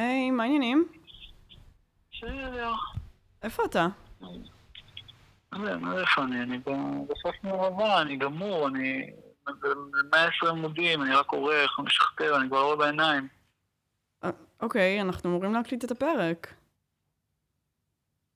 היי, 0.00 0.30
מה 0.30 0.42
העניינים? 0.42 0.88
בסדר. 2.12 2.72
איפה 3.42 3.62
אתה? 3.64 3.86
לא 4.20 4.28
יודע, 5.52 5.76
מה 5.76 5.94
זה 5.94 6.00
איפה 6.00 6.22
אני? 6.22 6.42
אני 6.42 6.58
בסוף 7.08 7.36
מעורבה, 7.44 8.02
אני 8.02 8.16
גמור, 8.16 8.68
אני... 8.68 9.12
ב-120 9.46 10.48
עמודים, 10.48 11.02
אני 11.02 11.14
רק 11.14 11.32
עורך, 11.32 11.78
משכתב, 11.78 12.32
אני 12.40 12.48
כבר 12.48 12.60
לא 12.60 12.64
רואה 12.64 12.76
בעיניים. 12.76 13.28
אה, 14.24 14.30
אוקיי, 14.60 15.00
אנחנו 15.00 15.30
אמורים 15.30 15.52
להקליט 15.52 15.84
את 15.84 15.90
הפרק. 15.90 16.54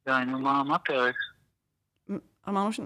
די, 0.08 0.24
נו, 0.26 0.38
מה 0.38 0.74
הפרק? 0.74 1.14
אמרנו, 2.48 2.72
ש... 2.72 2.80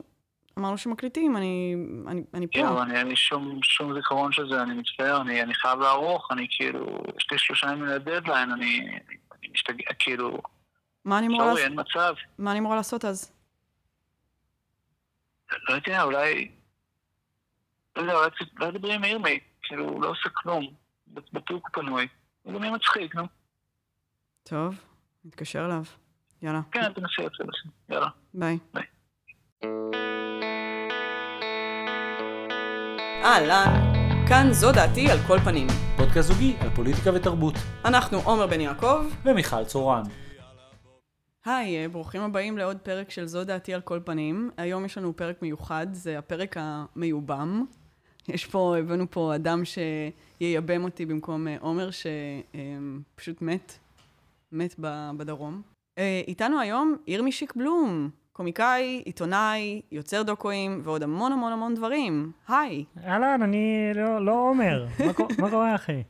אמרנו 0.59 0.79
שמקליטים, 0.79 1.37
אני, 1.37 1.75
אני, 2.09 2.23
אני 2.35 2.47
פה. 2.47 2.53
כאילו, 2.53 2.83
אני- 2.83 2.99
אין 2.99 3.09
לי 3.09 3.17
שום 3.17 3.61
שום 3.63 3.95
זיכרון 3.95 4.33
של 4.33 4.49
זה, 4.51 4.63
אני 4.63 4.75
מצטער, 4.75 5.21
אני 5.21 5.43
אני 5.43 5.55
חייב 5.55 5.79
לערוך, 5.81 6.29
אני 6.33 6.47
כאילו... 6.51 7.03
יש 7.17 7.27
לי 7.33 7.39
שלושה 7.39 7.67
ימים 7.67 7.85
לדדליין, 7.85 8.51
אני 8.53 8.81
אני 9.33 9.49
משתגע, 9.53 9.85
כאילו... 9.99 10.39
מה 11.05 11.19
אני 11.19 11.27
אמורה 11.27 11.47
לעשות? 11.47 11.59
אין 11.65 11.81
מצב. 11.81 12.15
מה 12.39 12.51
אני 12.51 12.59
אמורה 12.59 12.77
לעשות 12.77 13.05
אז? 13.05 13.33
לא 15.69 15.75
יודע, 15.75 16.03
אולי... 16.03 16.51
לא 17.97 18.03
יודע, 18.03 18.15
אולי 18.15 18.31
תדברי 18.73 18.95
עם 18.95 19.05
ירמי, 19.05 19.41
כאילו, 19.63 19.89
הוא 19.89 20.03
לא 20.03 20.09
עושה 20.09 20.29
כלום. 20.29 20.75
בטוח 21.09 21.51
הוא 21.51 21.69
פנוי. 21.73 22.09
הוא 22.43 22.55
גם 22.55 22.63
יהיה 22.63 22.73
מצחיק, 22.75 23.15
נו. 23.15 23.25
טוב, 24.43 24.85
נתקשר 25.25 25.65
אליו. 25.65 25.83
יאללה, 26.43 26.61
כן, 26.73 26.93
תנסי 26.93 27.27
את 27.27 27.33
זה. 27.39 27.45
יאללה. 27.89 28.09
ביי. 28.35 28.59
ביי. 28.75 28.85
אהלן, 33.25 33.93
כאן 34.29 34.53
זו 34.53 34.73
דעתי 34.73 35.11
על 35.11 35.19
כל 35.27 35.39
פנים. 35.39 35.67
פודקאסט 35.97 36.29
זוגי 36.29 36.57
על 36.61 36.71
פוליטיקה 36.71 37.11
ותרבות. 37.15 37.55
אנחנו 37.85 38.19
עומר 38.25 38.47
בן 38.47 38.61
יעקב. 38.61 39.05
ומיכל 39.25 39.65
צורן. 39.65 40.03
היי, 41.45 41.83
אה, 41.83 41.89
ברוכים 41.89 42.23
הבאים 42.23 42.59
לעוד 42.59 42.77
פרק 42.77 43.11
של 43.11 43.27
זו 43.27 43.45
דעתי 43.45 43.75
על 43.75 43.81
כל 43.81 44.01
פנים. 44.05 44.51
היום 44.57 44.85
יש 44.85 44.99
לנו 44.99 45.17
פרק 45.17 45.43
מיוחד, 45.43 45.87
זה 45.93 46.19
הפרק 46.19 46.57
המיובם. 46.59 47.65
יש 48.29 48.47
פה, 48.47 48.77
הבאנו 48.79 49.11
פה 49.11 49.35
אדם 49.35 49.63
שייבם 49.65 50.85
אותי 50.85 51.07
במקום 51.07 51.49
אה, 51.49 51.57
עומר, 51.61 51.89
שפשוט 51.91 53.43
מת, 53.43 53.79
מת 54.53 54.75
ב- 54.81 55.11
בדרום. 55.17 55.63
אה, 55.99 56.23
איתנו 56.29 56.61
היום 56.61 56.97
ירמי 57.07 57.33
שיק 57.33 57.57
בלום, 57.57 58.11
קומיקאי, 58.39 59.03
עיתונאי, 59.05 59.81
יוצר 59.93 60.23
דוקואים 60.23 60.81
ועוד 60.85 61.03
המון 61.03 61.33
המון 61.33 61.53
המון 61.53 61.75
דברים. 61.75 62.33
היי, 62.49 62.85
אהלן, 63.05 63.43
אני 63.43 63.67
לא, 63.95 64.25
לא 64.25 64.33
עומר. 64.33 64.87
מה 65.07 65.13
קו- 65.13 65.29
מה 65.39 65.51
קורה, 65.51 65.75
אחי? 65.75 66.03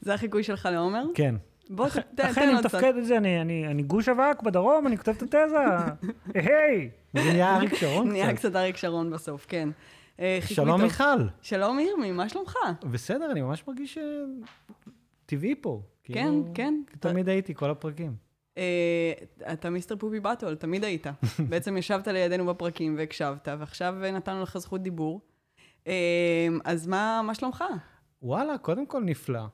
זה 0.00 0.14
החיקוי 0.14 0.42
שלך 0.42 0.68
לעומר? 0.72 1.04
כן. 1.14 1.34
בוא, 1.70 1.88
ת- 1.88 1.92
תן 2.16 2.26
אחי, 2.26 2.40
תן 2.40 2.48
אני 2.48 2.58
קצת. 2.58 2.74
מתפקד 2.74 2.96
את 2.96 3.04
זה, 3.06 3.16
אני- 3.16 3.40
אני 3.40 3.66
אני 3.66 3.82
גוש 3.82 4.08
אבק 4.08 4.42
בדרום, 4.42 4.86
אני 4.86 4.96
כותב 4.96 5.10
את 5.16 5.22
התזה. 5.22 5.56
היי! 6.34 6.90
זה 7.14 7.20
נהיה 7.32 7.56
אריק 7.56 7.74
שרון 7.74 8.08
נהיה 8.08 8.26
קצת. 8.32 8.36
קצת 8.38 8.56
אריק 8.56 8.76
שרון 8.76 9.10
בסוף, 9.10 9.46
כן. 9.48 9.68
אה, 10.20 10.38
שלום. 10.46 10.82
מיכל. 10.82 11.04
שלום 11.40 11.78
ירמי, 11.80 12.12
מה 12.12 12.28
שלומך? 12.28 12.54
בסדר, 12.90 13.30
אני 13.30 13.42
ממש 13.42 13.64
מרגיש 13.68 13.98
אה, 13.98 14.02
טבעי 15.26 15.54
פה. 15.60 15.80
כן, 16.04 16.12
כאילו, 16.14 16.44
כן. 16.54 16.74
תמיד 17.00 17.28
הייתי, 17.28 17.54
כל 17.54 17.70
הפרקים. 17.70 18.25
אה, 18.58 19.12
אתה 19.52 19.70
מיסטר 19.70 19.96
פובי 19.96 20.20
באטול, 20.20 20.54
תמיד 20.54 20.84
היית. 20.84 21.06
בעצם 21.50 21.76
ישבת 21.76 22.08
לידינו 22.08 22.46
בפרקים 22.46 22.96
והקשבת, 22.98 23.48
ועכשיו 23.58 23.94
נתנו 24.12 24.42
לך 24.42 24.58
זכות 24.58 24.82
דיבור. 24.82 25.20
אה, 25.86 26.48
אז 26.64 26.86
מה 26.86 27.20
מה 27.24 27.34
שלומך? 27.34 27.64
וואלה, 28.22 28.58
קודם 28.58 28.86
כל 28.86 29.02
נפלא. 29.04 29.44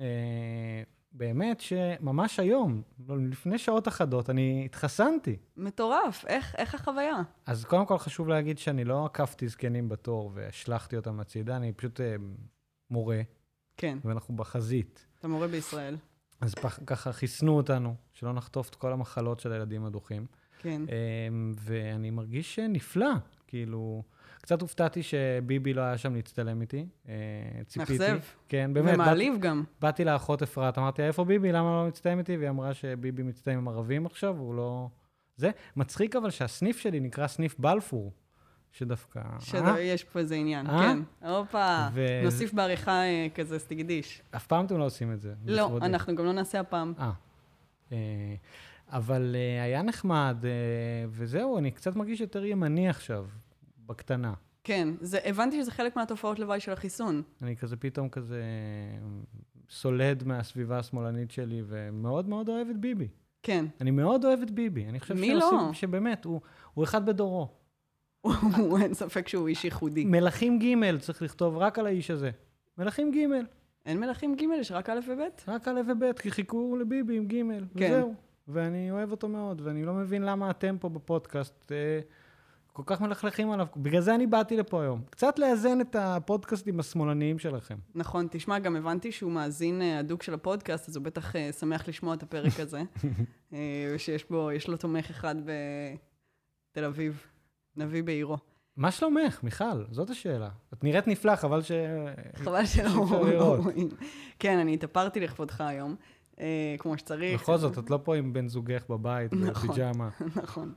אה, 0.00 0.82
באמת 1.12 1.60
שממש 1.60 2.40
היום, 2.40 2.82
לא, 3.08 3.18
לפני 3.18 3.58
שעות 3.58 3.88
אחדות, 3.88 4.30
אני 4.30 4.62
התחסנתי. 4.64 5.36
מטורף, 5.56 6.24
איך 6.26 6.54
איך 6.58 6.74
החוויה? 6.74 7.22
אז 7.46 7.64
קודם 7.64 7.86
כל 7.86 7.98
חשוב 7.98 8.28
להגיד 8.28 8.58
שאני 8.58 8.84
לא 8.84 9.04
עקפתי 9.04 9.48
זקנים 9.48 9.88
בתור 9.88 10.30
והשלכתי 10.34 10.96
אותם 10.96 11.20
הצידה, 11.20 11.56
אני 11.56 11.72
פשוט 11.72 12.00
אה, 12.00 12.16
מורה, 12.90 13.20
כן, 13.76 13.98
ואנחנו 14.04 14.36
בחזית. 14.36 15.06
אתה 15.18 15.28
מורה 15.28 15.48
בישראל. 15.48 15.96
אז 16.42 16.54
פח, 16.54 16.78
ככה 16.86 17.12
חיסנו 17.12 17.56
אותנו, 17.56 17.94
שלא 18.12 18.32
נחטוף 18.32 18.68
את 18.68 18.74
כל 18.74 18.92
המחלות 18.92 19.40
של 19.40 19.52
הילדים 19.52 19.84
הדוחים. 19.84 20.26
כן. 20.58 20.82
אמ, 20.88 21.52
ואני 21.60 22.10
מרגיש 22.10 22.58
נפלא, 22.58 23.10
כאילו, 23.46 24.02
קצת 24.40 24.60
הופתעתי 24.60 25.02
שביבי 25.02 25.74
לא 25.74 25.80
היה 25.80 25.98
שם 25.98 26.14
להצטלם 26.14 26.60
איתי. 26.60 26.86
אה, 27.08 27.14
ציפיתי. 27.66 27.92
מאכזב. 27.92 28.18
כן, 28.48 28.70
באמת. 28.74 28.94
ומעליב 28.94 29.34
גם. 29.40 29.64
באתי 29.80 30.04
לאחות 30.04 30.42
אפרת, 30.42 30.78
אמרתי, 30.78 31.02
איפה 31.02 31.24
ביבי? 31.24 31.52
למה 31.52 31.82
לא 31.82 31.88
מצטלם 31.88 32.18
איתי? 32.18 32.36
והיא 32.36 32.48
אמרה 32.48 32.74
שביבי 32.74 33.22
מצטלם 33.22 33.58
עם 33.58 33.68
ערבים 33.68 34.06
עכשיו, 34.06 34.36
הוא 34.38 34.54
לא... 34.54 34.88
זה. 35.36 35.50
מצחיק 35.76 36.16
אבל 36.16 36.30
שהסניף 36.30 36.78
שלי 36.78 37.00
נקרא 37.00 37.26
סניף 37.26 37.58
בלפור, 37.58 38.12
שדווקא... 38.72 39.18
אה? 39.18 39.40
שיש 39.76 40.04
פה 40.04 40.18
איזה 40.18 40.34
עניין, 40.34 40.66
אה? 40.66 40.78
כן. 41.20 41.28
הופה, 41.28 41.88
נוסיף 42.24 42.52
בעריכה 42.54 42.92
אה, 43.02 43.26
כזה 43.34 43.58
סטיגדיש. 43.58 44.22
אף 44.36 44.46
פעם 44.46 44.64
אתם 44.66 44.78
לא 44.78 44.84
עושים 44.84 45.12
את 45.12 45.20
זה. 45.20 45.34
לא. 45.46 45.78
אנחנו 45.82 46.14
גם 46.16 46.24
לא 46.24 46.32
נעשה 46.32 46.60
הפעם. 46.60 46.92
אה. 46.98 47.10
אה, 47.92 47.96
אבל 48.88 49.36
אה, 49.38 49.62
היה 49.62 49.82
נחמד, 49.82 50.36
אה, 50.44 50.50
וזהו, 51.10 51.58
אני 51.58 51.70
קצת 51.70 51.96
מרגיש 51.96 52.20
יותר 52.20 52.44
ימני 52.44 52.88
עכשיו, 52.88 53.26
בקטנה. 53.86 54.34
כן, 54.64 54.88
זה- 55.00 55.18
הבנתי 55.24 55.60
שזה 55.62 55.70
חלק 55.70 55.96
מהתופעות 55.96 56.38
לוואי 56.38 56.60
של 56.60 56.72
החיסון. 56.72 57.22
אני 57.42 57.56
כזה 57.56 57.76
פתאום 57.76 58.08
כזה 58.08 58.42
סולד 59.70 60.24
מהסביבה 60.26 60.78
השמאלנית 60.78 61.30
שלי, 61.30 61.62
ומאוד 61.66 62.28
מאוד 62.28 62.48
אוהב 62.48 62.68
את 62.70 62.76
ביבי. 62.80 63.08
כן. 63.42 63.64
אני 63.80 63.90
מאוד 63.90 64.24
אוהב 64.24 64.40
את 64.42 64.50
ביבי. 64.50 64.86
אני 64.88 65.00
חושב 65.00 65.14
מי 65.14 65.26
שעושים- 65.40 65.58
לא? 65.58 65.72
שבאמת, 65.72 66.24
הוא, 66.24 66.40
הוא 66.74 66.84
אחד 66.84 67.06
בדורו. 67.06 67.48
הוא, 68.22 68.78
אין 68.78 68.94
ספק 68.94 69.28
שהוא 69.28 69.48
איש 69.48 69.64
ייחודי. 69.64 70.04
מלכים 70.04 70.58
ג' 70.58 70.98
צריך 70.98 71.22
לכתוב 71.22 71.56
רק 71.56 71.78
על 71.78 71.86
האיש 71.86 72.10
הזה. 72.10 72.30
מלכים 72.78 73.10
ג', 73.10 73.44
אין 73.86 74.00
מלכים 74.00 74.34
ג', 74.34 74.42
יש 74.60 74.72
רק 74.72 74.90
א' 74.90 75.00
וב'? 75.08 75.20
רק 75.48 75.68
א' 75.68 75.80
וב', 75.88 76.12
כי 76.12 76.30
חיכו 76.30 76.76
לביבי 76.76 77.16
עם 77.16 77.26
ג', 77.26 77.36
כן. 77.78 77.92
וזהו. 77.92 78.14
ואני 78.48 78.90
אוהב 78.90 79.10
אותו 79.10 79.28
מאוד, 79.28 79.60
ואני 79.64 79.84
לא 79.84 79.94
מבין 79.94 80.22
למה 80.22 80.50
אתם 80.50 80.76
פה 80.80 80.88
בפודקאסט 80.88 81.72
אה, 81.72 82.00
כל 82.72 82.82
כך 82.86 83.00
מלכלכים 83.00 83.50
עליו. 83.50 83.66
בגלל 83.76 84.00
זה 84.00 84.14
אני 84.14 84.26
באתי 84.26 84.56
לפה 84.56 84.82
היום. 84.82 85.02
קצת 85.10 85.38
לאזן 85.38 85.80
את 85.80 85.96
הפודקאסטים 85.96 86.80
השמאלניים 86.80 87.38
שלכם. 87.38 87.76
נכון, 87.94 88.28
תשמע, 88.30 88.58
גם 88.58 88.76
הבנתי 88.76 89.12
שהוא 89.12 89.32
מאזין 89.32 89.82
אה, 89.82 89.98
הדוק 89.98 90.22
של 90.22 90.34
הפודקאסט, 90.34 90.88
אז 90.88 90.96
הוא 90.96 91.04
בטח 91.04 91.36
אה, 91.36 91.52
שמח 91.52 91.88
לשמוע 91.88 92.14
את 92.14 92.22
הפרק 92.22 92.60
הזה. 92.60 92.82
אה, 93.52 93.94
שיש 93.96 94.24
בו, 94.30 94.52
יש 94.52 94.68
לו 94.68 94.76
תומך 94.76 95.10
אחד 95.10 95.34
בתל 96.72 96.84
אביב, 96.84 97.26
נביא 97.76 98.02
בעירו. 98.02 98.36
מה 98.76 98.90
שלומך, 98.90 99.42
מיכל? 99.42 99.84
זאת 99.90 100.10
השאלה. 100.10 100.48
את 100.72 100.84
נראית 100.84 101.06
נפלא, 101.08 101.36
חבל 101.36 101.62
ש... 101.62 101.72
חבל 102.34 102.66
שלא. 102.66 102.90
רואים. 103.64 103.88
כן, 104.38 104.58
אני 104.58 104.74
התאפרתי 104.74 105.20
לכבודך 105.20 105.60
היום, 105.60 105.96
אה, 106.40 106.74
כמו 106.78 106.98
שצריך. 106.98 107.40
בכל 107.40 107.56
זאת, 107.56 107.78
את 107.78 107.90
לא 107.90 107.98
פה 108.04 108.16
עם 108.16 108.32
בן 108.32 108.48
זוגך 108.48 108.84
בבית, 108.88 109.32
נכון. 109.50 109.70
בפיג'מה. 109.70 110.08
נכון. 110.36 110.72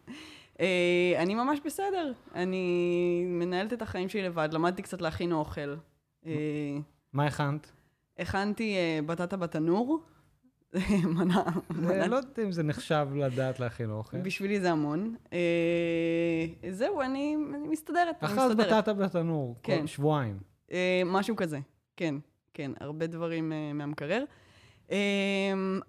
אה, 0.59 1.13
אני 1.17 1.35
ממש 1.35 1.59
בסדר. 1.65 2.11
אני 2.35 3.23
מנהלת 3.27 3.73
את 3.73 3.81
החיים 3.81 4.09
שלי 4.09 4.23
לבד, 4.23 4.49
למדתי 4.51 4.81
קצת 4.81 5.01
להכין 5.01 5.31
אוכל. 5.31 5.75
אה, 6.25 6.31
מה 7.13 7.25
הכנת? 7.25 7.71
הכנתי 8.19 8.75
אה, 8.75 8.99
בטטה 9.05 9.37
בתנור, 9.37 9.99
זה- 10.79 11.07
מנה 11.07 12.07
לא 12.07 12.15
יודע 12.15 12.43
אם 12.43 12.51
זה 12.51 12.63
נחשב 12.63 13.07
לדעת 13.15 13.59
להכין 13.59 13.89
אוכל. 13.89 14.17
בשבילי 14.17 14.59
זה 14.59 14.71
המון. 14.71 15.15
אה, 15.33 15.39
זהו, 16.71 17.01
אני, 17.01 17.35
אני 17.55 17.67
מסתדרת, 17.67 18.23
אני 18.23 18.33
אחת. 18.33 18.55
בטטה 18.57 18.93
בתנור, 18.93 19.55
כן. 19.63 19.87
שבועיים. 19.87 20.37
אה, 20.71 21.01
משהו 21.05 21.35
כזה, 21.35 21.59
כן, 21.97 22.15
כן, 22.53 22.71
הרבה 22.79 23.07
דברים 23.07 23.51
אה, 23.51 23.73
מהמקרר. 23.73 24.23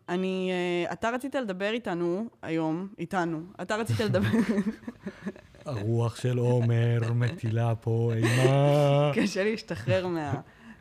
אני, 0.09 0.50
אתה 0.93 1.11
רצית 1.11 1.35
לדבר 1.35 1.71
איתנו 1.73 2.25
היום, 2.43 2.88
איתנו, 2.99 3.41
אתה 3.62 3.77
רצית 3.77 4.00
לדבר, 4.00 4.29
הרוח 5.67 6.17
של 6.17 6.38
עומר 6.38 7.00
מטילה 7.15 7.75
פה 7.75 8.12
אימה. 8.17 9.12
קשה 9.15 9.44
להשתחרר 9.44 10.06
מה, 10.06 10.35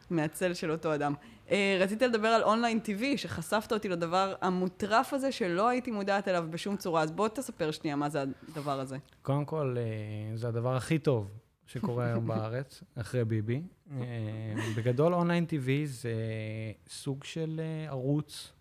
מהצל 0.10 0.54
של 0.54 0.72
אותו 0.72 0.96
אדם. 0.96 1.14
אה, 1.52 1.78
רצית 1.80 2.02
לדבר 2.02 2.28
על 2.28 2.44
אונליין 2.44 2.80
TV, 2.86 3.18
שחשפת 3.18 3.72
אותי 3.72 3.90
לדבר 3.90 4.36
המוטרף 4.42 5.14
הזה 5.14 5.32
שלא 5.32 5.70
הייתי 5.70 5.92
מודעת 5.92 6.28
אליו 6.28 6.48
בשום 6.50 6.78
צורה, 6.78 7.02
אז 7.02 7.12
בוא 7.12 7.28
תספר 7.28 7.72
שנייה 7.72 7.96
מה 7.96 8.10
זה 8.10 8.24
הדבר 8.50 8.80
הזה. 8.80 8.98
קודם 9.22 9.46
כל, 9.46 9.76
אה, 9.78 10.38
זה 10.38 10.48
הדבר 10.48 10.76
הכי 10.76 11.00
טוב 11.00 11.32
שקורה 11.66 12.06
היום 12.06 12.28
בארץ, 12.30 12.84
אחרי 12.96 13.26
ביבי. 13.26 13.62
אה, 13.92 13.98
בגדול, 14.78 15.14
אונליין 15.14 15.46
TV 15.50 15.70
זה 15.86 16.14
סוג 16.90 17.24
של 17.24 17.62
ערוץ 17.88 18.52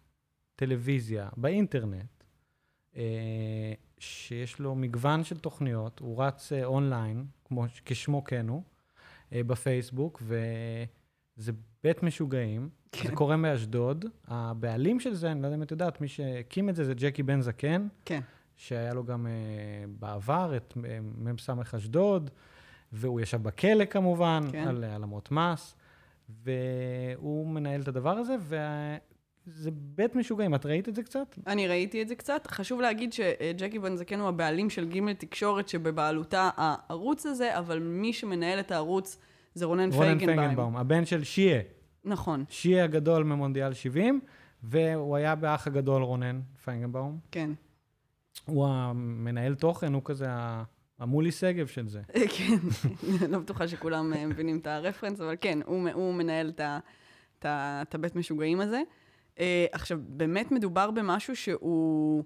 טלוויזיה 0.56 1.28
באינטרנט, 1.36 2.24
שיש 3.98 4.58
לו 4.58 4.74
מגוון 4.74 5.24
של 5.24 5.38
תוכניות, 5.38 5.98
הוא 5.98 6.22
רץ 6.22 6.52
אונליין, 6.64 7.24
כמו, 7.44 7.64
כשמו 7.84 8.24
כן 8.24 8.48
הוא, 8.48 8.62
בפייסבוק, 9.32 10.22
זה 11.36 11.52
בית 11.84 12.02
משוגעים, 12.02 12.68
כן. 12.92 13.08
זה 13.08 13.14
קורה 13.14 13.36
באשדוד. 13.36 14.04
הבעלים 14.28 15.00
של 15.00 15.14
זה, 15.14 15.32
אני 15.32 15.42
לא 15.42 15.46
יודע 15.46 15.56
אם 15.56 15.62
את 15.62 15.70
יודעת, 15.70 16.00
מי 16.00 16.08
שהקים 16.08 16.68
את 16.68 16.76
זה 16.76 16.84
זה 16.84 16.94
ג'קי 16.94 17.22
בן 17.22 17.40
זקן, 17.40 17.86
כן. 18.04 18.20
שהיה 18.56 18.94
לו 18.94 19.04
גם 19.04 19.26
אה, 19.26 19.32
בעבר 19.98 20.56
את 20.56 20.74
אה, 20.84 20.98
מ"ס 21.18 21.50
אשדוד, 21.74 22.30
והוא 22.92 23.20
ישב 23.20 23.42
בכלא 23.42 23.84
כמובן, 23.84 24.40
כן. 24.52 24.68
על 24.68 24.84
העלמות 24.84 25.30
מס, 25.30 25.74
והוא 26.44 27.48
מנהל 27.48 27.80
את 27.80 27.88
הדבר 27.88 28.16
הזה, 28.16 28.36
וזה 29.46 29.70
בית 29.72 30.14
משוגעים. 30.14 30.54
את 30.54 30.66
ראית 30.66 30.88
את 30.88 30.94
זה 30.94 31.02
קצת? 31.02 31.38
אני 31.46 31.68
ראיתי 31.68 32.02
את 32.02 32.08
זה 32.08 32.14
קצת. 32.14 32.46
חשוב 32.46 32.80
להגיד 32.80 33.12
שג'קי 33.12 33.78
בן 33.78 33.96
זקן 33.96 34.20
הוא 34.20 34.28
הבעלים 34.28 34.70
של 34.70 34.88
ג' 34.88 35.12
תקשורת 35.12 35.68
שבבעלותה 35.68 36.50
הערוץ 36.56 37.26
הזה, 37.26 37.58
אבל 37.58 37.78
מי 37.78 38.12
שמנהל 38.12 38.60
את 38.60 38.70
הערוץ 38.70 39.18
זה 39.54 39.64
רונן, 39.64 39.90
רונן 39.92 40.18
פייגנבאום. 40.18 40.36
פייגנבאום, 40.36 40.76
הבן 40.76 41.04
של 41.04 41.24
שיה. 41.24 41.60
נכון, 42.04 42.44
שיה 42.48 42.84
הגדול 42.84 43.24
ממונדיאל 43.24 43.72
70, 43.72 44.20
והוא 44.62 45.16
היה 45.16 45.34
באח 45.34 45.66
הגדול 45.66 46.02
רונן 46.02 46.40
פייגנבאום. 46.64 47.18
כן. 47.30 47.50
הוא 48.44 48.66
המנהל 48.66 49.54
תוכן, 49.54 49.94
הוא 49.94 50.02
כזה 50.04 50.26
המולי 50.98 51.32
שגב 51.32 51.66
של 51.66 51.88
זה. 51.88 52.02
כן, 52.36 52.56
לא 53.28 53.38
בטוחה 53.38 53.68
שכולם 53.68 54.12
אה, 54.12 54.26
מבינים 54.26 54.58
את 54.58 54.66
הרפרנס, 54.66 55.20
אבל 55.20 55.36
כן, 55.40 55.58
הוא, 55.66 55.88
הוא 55.92 56.14
מנהל 56.14 56.52
את, 57.44 57.94
הבית 57.94 58.16
משוגעים 58.16 58.60
הזה. 58.60 58.82
אה, 59.38 59.66
עכשיו, 59.72 59.98
באמת 60.02 60.52
מדובר 60.52 60.90
במשהו 60.90 61.36
שהוא 61.36 62.24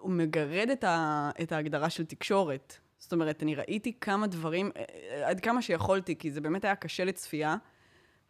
הוא 0.00 0.10
מגרד 0.10 0.68
את, 0.72 0.84
ה, 0.84 1.30
את 1.42 1.52
ההגדרה 1.52 1.90
של 1.90 2.04
תקשורת. 2.04 2.78
זאת 3.00 3.12
אומרת, 3.12 3.42
אני 3.42 3.54
ראיתי 3.54 3.92
כמה 4.00 4.26
דברים, 4.26 4.70
אה, 4.76 4.84
אה, 5.10 5.28
עד 5.28 5.40
כמה 5.40 5.62
שיכולתי, 5.62 6.16
כי 6.16 6.30
זה 6.30 6.40
באמת 6.40 6.64
היה 6.64 6.76
קשה 6.76 7.04
לצפייה, 7.04 7.56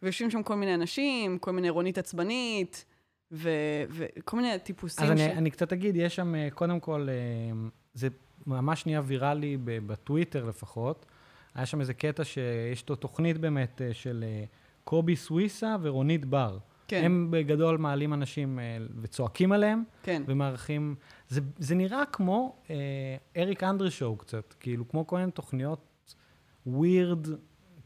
ויושבים 0.01 0.31
שם 0.31 0.43
כל 0.43 0.55
מיני 0.55 0.75
אנשים, 0.75 1.37
כל 1.37 1.51
מיני 1.51 1.69
רונית 1.69 1.97
עצבנית, 1.97 2.85
ו, 3.31 3.49
וכל 3.89 4.37
מיני 4.37 4.59
טיפוסים 4.59 5.11
אז 5.11 5.17
ש... 5.17 5.21
אני, 5.21 5.33
אני 5.33 5.51
קצת 5.51 5.73
אגיד, 5.73 5.95
יש 5.95 6.15
שם, 6.15 6.35
אה, 6.35 6.47
קודם 6.53 6.79
כל, 6.79 7.07
זה 7.93 8.07
ממש 8.47 8.85
נהיה 8.85 9.01
ויראלי 9.05 9.57
בטוויטר 9.63 10.45
לפחות. 10.45 11.05
היה 11.55 11.65
שם 11.65 11.79
איזה 11.79 11.93
קטע 11.93 12.23
שיש 12.23 12.89
לו 12.89 12.95
תוכנית 12.95 13.37
באמת 13.37 13.81
של 13.91 14.23
קובי 14.83 15.15
סוויסה 15.15 15.75
ורונית 15.81 16.25
בר. 16.25 16.57
כן, 16.87 17.03
הם 17.05 17.27
בגדול 17.31 17.77
מעלים 17.77 18.13
אנשים 18.13 18.59
וצועקים 19.01 19.51
עליהם, 19.51 19.83
כן, 20.03 20.23
ומארחים... 20.27 20.95
זה, 21.31 21.41
זה 21.57 21.75
נראה 21.75 22.05
כמו 22.05 22.55
אה, 22.69 22.75
אריק 23.37 23.63
אנדרשואו 23.63 24.15
קצת, 24.15 24.53
כאילו, 24.59 24.87
כמו 24.87 25.07
כל 25.07 25.17
מיני 25.17 25.31
תוכניות 25.31 26.15
ווירד, 26.65 27.27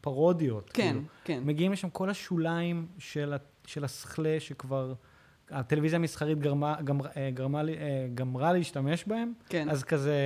פרודיות. 0.00 0.70
כן, 0.74 0.82
כאילו. 0.92 1.00
כן. 1.24 1.42
מגיעים 1.44 1.72
לשם 1.72 1.90
כל 1.90 2.10
השוליים 2.10 2.86
של, 2.98 3.32
ה- 3.32 3.36
של 3.66 3.84
השכלה 3.84 4.36
שכבר 4.38 4.94
הטלוויזיה 5.50 5.98
המסחרית 5.98 6.38
גרמה, 6.38 6.76
גמר, 6.84 7.06
אה, 7.16 7.30
גרמה, 7.34 7.60
אה, 7.68 8.06
גמרה 8.14 8.52
להשתמש 8.52 9.04
בהם. 9.04 9.32
כן. 9.48 9.70
אז 9.70 9.84
כזה, 9.84 10.16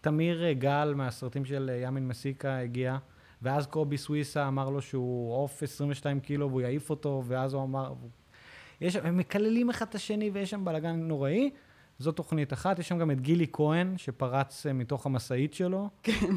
תמיר 0.00 0.44
אה, 0.44 0.54
גל 0.54 0.92
מהסרטים 0.96 1.44
של 1.44 1.70
ימין 1.82 2.08
מסיקה 2.08 2.58
הגיע, 2.58 2.96
ואז 3.42 3.66
קובי 3.66 3.98
סוויסה 3.98 4.48
אמר 4.48 4.70
לו 4.70 4.82
שהוא 4.82 5.34
עוף 5.34 5.62
22 5.62 6.20
קילו 6.20 6.50
והוא 6.50 6.60
יעיף 6.60 6.90
אותו, 6.90 7.22
ואז 7.26 7.54
הוא 7.54 7.62
אמר... 7.62 7.92
יש, 8.80 8.96
הם 8.96 9.16
מקללים 9.16 9.70
אחד 9.70 9.86
את 9.88 9.94
השני 9.94 10.30
ויש 10.30 10.50
שם 10.50 10.64
בלאגן 10.64 10.96
נוראי. 10.96 11.50
זו 11.98 12.12
תוכנית 12.12 12.52
אחת, 12.52 12.78
יש 12.78 12.88
שם 12.88 12.98
גם 12.98 13.10
את 13.10 13.20
גילי 13.20 13.46
כהן, 13.52 13.94
שפרץ 13.96 14.66
אה, 14.66 14.72
מתוך 14.72 15.06
המשאית 15.06 15.54
שלו. 15.54 15.88
כן. 16.02 16.34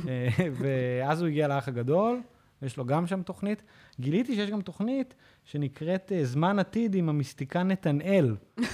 ואז 0.54 1.22
הוא 1.22 1.28
הגיע 1.28 1.48
לאח 1.48 1.68
הגדול, 1.68 2.22
יש 2.62 2.78
לו 2.78 2.86
גם 2.86 3.08
שם 3.08 3.22
תוכנית. 3.22 3.64
גיליתי 4.00 4.36
שיש 4.36 4.50
גם 4.50 4.62
תוכנית 4.62 5.16
שנקראת 5.46 6.12
אה, 6.12 6.26
זמן 6.26 6.60
עתיד 6.60 6.96
עם 6.96 7.10
המיסטיקן 7.10 7.68
נתנאל. 7.68 8.36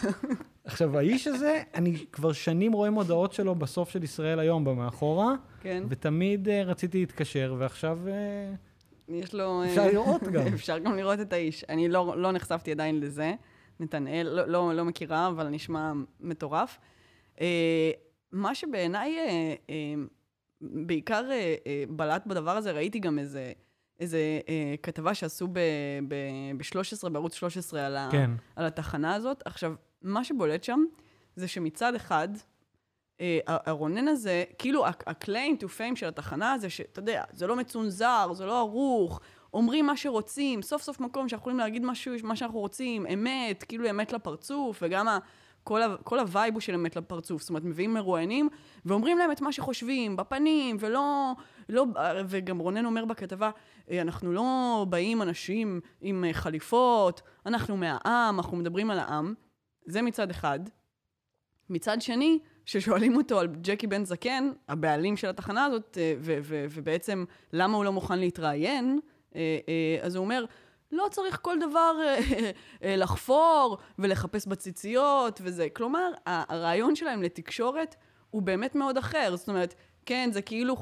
עכשיו, 0.66 0.98
האיש 0.98 1.28
הזה, 1.28 1.62
אני 1.74 2.06
כבר 2.12 2.34
שנים 2.34 2.74
רואה 2.74 2.90
מודעות 2.90 3.34
שלו 3.34 3.56
בסוף 3.56 3.90
של 3.90 4.04
ישראל 4.04 4.40
היום 4.40 4.64
במאחורה, 4.64 5.34
כן. 5.62 5.84
ותמיד 5.90 6.50
אה, 6.50 6.64
רציתי 6.64 7.00
להתקשר, 7.00 7.56
ועכשיו 7.58 8.00
אה, 8.08 8.54
יש 9.10 9.34
לו... 9.34 9.62
אה, 9.62 9.70
אפשר 9.70 9.88
לראות 9.88 10.24
גם. 10.24 10.48
אפשר 10.56 10.80
גם 10.80 10.96
לראות 10.96 11.20
את 11.20 11.34
האיש. 11.34 11.64
אני 11.70 11.88
לא, 11.88 12.14
לא 12.18 12.32
נחשפתי 12.32 12.72
עדיין 12.72 13.00
לזה. 13.00 13.34
נתנאל, 13.80 14.28
לא, 14.32 14.48
לא, 14.48 14.74
לא 14.74 14.86
מכירה, 14.86 15.28
אבל 15.28 15.48
נשמע 15.48 15.94
מטורף. 16.20 16.78
אה, 17.42 17.92
מה 18.32 18.56
שבעיניי 18.56 19.18
אה, 19.20 19.54
אה, 19.70 19.94
בעיקר 20.62 21.26
אה, 21.32 21.56
אה, 21.68 21.84
בלט 21.90 22.26
בדבר 22.26 22.52
הזה, 22.58 22.72
ראיתי 22.72 23.00
גם 23.00 23.20
איזה, 23.20 23.52
איזה 24.00 24.40
אה, 24.50 24.76
כתבה 24.84 25.14
שעשו 25.14 25.48
ב-13, 26.08 27.10
בערוץ 27.10 27.34
13 27.34 27.86
על, 27.86 27.98
ה, 27.98 28.10
כן. 28.12 28.32
על 28.56 28.66
התחנה 28.66 29.16
הזאת. 29.16 29.44
עכשיו, 29.46 29.74
מה 30.02 30.24
שבולט 30.24 30.64
שם, 30.64 30.86
זה 31.36 31.48
שמצד 31.48 31.96
אחד, 31.96 32.28
אה, 33.22 33.40
הרונן 33.46 34.08
הזה, 34.08 34.44
כאילו 34.58 34.86
ה-claim 34.86 35.64
to 35.64 35.66
fame 35.66 35.96
של 35.96 36.08
התחנה 36.08 36.58
זה 36.60 36.70
שאתה 36.70 37.00
יודע, 37.00 37.24
זה 37.32 37.48
לא 37.48 37.56
מצונזר, 37.56 38.34
זה 38.34 38.46
לא 38.46 38.60
ערוך, 38.60 39.20
אומרים 39.56 39.86
מה 39.86 39.98
שרוצים, 39.98 40.62
סוף 40.62 40.82
סוף 40.82 41.00
מקום 41.00 41.30
שאנחנו 41.30 41.42
יכולים 41.42 41.58
להגיד 41.60 41.86
משהו, 41.86 42.14
מה 42.24 42.36
שאנחנו 42.36 42.60
רוצים, 42.60 43.06
אמת, 43.08 43.64
כאילו 43.64 43.90
אמת 43.90 44.14
לפרצוף, 44.14 44.80
וגם. 44.82 45.08
כל, 45.64 45.82
ה, 45.82 45.96
כל 46.04 46.20
הווייב 46.20 46.54
הוא 46.54 46.62
של 46.62 46.74
אמת 46.74 46.96
לפרצוף. 46.96 47.42
זאת 47.42 47.50
אומרת, 47.50 47.64
מביאים 47.64 47.94
מרואיינים 47.94 48.50
ואומרים 48.86 49.18
להם 49.18 49.32
את 49.32 49.42
מה 49.42 49.52
שחושבים, 49.52 50.16
בפנים, 50.16 50.78
ולא... 50.80 51.32
לא, 51.70 51.86
וגם 52.28 52.58
רונן 52.58 52.86
אומר 52.86 53.06
בכתבה, 53.06 53.50
"אה, 53.92 54.02
אנחנו 54.02 54.34
לא 54.34 54.86
באים 54.90 55.22
אנשים 55.22 55.80
עם 56.02 56.26
אה, 56.26 56.34
חליפות, 56.34 57.22
אנחנו 57.46 57.78
מהעם, 57.78 58.40
אנחנו 58.40 58.58
מדברים 58.58 58.92
על 58.92 59.00
העם. 59.00 59.34
זה 59.86 60.02
מצד 60.02 60.30
אחד. 60.30 60.60
מצד 61.70 62.02
שני, 62.02 62.40
כששואלים 62.66 63.16
אותו 63.16 63.40
על 63.40 63.48
ג'קי 63.62 63.88
בן 63.88 64.06
זקן, 64.06 64.52
הבעלים 64.70 65.18
של 65.18 65.30
התחנה 65.30 65.66
הזאת, 65.66 65.98
אה, 66.02 66.14
ובעצם 66.70 67.26
למה 67.54 67.78
הוא 67.78 67.86
לא 67.86 67.92
מוכן 67.92 68.20
להתראיין, 68.20 69.00
אז 70.02 70.16
הוא 70.16 70.24
אומר, 70.24 70.46
לא 70.92 71.08
צריך 71.12 71.40
כל 71.42 71.58
דבר 71.60 71.96
אה, 72.04 72.20
אה, 72.84 72.96
לחפור 72.96 73.78
ולחפש 74.00 74.48
בציציות 74.48 75.40
וזה. 75.44 75.68
כלומר, 75.74 76.12
הרעיון 76.26 76.96
שלהם 76.96 77.24
לתקשורת 77.24 77.96
הוא 78.32 78.42
באמת 78.42 78.76
מאוד 78.76 78.98
אחר. 78.98 79.36
זאת 79.36 79.50
אומרת, 79.50 79.76
כן, 80.06 80.30
זה 80.34 80.42
כאילו, 80.42 80.78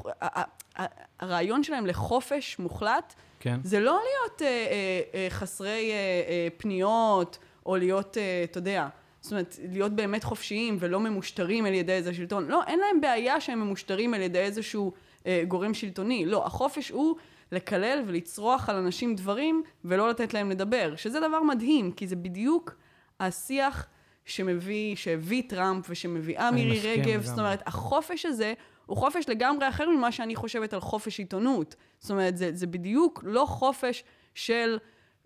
הרעיון 1.20 1.64
שלהם 1.64 1.86
לחופש 1.86 2.60
מוחלט, 2.60 3.14
כן. 3.40 3.60
זה 3.64 3.80
לא 3.80 3.92
להיות 3.92 4.42
אה, 4.42 4.48
אה, 4.48 5.02
אה, 5.14 5.28
חסרי 5.30 5.92
אה, 5.92 5.96
אה, 6.28 6.48
פניות, 6.58 7.38
או 7.66 7.76
להיות, 7.76 8.18
אה, 8.18 8.44
אתה 8.44 8.58
יודע, 8.58 8.88
זאת 9.22 9.32
אומרת, 9.32 9.60
להיות 9.72 9.92
באמת 9.92 10.24
חופשיים 10.24 10.78
ולא 10.80 11.00
ממושטרים 11.00 11.66
על 11.66 11.74
ידי 11.74 11.92
איזה 11.92 12.14
שלטון. 12.14 12.48
לא, 12.48 12.64
אין 12.68 12.80
להם 12.80 13.02
בעיה 13.02 13.42
שהם 13.42 13.60
ממושטרים 13.60 14.14
על 14.14 14.22
ידי 14.22 14.40
איזשהו 14.40 14.92
אה, 15.26 15.44
גורם 15.48 15.74
שלטוני. 15.74 16.26
לא, 16.26 16.46
החופש 16.46 16.90
הוא 16.90 17.16
לקלל 17.54 18.04
ולצרוח 18.08 18.70
על 18.70 18.76
אנשים 18.76 19.16
דברים 19.16 19.64
ולא 19.86 20.10
לתת 20.10 20.34
להם 20.34 20.52
לדבר, 20.52 20.96
שזה 20.96 21.20
דבר 21.20 21.44
מדהים, 21.44 21.92
כי 21.92 22.08
זה 22.08 22.16
בדיוק 22.16 22.76
השיח 23.20 23.88
שמביא, 24.26 24.96
שהביא 24.96 25.44
טראמפ 25.50 25.86
ושמביאה 25.90 26.52
מירי 26.52 26.80
רגב. 26.80 27.08
לגמרי. 27.08 27.24
זאת 27.28 27.40
אומרת, 27.40 27.64
החופש 27.66 28.26
הזה 28.26 28.54
הוא 28.86 28.98
חופש 28.98 29.30
לגמרי 29.30 29.70
אחר 29.70 29.90
ממה 29.90 30.12
שאני 30.12 30.36
חושבת 30.36 30.74
על 30.74 30.80
חופש 30.80 31.20
עיתונות. 31.20 31.76
זאת 32.00 32.12
אומרת, 32.12 32.38
זה, 32.38 32.50
זה 32.54 32.68
בדיוק 32.68 33.24
לא 33.26 33.46
חופש 33.48 34.04
של 34.36 34.78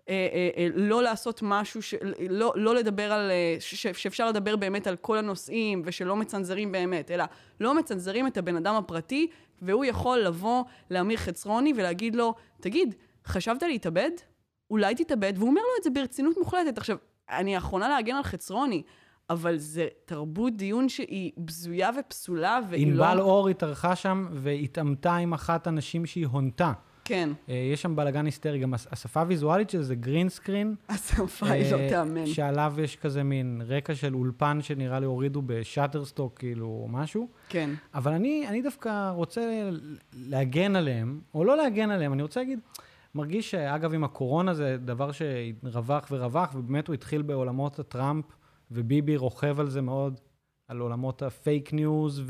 אה, 0.08 0.28
אה, 0.32 0.50
אה, 0.56 0.68
לא 0.74 1.02
לעשות 1.02 1.40
משהו, 1.42 1.82
ש, 1.82 1.94
לא, 2.30 2.52
לא 2.56 2.74
לדבר 2.74 3.12
על, 3.12 3.30
אה, 3.30 3.56
ש, 3.60 3.86
שאפשר 3.86 4.28
לדבר 4.28 4.56
באמת 4.56 4.86
על 4.86 4.96
כל 4.96 5.18
הנושאים 5.18 5.82
ושלא 5.84 6.16
מצנזרים 6.16 6.72
באמת, 6.72 7.10
אלא 7.10 7.24
לא 7.60 7.74
מצנזרים 7.74 8.26
את 8.26 8.36
הבן 8.36 8.56
אדם 8.56 8.74
הפרטי, 8.74 9.30
והוא 9.62 9.84
יכול 9.84 10.18
לבוא 10.18 10.64
לאמיר 10.90 11.16
חצרוני 11.16 11.72
ולהגיד 11.76 12.14
לו, 12.14 12.34
תגיד, 12.60 12.94
חשבת 13.26 13.62
להתאבד? 13.62 14.10
אולי 14.70 14.94
תתאבד, 14.94 15.32
והוא 15.36 15.48
אומר 15.48 15.60
לו 15.60 15.78
את 15.78 15.84
זה 15.84 15.90
ברצינות 15.90 16.36
מוחלטת. 16.38 16.78
עכשיו, 16.78 16.96
אני 17.30 17.54
האחרונה 17.54 17.88
להגן 17.88 18.14
על 18.14 18.22
חצרוני, 18.22 18.82
אבל 19.30 19.56
זה 19.56 19.88
תרבות 20.04 20.56
דיון 20.56 20.88
שהיא 20.88 21.32
בזויה 21.38 21.90
ופסולה, 21.98 22.60
והיא 22.70 22.92
לא... 22.92 23.04
ענבל 23.04 23.20
אור 23.20 23.48
התארחה 23.48 23.96
שם 23.96 24.28
והתעמתה 24.32 25.16
עם 25.16 25.32
אחת 25.32 25.66
הנשים 25.66 26.06
שהיא 26.06 26.26
הונתה. 26.26 26.72
כן, 27.08 27.30
אה, 27.48 27.54
יש 27.72 27.82
שם 27.82 27.96
בלאגן 27.96 28.24
היסטרי, 28.26 28.58
גם 28.58 28.74
הש- 28.74 28.86
השפה 28.90 29.20
הוויזואלית 29.20 29.70
של 29.70 29.82
זה 29.82 29.94
green 29.94 30.28
screen. 30.28 30.74
השפה 30.88 31.46
היא 31.46 31.72
לא 31.72 31.88
תיאמן. 31.90 32.26
שעליו 32.26 32.74
יש 32.82 32.96
כזה 32.96 33.22
מין 33.22 33.62
רקע 33.66 33.94
של 33.94 34.14
אולפן 34.14 34.58
שנראה 34.62 35.00
לי 35.00 35.06
הורידו 35.06 35.42
ב 35.46 35.53
Shutterstock, 35.53 36.38
כאילו, 36.38 36.86
משהו. 36.90 37.28
כן, 37.48 37.70
אבל 37.94 38.12
אני, 38.12 38.44
אני 38.48 38.62
דווקא 38.62 39.10
רוצה 39.10 39.70
להגן 40.16 40.76
עליהם, 40.76 41.20
או 41.34 41.44
לא 41.44 41.56
להגן 41.56 41.90
עליהם, 41.90 42.12
אני 42.12 42.22
רוצה 42.22 42.40
להגיד, 42.40 42.58
מרגיש 43.14 43.50
שאגב, 43.50 43.94
עם 43.94 44.04
הקורונה 44.04 44.54
זה 44.54 44.76
דבר 44.84 45.10
שרווח 45.12 46.06
ורווח, 46.10 46.54
ובאמת 46.54 46.88
הוא 46.88 46.94
התחיל 46.94 47.22
בעולמות 47.22 47.78
הטראמפ, 47.78 48.24
וביבי 48.70 49.16
רוכב 49.16 49.60
על 49.60 49.70
זה 49.70 49.80
מאוד, 49.82 50.20
על 50.68 50.78
עולמות 50.80 51.22
ה 51.22 51.32
fake 51.32 51.72
news, 51.72 52.22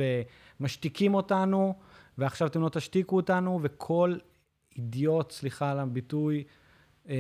ומשתיקים 0.61 1.15
אותנו, 1.15 1.75
ועכשיו 2.19 2.49
אתם 2.49 2.63
לא 2.63 2.69
תשתיקו 2.69 3.17
אותנו, 3.17 3.61
וכל 3.63 4.15
אידיוט, 4.79 5.33
סליחה 5.33 5.71
על 5.71 5.79
הביטוי, 5.79 6.45
אה, 7.09 7.15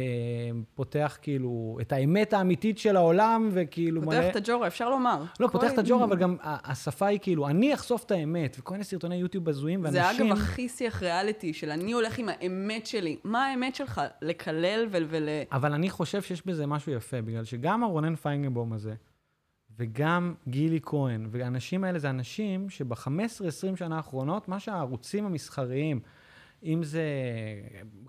פותח 0.75 1.19
כאילו 1.23 1.79
את 1.81 1.93
האמת 1.93 2.33
האמיתית 2.33 2.79
של 2.79 2.97
העולם, 2.97 3.49
וכאילו 3.53 4.03
פותח 4.03 4.25
את 4.31 4.37
הג'ורה, 4.37 4.67
אפשר 4.67 4.91
לומר. 4.91 5.23
לא, 5.41 5.49
פותח 5.49 5.73
את 5.73 5.79
הג'ורה, 5.79 6.05
אבל 6.05 6.17
גם 6.17 6.37
השפה 6.43 7.07
היא 7.07 7.19
כאילו, 7.23 7.49
אני 7.49 7.75
אחשוף 7.75 8.05
את 8.05 8.11
האמת, 8.11 8.57
וכל 8.61 8.75
מיני 8.75 8.85
סרטוני 8.85 9.17
יוטיוב 9.17 9.49
הזויים, 9.49 9.91
זה 9.91 9.99
ואנשים... 10.03 10.27
אגב 10.27 10.37
הכי 10.37 10.69
שיח 10.69 11.03
ריאליטי 11.03 11.53
של 11.53 11.71
אני 11.71 11.93
הולך 11.93 12.19
עם 12.19 12.29
האמת 12.29 12.87
שלי. 12.87 13.17
מה 13.25 13.47
האמת 13.47 13.75
שלך? 13.75 14.01
לקלל 14.23 14.87
ול... 14.91 15.07
ול... 15.09 15.29
אבל 15.53 15.73
אני 15.73 15.91
חושב 15.91 16.23
שיש 16.23 16.47
בזה 16.47 16.67
משהו 16.67 16.93
יפה, 16.93 17.23
בגלל 17.23 17.45
שגם 17.45 17.85
הרונן 17.85 18.15
פיינגנבום 18.15 18.73
הזה, 18.73 18.95
וגם 19.79 20.35
גילי 20.49 20.81
כהן, 20.83 21.27
והאנשים 21.31 21.85
האלה 21.85 21.99
זה 21.99 22.11
אנשים 22.11 22.71
שב-15-20 22.71 23.77
שנה 23.77 23.97
האחרונות, 23.97 24.49
מה 24.49 24.61
שהערוצים 24.61 25.27
המסחריים, 25.27 26.01
אם 26.63 26.83
זה 26.83 27.05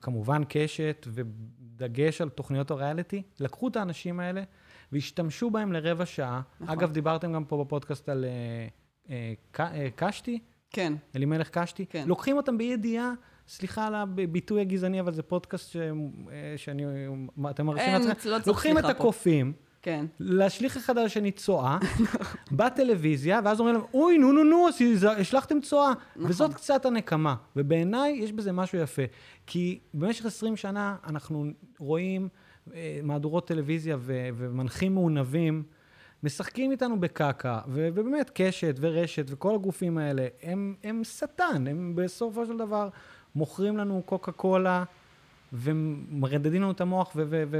כמובן 0.02 0.44
קשת 0.50 1.08
ודגש 1.10 2.22
על 2.22 2.30
תוכניות 2.30 2.72
הריאליטי, 2.72 3.22
לקחו 3.40 3.68
את 3.68 3.76
האנשים 3.76 4.20
האלה 4.20 4.44
והשתמשו 4.92 5.50
בהם 5.50 5.74
לרבע 5.74 6.06
שעה. 6.06 6.42
נכון. 6.60 6.78
אגב, 6.78 6.92
דיברתם 6.92 7.34
גם 7.34 7.46
פה 7.46 7.64
בפודקאסט 7.64 8.10
על 8.10 8.26
אה, 8.26 8.68
אה, 9.10 9.34
אה, 9.60 9.88
קשתי, 9.96 10.40
כן. 10.70 10.94
אלימלך 11.16 11.50
קשתי. 11.50 11.86
כן. 11.86 12.04
לוקחים 12.08 12.38
אותם 12.38 12.58
בידיעה, 12.58 13.14
סליחה 13.48 13.88
על 13.88 13.96
הביטוי 13.96 14.62
הגזעני, 14.62 15.00
אבל 15.00 15.12
זה 15.12 15.24
פודקאסט 15.24 15.72
ש... 15.72 15.76
אה, 15.76 16.54
שאני... 16.58 16.86
אתם 17.50 17.66
מרשים 17.66 17.86
אין, 17.86 18.08
לעצמכם? 18.08 18.30
לא 18.30 18.36
צריך 18.36 18.48
לוקחים 18.48 18.78
את 18.78 18.84
סליחה 18.84 18.98
פה. 18.98 19.04
הקופים, 19.04 19.54
כן. 19.82 20.06
להשליך 20.20 20.78
אחד 20.78 20.98
על 20.98 21.06
השני 21.06 21.32
צואה, 21.32 21.78
בטלוויזיה, 22.52 23.42
ואז 23.44 23.60
אומרים 23.60 23.76
להם, 23.76 23.86
אוי, 23.94 24.18
נו, 24.18 24.32
נו, 24.32 24.44
נו, 24.44 24.68
השלכתם 25.18 25.62
צואה. 25.62 25.94
נכון. 26.16 26.30
וזאת 26.30 26.54
קצת 26.54 26.86
הנקמה. 26.86 27.36
ובעיניי 27.56 28.12
יש 28.12 28.32
בזה 28.32 28.52
משהו 28.52 28.78
יפה. 28.80 29.02
כי 29.48 29.80
במשך 29.94 30.26
20 30.26 30.56
שנה 30.56 30.96
אנחנו 31.08 31.46
רואים 31.80 32.28
אה, 32.74 33.00
מהדורות 33.04 33.48
טלוויזיה 33.48 33.98
ו- 34.00 34.30
ומנחים 34.36 34.94
מעונבים. 34.94 35.64
משחקים 36.24 36.72
איתנו 36.72 37.00
בקקה, 37.00 37.60
ו- 37.68 37.90
ובאמת 37.94 38.32
קשת 38.34 38.76
ורשת 38.80 39.26
וכל 39.28 39.56
הגופים 39.56 39.98
האלה, 39.98 40.28
הם, 40.44 40.76
הם 40.84 41.04
שטן, 41.04 41.68
הם 41.68 41.94
בסופו 41.96 42.46
של 42.46 42.58
דבר 42.58 42.90
מוכרים 43.36 43.78
לנו 43.78 44.02
קוקה 44.06 44.32
קולה 44.32 44.84
ומרדדים 45.54 46.62
לנו 46.62 46.72
את 46.72 46.82
המוח, 46.82 47.16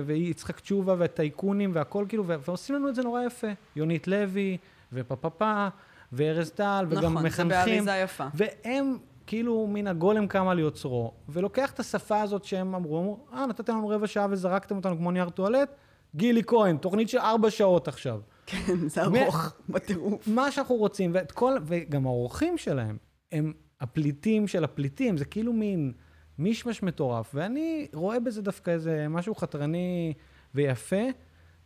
ויצחק 0.06 0.60
תשובה 0.60 0.96
והטייקונים 0.98 1.72
והכל 1.74 2.06
כאילו, 2.10 2.26
ועושים 2.26 2.76
לנו 2.76 2.90
את 2.90 2.96
זה 2.96 3.02
נורא 3.04 3.24
יפה. 3.24 3.48
יונית 3.76 4.08
לוי 4.08 4.58
ופפפה 4.94 5.68
וארז 6.14 6.52
טל, 6.52 6.86
וגם 6.90 7.04
נכון, 7.04 7.22
זה 7.22 7.28
מחנכים. 7.28 7.50
באריזה 7.50 7.92
יפה. 7.92 8.28
והם 8.34 8.98
כאילו 9.28 9.68
מן 9.68 9.88
הגולם 9.88 10.28
קם 10.28 10.48
על 10.48 10.60
יוצרו, 10.60 11.14
ולוקח 11.30 11.72
את 11.72 11.80
השפה 11.80 12.22
הזאת 12.22 12.46
שהם 12.46 12.76
אמרו, 12.76 13.00
אמרו, 13.00 13.20
אה, 13.34 13.46
נתתם 13.46 13.74
לנו 13.74 13.88
רבע 13.88 14.08
שעה 14.08 14.28
וזרקתם 14.30 14.76
אותנו 14.76 14.98
כמו 14.98 15.12
נייר 15.12 15.30
טואלט? 15.30 15.76
גילי 16.16 16.42
כהן, 16.48 16.78
תוכנית 16.78 17.10
של 17.10 17.18
ארבע 17.18 17.52
שעות 17.52 17.88
עכשיו. 17.88 18.20
כן, 18.46 18.88
זה 18.88 19.04
ארוך 19.04 19.54
בטירוף. 19.70 20.28
מה 20.28 20.52
שאנחנו 20.52 20.76
רוצים, 20.76 21.12
ואת 21.14 21.32
כל, 21.32 21.58
וגם 21.64 22.06
האורחים 22.06 22.58
שלהם, 22.58 22.98
הם 23.32 23.54
הפליטים 23.82 24.48
של 24.48 24.64
הפליטים, 24.64 25.18
זה 25.18 25.26
כאילו 25.26 25.54
מין 25.54 25.94
מישמש 26.40 26.84
מטורף, 26.84 27.32
ואני 27.34 27.88
רואה 27.94 28.20
בזה 28.20 28.42
דווקא 28.42 28.72
איזה 28.72 29.06
משהו 29.10 29.36
חתרני 29.36 30.14
ויפה, 30.56 31.02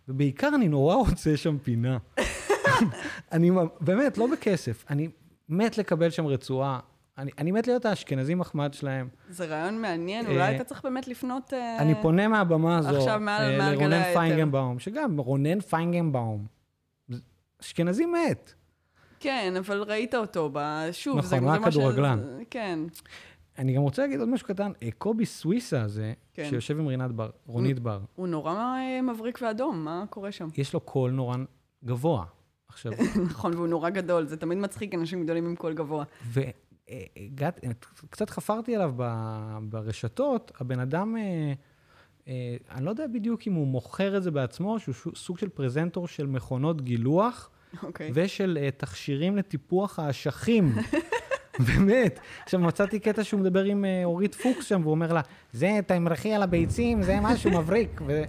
ובעיקר 0.07 0.49
אני 0.55 0.67
נורא 0.67 0.95
רוצה 0.95 1.37
שם 1.37 1.57
פינה. 1.57 1.97
אני 3.31 3.51
באמת, 3.81 4.17
לא 4.17 4.27
בכסף, 4.31 4.85
אני 4.89 5.07
מת 5.49 5.77
לקבל 5.77 6.09
שם 6.09 6.25
רצועה. 6.27 6.79
אני, 7.17 7.31
אני 7.37 7.51
מת 7.51 7.67
להיות 7.67 7.85
האשכנזי 7.85 8.35
מחמד 8.35 8.73
שלהם. 8.73 9.07
זה 9.29 9.45
רעיון 9.45 9.81
מעניין, 9.81 10.25
אה, 10.25 10.31
אולי 10.31 10.55
אתה 10.55 10.63
צריך 10.63 10.83
באמת 10.83 11.07
לפנות... 11.07 11.53
אה, 11.53 11.77
אני 11.79 11.93
פונה 12.01 12.27
מהבמה 12.27 12.77
הזו 12.77 12.97
עכשיו 12.97 13.19
מעל- 13.19 13.41
אה, 13.61 13.75
גלי 13.75 13.75
לרונן. 13.75 14.13
פיינגנבאום, 14.13 14.79
שגם 14.79 15.17
רונן 15.19 15.59
פיינגנבאום, 15.59 16.45
אשכנזי 17.61 18.05
מת. 18.05 18.53
כן, 19.19 19.53
אבל 19.59 19.81
ראית 19.83 20.15
אותו, 20.15 20.49
ב... 20.53 20.59
שוב, 20.91 21.17
נכון, 21.17 21.29
זה, 21.29 21.35
זה 21.35 21.59
מה 21.59 21.71
ש- 21.71 21.75
כדורגלן. 21.75 22.19
כן. 22.49 22.79
אני 23.57 23.73
גם 23.73 23.81
רוצה 23.81 24.01
להגיד 24.01 24.19
עוד 24.19 24.29
משהו 24.29 24.47
קטן. 24.47 24.71
אה, 24.83 24.89
קובי 24.97 25.25
סוויסה 25.25 25.81
הזה, 25.81 26.13
כן. 26.33 26.45
שיושב 26.49 26.79
עם 26.79 26.87
רינת 26.87 27.11
בר, 27.11 27.29
רונית 27.45 27.79
בר, 27.79 27.99
הוא 28.15 28.27
נורא 28.27 28.53
אה, 28.53 29.01
מבריק 29.01 29.39
ואדום, 29.41 29.85
מה 29.85 30.03
קורה 30.09 30.31
שם? 30.31 30.47
יש 30.57 30.73
לו 30.73 30.79
קול 30.79 31.11
נורא 31.11 31.37
גבוה. 31.85 32.25
עכשיו, 32.67 32.91
נכון, 33.29 33.53
והוא 33.53 33.67
נורא 33.67 33.89
גדול, 33.89 34.25
זה 34.25 34.37
תמיד 34.37 34.57
מצחיק 34.57 34.93
אנשים 34.93 35.23
גדולים 35.23 35.45
עם 35.45 35.55
קול 35.55 35.73
גבוה. 35.73 36.03
והגעת, 36.25 37.65
קצת 38.09 38.29
חפרתי 38.29 38.75
עליו 38.75 38.93
ברשתות, 39.69 40.51
הבן 40.59 40.79
אדם, 40.79 41.15
אה, 41.17 41.53
אה, 42.27 42.55
אני 42.71 42.85
לא 42.85 42.89
יודע 42.89 43.07
בדיוק 43.07 43.47
אם 43.47 43.53
הוא 43.53 43.67
מוכר 43.67 44.17
את 44.17 44.23
זה 44.23 44.31
בעצמו, 44.31 44.79
שהוא 44.79 44.95
סוג 45.15 45.37
של 45.37 45.49
פרזנטור 45.49 46.07
של 46.07 46.27
מכונות 46.27 46.81
גילוח, 46.81 47.49
אוקיי. 47.83 48.11
ושל 48.13 48.57
אה, 48.61 48.71
תכשירים 48.71 49.37
לטיפוח 49.37 49.99
האשכים. 49.99 50.73
באמת. 51.67 52.19
עכשיו, 52.43 52.59
מצאתי 52.59 52.99
קטע 52.99 53.23
שהוא 53.23 53.39
מדבר 53.39 53.63
עם 53.63 53.85
אה, 53.85 54.01
אורית 54.03 54.35
פוקס 54.35 54.65
שם, 54.65 54.81
והוא 54.81 54.91
אומר 54.91 55.13
לה, 55.13 55.21
זה 55.51 55.79
תמרחי 55.87 56.33
על 56.33 56.43
הביצים, 56.43 57.03
זה 57.03 57.19
משהו 57.23 57.51
מבריק. 57.51 58.01
ו... 58.07 58.23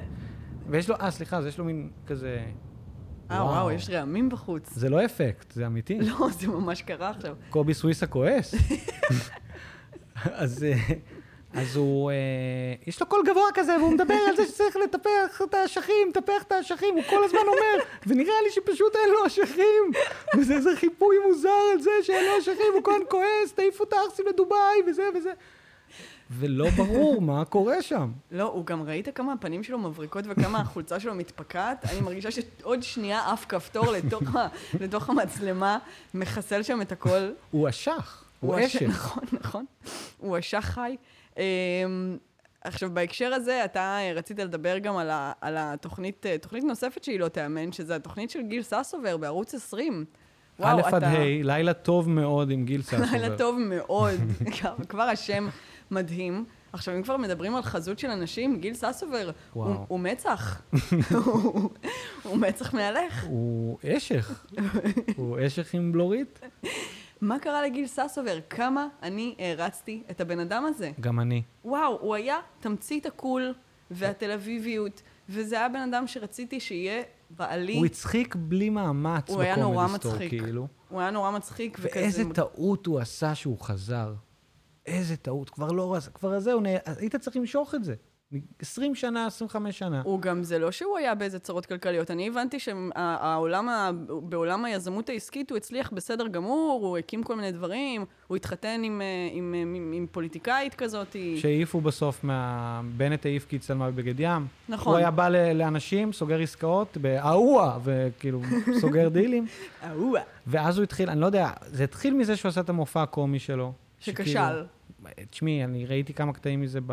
ויש 0.69 0.89
לו, 0.89 0.97
אה, 1.01 1.11
סליחה, 1.11 1.37
אז 1.37 1.47
יש 1.47 1.59
לו 1.59 1.65
מין 1.65 1.91
כזה... 2.07 2.45
אה, 3.31 3.45
וואו, 3.45 3.71
יש 3.71 3.91
רעמים 3.91 4.29
בחוץ. 4.29 4.75
זה 4.75 4.89
לא 4.89 5.05
אפקט, 5.05 5.51
זה 5.53 5.67
אמיתי. 5.67 5.99
לא, 6.09 6.29
זה 6.39 6.49
ממש 6.49 6.83
קרה 6.83 7.11
עכשיו. 7.11 7.37
קובי 7.51 7.75
סוויסה 7.75 8.07
כועס. 8.07 8.55
אז, 10.25 10.65
אה, 10.65 10.95
אז 11.55 11.77
הוא, 11.77 12.11
אה, 12.11 12.17
יש 12.87 13.01
לו 13.01 13.07
קול 13.07 13.23
גבוה 13.27 13.49
כזה, 13.55 13.77
והוא 13.77 13.93
מדבר 13.93 14.15
על 14.29 14.37
זה 14.37 14.47
שצריך 14.47 14.77
לטפח 14.77 15.43
את 15.45 15.55
האשכים, 15.55 16.09
לטפח 16.09 16.43
את 16.43 16.53
האשכים, 16.53 16.95
הוא 16.95 17.03
כל 17.11 17.25
הזמן 17.25 17.39
אומר, 17.47 17.85
ונראה 18.07 18.35
לי 18.45 18.51
שפשוט 18.51 18.97
אין 18.97 19.11
לו 19.11 19.27
אשכים. 19.27 19.93
וזה 20.37 20.55
איזה 20.55 20.77
חיפוי 20.77 21.17
מוזר 21.29 21.49
על 21.73 21.81
זה 21.81 21.91
שאין 22.03 22.25
לו 22.25 22.39
אשכים, 22.39 22.73
הוא 22.75 22.83
הזמן 22.83 23.01
כועס, 23.09 23.53
תעיפו 23.55 23.85
את 23.85 23.93
הערסים 23.93 24.27
לדובאי, 24.29 24.83
וזה 24.87 25.09
וזה. 25.15 25.33
ולא 26.31 26.71
ברור 26.71 27.21
מה 27.21 27.45
קורה 27.45 27.83
שם. 27.83 28.11
לא, 28.31 28.45
הוא 28.45 28.67
גם 28.67 28.83
ראית 28.83 29.09
כמה 29.15 29.33
הפנים 29.33 29.63
שלו 29.63 29.79
מבריקות 29.79 30.25
וכמה 30.29 30.61
החולצה 30.61 31.01
שלו 31.01 31.15
מתפקעת? 31.15 31.85
אני 31.85 32.01
מרגישה 32.01 32.31
שעוד 32.31 32.83
שנייה 32.83 33.33
אף 33.33 33.45
כפתור 33.49 33.93
לתוך, 33.93 34.37
ה, 34.37 34.47
לתוך 34.81 35.11
המצלמה 35.11 35.79
מחסל 36.15 36.63
שם 36.63 36.83
את 36.83 36.93
הכל. 36.93 37.31
הוא 37.51 37.69
אשך, 37.69 38.25
הוא 38.41 38.59
אשך. 38.67 38.83
נכון, 38.83 39.25
נכון. 39.33 39.65
הוא 40.19 40.39
אשך 40.39 40.61
חי. 40.61 40.97
אמ, 41.39 41.43
עכשיו, 42.65 42.91
בהקשר 42.95 43.35
הזה, 43.35 43.65
אתה 43.65 43.81
אה, 43.81 44.13
רצית 44.15 44.39
לדבר 44.39 44.79
גם 44.79 44.97
על, 44.97 45.11
ה, 45.11 45.33
על 45.41 45.55
התוכנית, 45.59 46.27
אה, 46.27 46.39
תוכנית 46.39 46.65
נוספת 46.65 47.05
שהיא 47.05 47.21
לא 47.21 47.29
תיאמן, 47.29 47.73
שזה 47.73 47.97
התוכנית 47.97 48.31
של 48.31 48.43
גיל 48.43 48.63
ססובר 48.63 49.17
בערוץ 49.17 49.55
20. 49.55 50.05
א' 50.61 50.81
עד 50.85 51.05
ה', 51.05 51.19
לילה 51.43 51.73
טוב 51.73 52.11
מאוד 52.11 52.51
עם 52.51 52.65
גיל 52.65 52.83
ססובר. 52.87 53.05
לילה 53.13 53.37
טוב 53.39 53.59
מאוד, 53.59 54.21
כבר 54.89 55.03
השם 55.03 55.49
מדהים. 55.91 56.45
עכשיו, 56.73 56.97
אם 56.97 57.03
כבר 57.03 57.17
מדברים 57.17 57.57
על 57.57 57.63
חזות 57.63 57.99
של 57.99 58.11
אנשים, 58.11 58.61
גיל 58.61 58.75
ססובר 58.75 59.31
הוא, 59.53 59.65
וואו. 59.65 59.85
הוא 59.89 60.01
מצח. 60.01 60.63
הוא, 61.15 61.71
הוא 62.23 62.39
מצח 62.39 62.75
מהלך. 62.75 63.25
הוא 63.25 63.79
אשך. 63.85 64.47
הוא 65.17 65.39
אשך 65.47 65.75
עם 65.75 65.93
בלורית. 65.93 66.41
מה 67.21 67.39
קרה 67.39 67.63
לגיל 67.63 67.87
ססובר? 67.87 68.39
כמה 68.51 68.89
אני 69.03 69.35
הערצתי 69.39 70.03
את 70.11 70.21
הבן 70.21 70.39
אדם 70.41 70.65
הזה. 70.67 70.91
גם 71.01 71.21
אני. 71.21 71.43
וואו, 71.65 71.99
הוא 72.01 72.15
היה 72.15 72.37
תמצית 72.61 73.07
הקול 73.07 73.55
והתל 73.91 74.31
אביביות, 74.31 75.03
וזה 75.29 75.57
היה 75.57 75.69
בן 75.69 75.93
אדם 75.93 76.07
שרציתי 76.07 76.61
שיהיה 76.61 77.03
בעלי. 77.31 77.77
הוא 77.77 77.87
הצחיק 77.87 78.35
בלי 78.39 78.71
מאמץ 78.71 79.31
הוא 79.31 79.43
היה 79.43 79.57
נורא 79.57 79.85
בקומדי 79.85 79.99
סטור, 80.01 80.13
מצחיק. 80.13 80.31
כאילו. 80.43 80.67
הוא 80.89 81.01
היה 81.01 81.11
נורא 81.11 81.31
מצחיק, 81.31 81.79
וכזה... 81.81 82.01
ואיזה 82.01 82.25
טעות 82.35 82.87
הוא 82.87 83.01
עשה 83.01 83.35
שהוא 83.35 83.59
חזר. 83.61 84.15
איזה 84.87 85.17
טעות. 85.17 85.51
כבר 85.51 85.73
לא... 85.73 85.97
כבר 86.15 86.41
זהו, 86.41 86.61
נה- 86.61 86.69
היית 86.99 87.17
צריך 87.17 87.37
למשוך 87.37 87.75
את 87.75 87.85
זה. 87.85 87.95
20 88.63 88.95
שנה, 88.95 89.27
25 89.27 89.79
שנה. 89.79 90.03
הוא 90.05 90.21
גם, 90.21 90.43
זה 90.43 90.59
לא 90.59 90.71
שהוא 90.71 90.99
היה 90.99 91.15
באיזה 91.15 91.39
צרות 91.39 91.67
כלכליות. 91.67 92.11
אני 92.11 92.29
הבנתי 92.29 92.59
שהעולם, 92.59 93.69
בעולם 94.23 94.65
היזמות 94.65 95.09
העסקית 95.09 95.51
הוא 95.51 95.57
הצליח 95.57 95.91
בסדר 95.93 96.27
גמור, 96.29 96.81
הוא 96.87 96.99
הקים 96.99 97.23
כל 97.23 97.37
מיני 97.37 97.53
דברים, 97.53 98.05
הוא 98.27 98.37
התחתן 98.37 98.81
עם, 98.85 99.01
אה, 99.01 99.07
עם, 99.33 99.55
עם, 99.63 99.75
עם, 99.75 99.93
עם 99.95 100.07
פוליטיקאית 100.13 100.75
כזאת. 100.75 101.17
שהעיפו 101.37 101.81
בסוף 101.81 102.25
מה... 102.25 102.55
בנט 102.97 103.27
העיף 103.27 103.47
כי 103.49 103.57
הצטלמה 103.57 103.91
בבגד 103.91 104.15
ים. 104.21 104.47
נכון. 104.69 104.93
הוא 104.93 104.99
היה 104.99 105.11
בא 105.11 105.29
ל- 105.29 105.53
לאנשים, 105.53 106.13
סוגר 106.13 106.41
עסקאות, 106.41 106.97
באהואה, 106.97 107.79
וכאילו, 107.85 108.41
סוגר 108.81 109.09
דילים. 109.09 109.47
אהוה. 109.85 110.21
ואז 110.47 110.77
הוא 110.79 110.83
התחיל, 110.85 111.11
אני 111.11 111.21
לא 111.21 111.27
יודע, 111.27 111.51
זה 111.67 111.85
התחיל 111.85 112.15
מזה 112.15 112.37
שהוא 112.37 112.49
עשה 112.49 112.61
את 112.61 112.69
המופע 112.69 113.03
הקומי 113.03 113.39
שלו. 113.39 113.73
שכשל. 114.01 114.31
שכאילו- 114.31 114.61
תשמעי, 115.31 115.65
אני 115.65 115.87
ראיתי 115.87 116.15
כמה 116.15 116.33
קטעים 116.33 116.61
מזה 116.61 116.79
ב... 116.87 116.93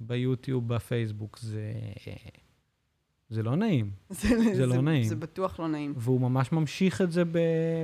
ביוטיוב, 0.00 0.74
בפייסבוק, 0.74 1.38
זה... 1.38 1.72
זה 3.30 3.42
לא 3.42 3.56
נעים. 3.56 3.90
זה, 4.54 4.66
לא 4.66 4.82
נעים. 4.82 5.04
זה 5.04 5.16
בטוח 5.16 5.60
לא 5.60 5.68
נעים. 5.68 5.92
והוא 5.96 6.20
ממש 6.20 6.52
ממשיך 6.52 7.00
את 7.00 7.12
זה 7.12 7.24
ב... 7.24 7.38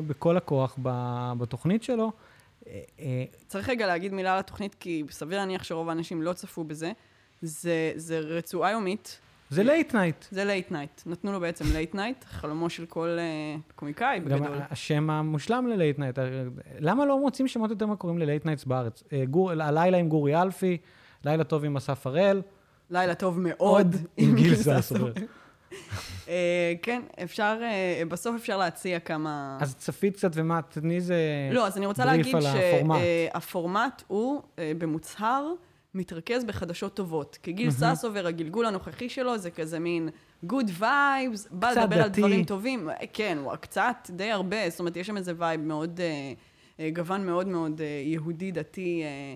בכל 0.07 0.37
הכוח 0.37 0.79
ב... 0.83 0.91
בתוכנית 1.39 1.83
שלו. 1.83 2.13
אה, 2.67 2.81
אה, 3.01 3.25
צריך 3.47 3.69
רגע 3.69 3.87
להגיד 3.87 4.13
מילה 4.13 4.33
על 4.33 4.39
התוכנית, 4.39 4.75
כי 4.75 5.05
סביר 5.11 5.39
להניח 5.39 5.65
שרוב 5.65 5.89
האנשים 5.89 6.23
לא 6.23 6.33
צפו 6.33 6.65
בזה. 6.65 6.93
זה, 7.43 7.93
זה 7.97 8.19
רצועה 8.19 8.71
יומית, 8.71 9.21
זה 9.51 9.63
late 9.63 9.95
night. 9.95 10.25
זה 10.31 10.45
late 10.45 10.71
night. 10.71 11.03
נתנו 11.07 11.33
לו 11.33 11.41
בעצם 11.41 11.65
late 11.73 11.95
night, 11.95 12.25
חלומו 12.25 12.71
של 12.71 12.87
כל 12.87 13.19
אה, 13.19 13.73
קומיקאי 13.75 14.19
גם 14.19 14.25
בגדול. 14.25 14.59
השם 14.71 15.11
המושלם 15.11 15.67
ל 15.67 15.73
late 15.73 15.99
night. 15.99 16.19
למה 16.79 17.07
לא 17.07 17.21
מוצאים 17.21 17.49
שמות 17.49 17.71
יותר 17.71 17.87
מקוריים 17.87 18.19
ל 18.19 18.24
late 18.24 18.47
nights 18.47 18.65
בארץ? 18.65 19.03
אה, 19.13 19.25
גור, 19.25 19.51
הלילה 19.51 19.99
עם 19.99 20.09
גורי 20.09 20.43
אלפי, 20.43 20.79
לילה 21.27 21.45
טוב 21.45 21.65
עם 21.65 21.77
אסף 21.77 22.07
הראל, 22.07 22.43
לילה 22.91 23.15
טוב 23.15 23.41
מאוד. 23.41 23.97
עם 24.17 24.35
גיל 24.35 24.55
ססובר. 24.55 25.13
אה, 26.29 26.73
כן, 26.83 27.03
אפשר, 27.23 27.59
אה, 27.63 28.03
בסוף 28.09 28.37
אפשר 28.37 28.57
להציע 28.57 28.99
כמה... 28.99 29.59
אז 29.61 29.77
צפית 29.77 30.17
קצת 30.17 30.31
ומה, 30.35 30.63
תני 30.63 30.97
איזה... 30.97 31.17
לא, 31.53 31.67
אז 31.67 31.77
אני 31.77 31.87
רוצה 31.87 32.05
בריף 32.05 32.27
להגיד 32.27 32.47
על 32.47 32.57
הפורמט. 32.57 32.99
שהפורמט 33.33 34.03
הוא 34.07 34.43
אה, 34.59 34.73
במוצהר 34.79 35.53
מתרכז 35.95 36.45
בחדשות 36.45 36.95
טובות. 36.95 37.39
כי 37.43 37.53
גיל 37.53 37.71
ססובר, 37.71 38.27
הגלגול 38.27 38.67
הנוכחי 38.67 39.09
שלו 39.09 39.39
זה 39.39 39.51
כזה 39.51 39.79
מין 39.79 40.09
good 40.43 40.71
vibes, 40.79 41.49
בא 41.51 41.71
לדבר 41.71 42.03
על 42.03 42.09
דתי. 42.09 42.21
דברים 42.21 42.45
טובים. 42.45 42.89
כן, 43.13 43.39
הוא 43.45 43.57
קצת, 43.57 44.11
די 44.11 44.31
הרבה, 44.31 44.71
זאת 44.71 44.81
אומרת, 44.81 44.97
יש 44.97 45.07
שם 45.07 45.17
איזה 45.17 45.33
וייב 45.37 45.61
מאוד, 45.61 46.01
אה, 46.81 46.91
גוון 46.91 47.27
מאוד 47.27 47.49
מאוד 47.49 47.81
אה, 47.81 48.03
יהודי, 48.05 48.51
דתי, 48.53 49.03
אה, 49.05 49.35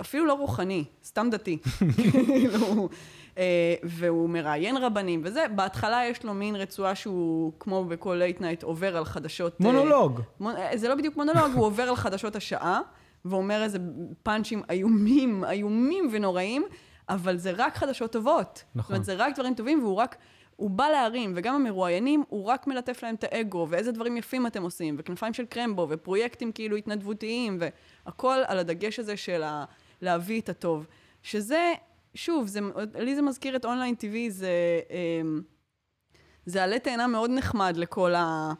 אפילו 0.00 0.26
לא 0.26 0.32
רוחני, 0.32 0.84
סתם 1.04 1.28
דתי. 1.30 1.58
כאילו, 1.96 2.88
אה, 3.38 3.74
והוא 3.82 4.28
מראיין 4.28 4.76
רבנים 4.76 5.20
וזה. 5.24 5.44
בהתחלה 5.54 6.02
יש 6.10 6.24
לו 6.24 6.34
מין 6.34 6.56
רצועה 6.56 6.94
שהוא, 6.94 7.52
כמו 7.60 7.84
בכל 7.84 8.14
late 8.18 8.40
night, 8.40 8.62
עובר 8.62 8.96
על 8.96 9.04
חדשות... 9.04 9.52
אה, 9.60 9.66
מונולוג. 9.66 10.20
מונ- 10.40 10.56
אה, 10.56 10.76
זה 10.76 10.88
לא 10.88 10.94
בדיוק 10.94 11.16
מונולוג, 11.16 11.52
הוא 11.54 11.64
עובר 11.64 11.82
על 11.82 11.96
חדשות 11.96 12.36
השעה, 12.36 12.80
ואומר 13.24 13.62
איזה 13.62 13.78
פאנצ'ים 14.22 14.62
איומים, 14.70 15.44
איומים 15.44 16.08
ונוראים, 16.12 16.64
אבל 17.08 17.36
זה 17.36 17.52
רק 17.56 17.76
חדשות 17.76 18.12
טובות. 18.12 18.64
נכון. 18.74 18.82
זאת 18.82 18.90
אומרת, 18.90 19.04
זה 19.04 19.14
רק 19.14 19.34
דברים 19.34 19.54
טובים, 19.54 19.82
והוא 19.84 19.94
רק... 19.94 20.16
הוא 20.56 20.70
בא 20.70 20.88
להרים, 20.88 21.32
וגם 21.36 21.54
המרואיינים, 21.54 22.24
הוא 22.28 22.44
רק 22.44 22.66
מלטף 22.66 23.02
להם 23.02 23.14
את 23.14 23.24
האגו, 23.24 23.66
ואיזה 23.70 23.92
דברים 23.92 24.16
יפים 24.16 24.46
אתם 24.46 24.62
עושים, 24.62 24.96
וכנפיים 24.98 25.34
של 25.34 25.44
קרמבו, 25.46 25.86
ופרויקטים 25.90 26.52
כאילו 26.52 26.76
התנדבותיים, 26.76 27.58
והכל 28.06 28.38
על 28.46 28.58
הדגש 28.58 28.98
הזה 28.98 29.16
של 29.16 29.42
ה... 29.42 29.64
להביא 30.02 30.40
את 30.40 30.48
הטוב. 30.48 30.86
שזה, 31.22 31.72
שוב, 32.14 32.46
זה, 32.46 32.60
לי 32.94 33.14
זה 33.14 33.22
מזכיר 33.22 33.56
את 33.56 33.64
אונליין 33.64 33.94
TV, 34.00 34.30
זה, 34.30 34.80
אמ, 34.90 35.42
זה 36.46 36.64
עלה 36.64 36.78
תאנה 36.78 37.06
מאוד 37.06 37.30
נחמד 37.30 37.76
לכל, 37.76 38.14
ה, 38.14 38.52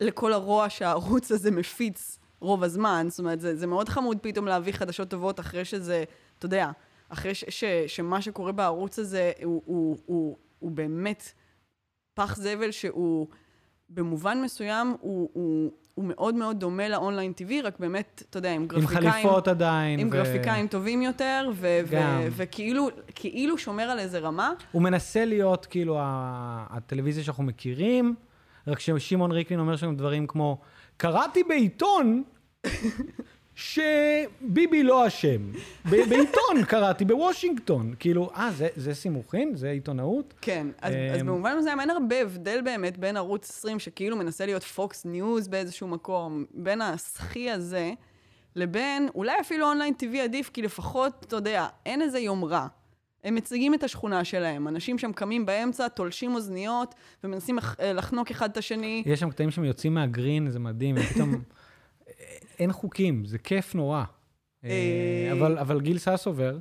לכל 0.00 0.32
הרוע 0.32 0.70
שהערוץ 0.70 1.32
הזה 1.32 1.50
מפיץ 1.50 2.18
רוב 2.40 2.64
הזמן. 2.64 3.06
זאת 3.10 3.18
אומרת, 3.18 3.40
זה, 3.40 3.56
זה 3.56 3.66
מאוד 3.66 3.88
חמוד 3.88 4.18
פתאום 4.22 4.46
להביא 4.46 4.72
חדשות 4.72 5.08
טובות 5.08 5.40
אחרי 5.40 5.64
שזה, 5.64 6.04
אתה 6.38 6.46
יודע, 6.46 6.70
אחרי 7.08 7.34
ש, 7.34 7.44
ש, 7.48 7.64
שמה 7.86 8.22
שקורה 8.22 8.52
בערוץ 8.52 8.98
הזה 8.98 9.32
הוא, 9.44 9.62
הוא, 9.66 9.98
הוא, 10.06 10.36
הוא 10.58 10.70
באמת 10.70 11.32
פח 12.18 12.36
זבל 12.36 12.70
שהוא 12.70 13.26
במובן 13.90 14.42
מסוים 14.42 14.96
הוא, 15.00 15.30
הוא, 15.32 15.72
הוא 15.94 16.04
מאוד 16.04 16.34
מאוד 16.34 16.60
דומה 16.60 16.88
לאונליין 16.88 17.32
TV, 17.38 17.52
רק 17.64 17.78
באמת, 17.80 18.22
אתה 18.30 18.38
יודע, 18.38 18.50
עם 18.52 18.62
עם 18.62 18.68
גרפיקאים... 18.68 19.10
חליפות 19.10 19.48
עדיין. 19.48 19.98
עם 20.00 20.08
ו- 20.08 20.10
גרפיקאים 20.10 20.68
טובים 20.68 21.02
יותר, 21.02 21.50
ו- 21.54 21.80
גם. 21.90 22.20
ו- 22.22 22.28
וכאילו 22.30 22.88
כאילו 23.14 23.58
שומר 23.58 23.82
על 23.82 23.98
איזה 23.98 24.18
רמה. 24.18 24.52
הוא 24.72 24.82
מנסה 24.82 25.24
להיות 25.24 25.66
כאילו 25.66 25.98
הטלוויזיה 26.70 27.24
שאנחנו 27.24 27.42
מכירים, 27.44 28.14
רק 28.66 28.78
ששמעון 28.80 29.32
ריקלין 29.32 29.60
אומר 29.60 29.76
שם 29.76 29.96
דברים 29.96 30.26
כמו, 30.26 30.58
קראתי 30.96 31.42
בעיתון 31.44 32.22
שביבי 33.58 34.82
לא 34.82 35.06
אשם. 35.06 35.52
בעיתון 35.84 36.64
קראתי, 36.68 37.04
בוושינגטון. 37.04 37.94
כאילו, 37.98 38.30
אה, 38.34 38.50
זה, 38.56 38.68
זה 38.76 38.94
סימוכין? 38.94 39.54
זה 39.54 39.70
עיתונאות? 39.70 40.34
כן, 40.40 40.66
אז, 40.82 40.94
אז 41.14 41.20
אמ, 41.20 41.26
במובן 41.26 41.56
מסוים 41.58 41.80
אין 41.80 41.90
הרבה 41.90 42.20
הבדל 42.20 42.60
באמת 42.64 42.98
בין 42.98 43.16
ערוץ 43.16 43.50
20, 43.50 43.78
שכאילו 43.78 44.16
מנסה 44.16 44.46
להיות 44.46 44.62
Fox 44.62 45.04
News 45.04 45.48
באיזשהו 45.48 45.88
מקום, 45.88 46.44
בין 46.54 46.80
הסחי 46.80 47.50
הזה, 47.50 47.92
לבין 48.56 49.08
אולי 49.14 49.40
אפילו 49.40 49.66
אונליין 49.66 49.94
טבעי 49.94 50.20
עדיף, 50.20 50.50
כי 50.52 50.62
לפחות, 50.62 51.24
אתה 51.28 51.36
יודע, 51.36 51.66
אין 51.86 52.02
איזה 52.02 52.18
יומרה. 52.18 52.66
הם 53.24 53.34
מציגים 53.34 53.74
את 53.74 53.82
השכונה 53.82 54.24
שלהם, 54.24 54.68
אנשים 54.68 54.98
שם 54.98 55.12
קמים 55.12 55.46
באמצע, 55.46 55.88
תולשים 55.88 56.34
אוזניות, 56.34 56.94
ומנסים 57.24 57.58
אה, 57.80 57.92
לחנוק 57.92 58.30
אחד 58.30 58.50
את 58.50 58.56
השני. 58.56 59.02
יש 59.06 59.20
שם 59.20 59.30
קטעים 59.30 59.50
שהם 59.50 59.64
יוצאים 59.64 59.94
מהגרין, 59.94 60.50
זה 60.50 60.58
מדהים, 60.58 60.96
הם 60.96 61.02
פתאום... 61.02 61.34
אין 62.58 62.72
חוקים, 62.72 63.24
זה 63.24 63.38
כיף 63.38 63.74
נורא. 63.74 64.04
אה, 64.64 64.70
אה, 64.70 65.32
אבל, 65.32 65.58
אבל 65.58 65.80
גיל 65.80 65.98
ססובר, 65.98 66.58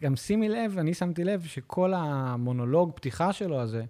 גם 0.00 0.16
שימי 0.16 0.48
לב, 0.48 0.78
אני 0.78 0.94
שמתי 0.94 1.24
לב 1.24 1.44
שכל 1.46 1.92
המונולוג 1.94 2.92
פתיחה 2.94 3.32
שלו 3.32 3.60
הזה, 3.60 3.84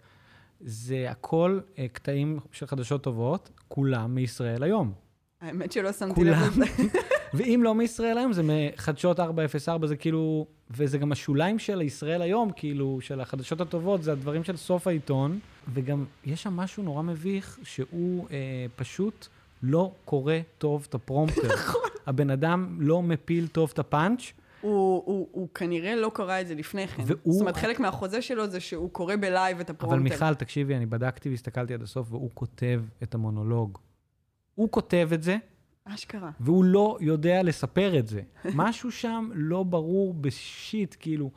זה 0.61 1.11
הכל 1.11 1.61
אה, 1.79 1.87
קטעים 1.93 2.39
של 2.53 2.67
חדשות 2.67 3.03
טובות, 3.03 3.51
כולם 3.69 4.15
מישראל 4.15 4.63
היום. 4.63 4.93
האמת 5.41 5.73
שלא 5.73 5.93
שמתי 5.93 6.25
לב. 6.25 6.37
לזה. 6.37 6.65
ואם 7.35 7.61
לא 7.65 7.75
מישראל 7.75 8.19
היום, 8.19 8.33
זה 8.33 8.43
מחדשות 8.45 9.21
404, 9.21 9.87
זה 9.87 9.97
כאילו, 9.97 10.47
וזה 10.71 10.99
גם 10.99 11.13
השוליים 11.13 11.59
של 11.59 11.83
ישראל 11.83 12.23
היום, 12.23 12.51
כאילו, 12.57 12.99
של 13.01 13.21
החדשות 13.21 13.61
הטובות, 13.61 14.03
זה 14.03 14.13
הדברים 14.13 14.45
של 14.45 14.57
סוף 14.57 14.87
העיתון, 14.87 15.39
וגם 15.75 16.05
יש 16.25 16.43
שם 16.43 16.53
משהו 16.53 16.83
נורא 16.83 17.03
מביך, 17.03 17.59
שהוא 17.63 18.29
אה, 18.31 18.67
פשוט 18.77 19.29
לא 19.63 19.93
קורא 20.05 20.35
טוב 20.59 20.87
את 20.89 20.95
ה 20.95 21.00
prompter. 21.00 21.49
הבן 22.07 22.31
אדם 22.31 22.77
לא 22.81 23.03
מפיל 23.03 23.49
טוב 23.49 23.71
את 23.73 23.79
הפאנץ', 23.79 24.21
הוא, 24.61 25.03
הוא, 25.07 25.29
הוא 25.33 25.49
כנראה 25.55 25.97
לא 25.97 26.11
קרא 26.15 26.41
את 26.41 26.47
זה 26.47 26.55
לפני 26.55 26.89
כן. 26.89 27.03
והוא- 27.07 27.33
זאת 27.33 27.41
אומרת, 27.41 27.57
חלק 27.57 27.81
מהחוזה 27.81 28.23
שלו 28.23 28.49
זה 28.51 28.61
שהוא 28.61 28.91
קורא 28.91 29.17
בלייב 29.17 29.61
את 29.61 29.71
ה 29.71 29.73
prompter. 29.73 29.97
אבל 29.97 30.03
מיכל, 30.05 30.35
תקשיבי, 30.35 30.77
אני 30.77 30.87
בדקתי 30.87 31.29
והסתכלתי 31.31 31.75
עד 31.75 31.83
הסוף, 31.83 32.13
והוא 32.13 32.31
כותב 32.35 32.83
את 33.03 33.15
המונולוג. 33.15 33.79
הוא 34.55 34.69
כותב 34.71 35.09
את 35.15 35.23
זה, 35.23 35.37
אשכרה. 35.85 36.31
והוא 36.41 36.65
לא 36.65 36.99
יודע 37.01 37.43
לספר 37.43 37.99
את 37.99 38.07
זה. 38.09 38.21
משהו 38.55 38.91
שם 38.91 39.31
לא 39.35 39.63
ברור 39.63 40.15
בשיט, 40.15 40.97
כאילו, 41.01 41.31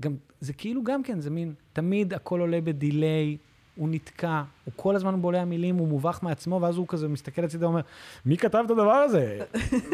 גם, 0.00 0.16
זה 0.40 0.52
כאילו 0.52 0.82
גם 0.84 1.02
כן, 1.02 1.20
זה 1.20 1.30
מין, 1.30 1.54
תמיד 1.72 2.14
הכל 2.14 2.40
עולה 2.40 2.60
בדיליי, 2.60 3.36
הוא 3.76 3.88
נתקע, 3.88 4.42
הוא 4.64 4.72
כל 4.76 4.96
הזמן 4.96 5.22
בולע 5.22 5.44
מילים, 5.44 5.76
הוא 5.76 5.88
מובך 5.88 6.18
מעצמו, 6.22 6.58
ואז 6.62 6.76
הוא 6.76 6.88
כזה 6.88 7.08
מסתכל 7.08 7.44
הצידה 7.44 7.66
ואומר, 7.66 7.80
מי 8.26 8.36
כתב 8.36 8.62
את 8.66 8.70
הדבר 8.70 8.92
הזה? 8.92 9.38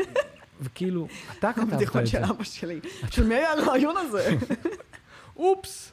וכאילו, 0.62 1.06
אתה 1.38 1.52
כתבת 1.52 1.82
את 1.82 1.88
זה. 1.92 2.06
של 2.06 2.24
אבא 2.24 2.44
שלי. 2.44 2.80
של 3.10 3.26
מי 3.26 3.34
היה 3.34 3.52
הרעיון 3.52 3.96
הזה? 3.96 4.30
אופס. 5.36 5.92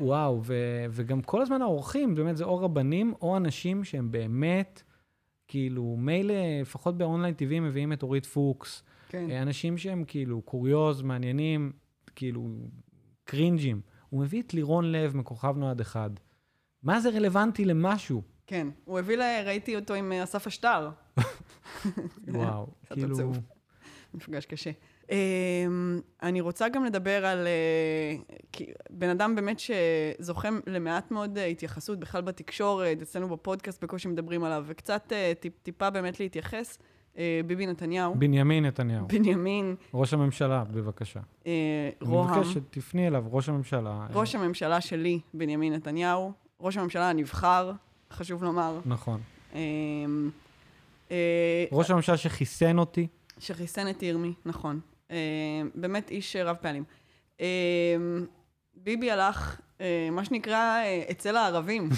וואו, 0.00 0.42
ו- 0.44 0.86
וגם 0.90 1.22
כל 1.22 1.42
הזמן 1.42 1.62
האורחים, 1.62 2.14
באמת, 2.14 2.36
זה 2.36 2.44
או 2.44 2.58
רבנים 2.58 3.14
או 3.22 3.36
אנשים 3.36 3.84
שהם 3.84 4.10
באמת, 4.10 4.82
כאילו, 5.48 5.96
מילא, 5.98 6.34
לפחות 6.60 6.98
באונליין 6.98 7.34
טבעי 7.34 7.60
מביאים 7.60 7.92
את 7.92 8.02
אורית 8.02 8.26
פוקס. 8.26 8.82
כן. 9.08 9.30
אה, 9.30 9.42
אנשים 9.42 9.78
שהם 9.78 10.04
כאילו 10.06 10.42
קוריוז, 10.42 11.02
מעניינים, 11.02 11.72
כאילו 12.16 12.48
קרינג'ים. 13.24 13.80
הוא 14.10 14.20
מביא 14.20 14.42
את 14.42 14.54
לירון 14.54 14.92
לב 14.92 15.16
מכוכב 15.16 15.54
נועד 15.56 15.80
אחד. 15.80 16.10
מה 16.86 17.00
זה 17.00 17.10
רלוונטי 17.10 17.64
למשהו? 17.64 18.22
כן. 18.46 18.68
הוא 18.84 18.98
הביא, 18.98 19.16
ל- 19.16 19.42
ראיתי 19.46 19.76
אותו 19.76 19.94
עם 19.94 20.12
אה, 20.12 20.22
אסף 20.22 20.46
אשטר. 20.46 20.90
וואו, 22.28 22.66
כאילו... 22.94 23.32
מפגש 24.14 24.46
קשה. 24.46 24.70
אמ, 25.10 25.16
אני 26.22 26.40
רוצה 26.40 26.68
גם 26.68 26.84
לדבר 26.84 27.26
על 27.26 27.46
אה, 27.46 28.16
בן 28.90 29.08
אדם 29.08 29.34
באמת 29.34 29.56
שזוכה 29.60 30.48
למעט 30.66 31.10
מאוד 31.10 31.38
אה, 31.38 31.44
התייחסות, 31.44 31.98
בכלל 32.00 32.20
בתקשורת, 32.22 33.02
אצלנו 33.02 33.28
בפודקאסט 33.28 33.84
בקושי 33.84 34.08
מדברים 34.08 34.44
עליו, 34.44 34.64
וקצת 34.66 35.12
טיפ- 35.40 35.62
טיפה 35.62 35.90
באמת 35.90 36.20
להתייחס, 36.20 36.78
ביבי 37.46 37.66
נתניהו, 37.66 38.14
בנימין 38.18 38.64
נתניהו, 38.66 39.06
בנימין, 39.08 39.76
ראש 39.94 40.14
הממשלה, 40.14 40.64
בבקשה. 40.64 41.20
אה, 41.46 41.52
אני 42.02 42.10
רוה"מ, 42.10 42.30
מבקש 42.38 42.52
שתפני 42.52 43.06
אליו, 43.06 43.24
ראש 43.30 43.48
הממשלה. 43.48 44.06
ראש 44.14 44.34
הממשלה 44.34 44.80
שלי, 44.80 45.20
בנימין 45.34 45.72
נתניהו, 45.72 46.32
ראש 46.60 46.76
הממשלה 46.76 47.10
הנבחר, 47.10 47.72
חשוב 48.12 48.44
לומר. 48.44 48.80
נכון. 48.86 49.20
אמ, 49.54 50.30
אה, 51.10 51.64
ראש 51.72 51.90
הממשלה 51.90 52.16
שחיסן 52.16 52.78
אותי. 52.78 53.06
שחיסן 53.38 53.90
את 53.90 54.02
ירמי, 54.02 54.34
נכון. 54.44 54.80
אה, 55.10 55.16
באמת 55.74 56.10
איש 56.10 56.36
רב 56.36 56.56
פעלים. 56.56 56.84
אה, 57.40 57.46
ביבי 58.74 59.10
הלך, 59.10 59.60
אה, 59.80 60.08
מה 60.12 60.24
שנקרא, 60.24 60.82
אה, 60.82 61.02
אצל 61.10 61.36
הערבים, 61.36 61.88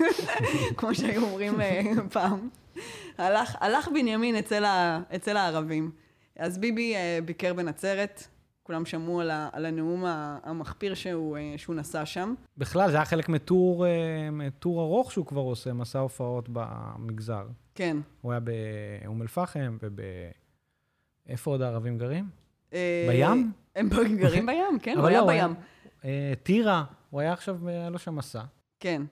כמו 0.76 0.94
שהיו 0.94 1.22
אומרים 1.22 1.54
פעם. 2.12 2.48
הלך, 3.18 3.56
הלך 3.60 3.88
בנימין 3.88 4.36
אצל, 4.36 4.64
ה, 4.64 5.00
אצל 5.14 5.36
הערבים. 5.36 5.90
אז 6.38 6.58
ביבי 6.58 6.94
ביקר 7.24 7.54
בנצרת, 7.54 8.26
כולם 8.66 8.86
שמעו 8.86 9.20
על, 9.20 9.30
ה, 9.30 9.48
על 9.52 9.66
הנאום 9.66 10.04
המחפיר 10.42 10.94
שהוא, 10.94 11.36
אה, 11.36 11.54
שהוא 11.56 11.76
נשא 11.76 12.04
שם. 12.04 12.34
בכלל, 12.58 12.90
זה 12.90 12.96
היה 12.96 13.04
חלק 13.04 13.28
מטור, 13.28 13.86
אה, 13.86 14.30
מטור 14.32 14.80
ארוך 14.80 15.12
שהוא 15.12 15.26
כבר 15.26 15.40
עושה, 15.40 15.72
מסע 15.72 15.98
הופעות 15.98 16.48
במגזר. 16.52 17.46
כן. 17.74 17.96
הוא 18.20 18.32
היה 18.32 18.40
באום 18.40 19.22
אל-פחם 19.22 19.78
וב... 19.82 20.00
איפה 21.28 21.50
עוד 21.50 21.62
הערבים 21.62 21.98
גרים? 21.98 22.28
אה, 22.72 23.06
אה, 23.08 23.12
בים? 23.12 23.52
הם 23.76 23.88
גרים 24.16 24.46
בים, 24.50 24.78
כן, 24.82 24.98
הוא 24.98 25.06
היה 25.06 25.20
לא, 25.20 25.26
בים. 25.26 25.54
אה, 26.04 26.32
טירה, 26.42 26.84
הוא 27.10 27.20
היה 27.20 27.32
עכשיו, 27.32 27.68
היה 27.68 27.90
לו 27.90 27.98
שם 27.98 28.16
מסע. 28.16 28.42
כן. 28.80 29.02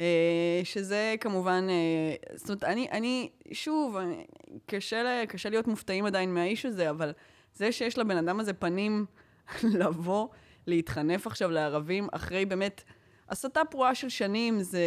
אה, 0.00 0.60
שזה 0.64 1.14
כמובן, 1.20 1.66
אה, 1.70 2.36
זאת 2.36 2.48
אומרת, 2.48 2.64
אני, 2.64 2.88
אני 2.90 3.30
שוב, 3.52 3.96
אני, 3.96 4.24
קשה, 4.66 5.24
קשה 5.28 5.50
להיות 5.50 5.66
מופתעים 5.66 6.06
עדיין 6.06 6.34
מהאיש 6.34 6.66
הזה, 6.66 6.90
אבל 6.90 7.12
זה 7.54 7.72
שיש 7.72 7.98
לבן 7.98 8.16
אדם 8.16 8.40
הזה 8.40 8.52
פנים 8.52 9.06
לבוא, 9.80 10.28
להתחנף 10.66 11.26
עכשיו 11.26 11.50
לערבים, 11.50 12.08
אחרי 12.12 12.44
באמת 12.44 12.84
הסתה 13.28 13.64
פרועה 13.64 13.94
של 13.94 14.08
שנים, 14.08 14.62
זה, 14.62 14.82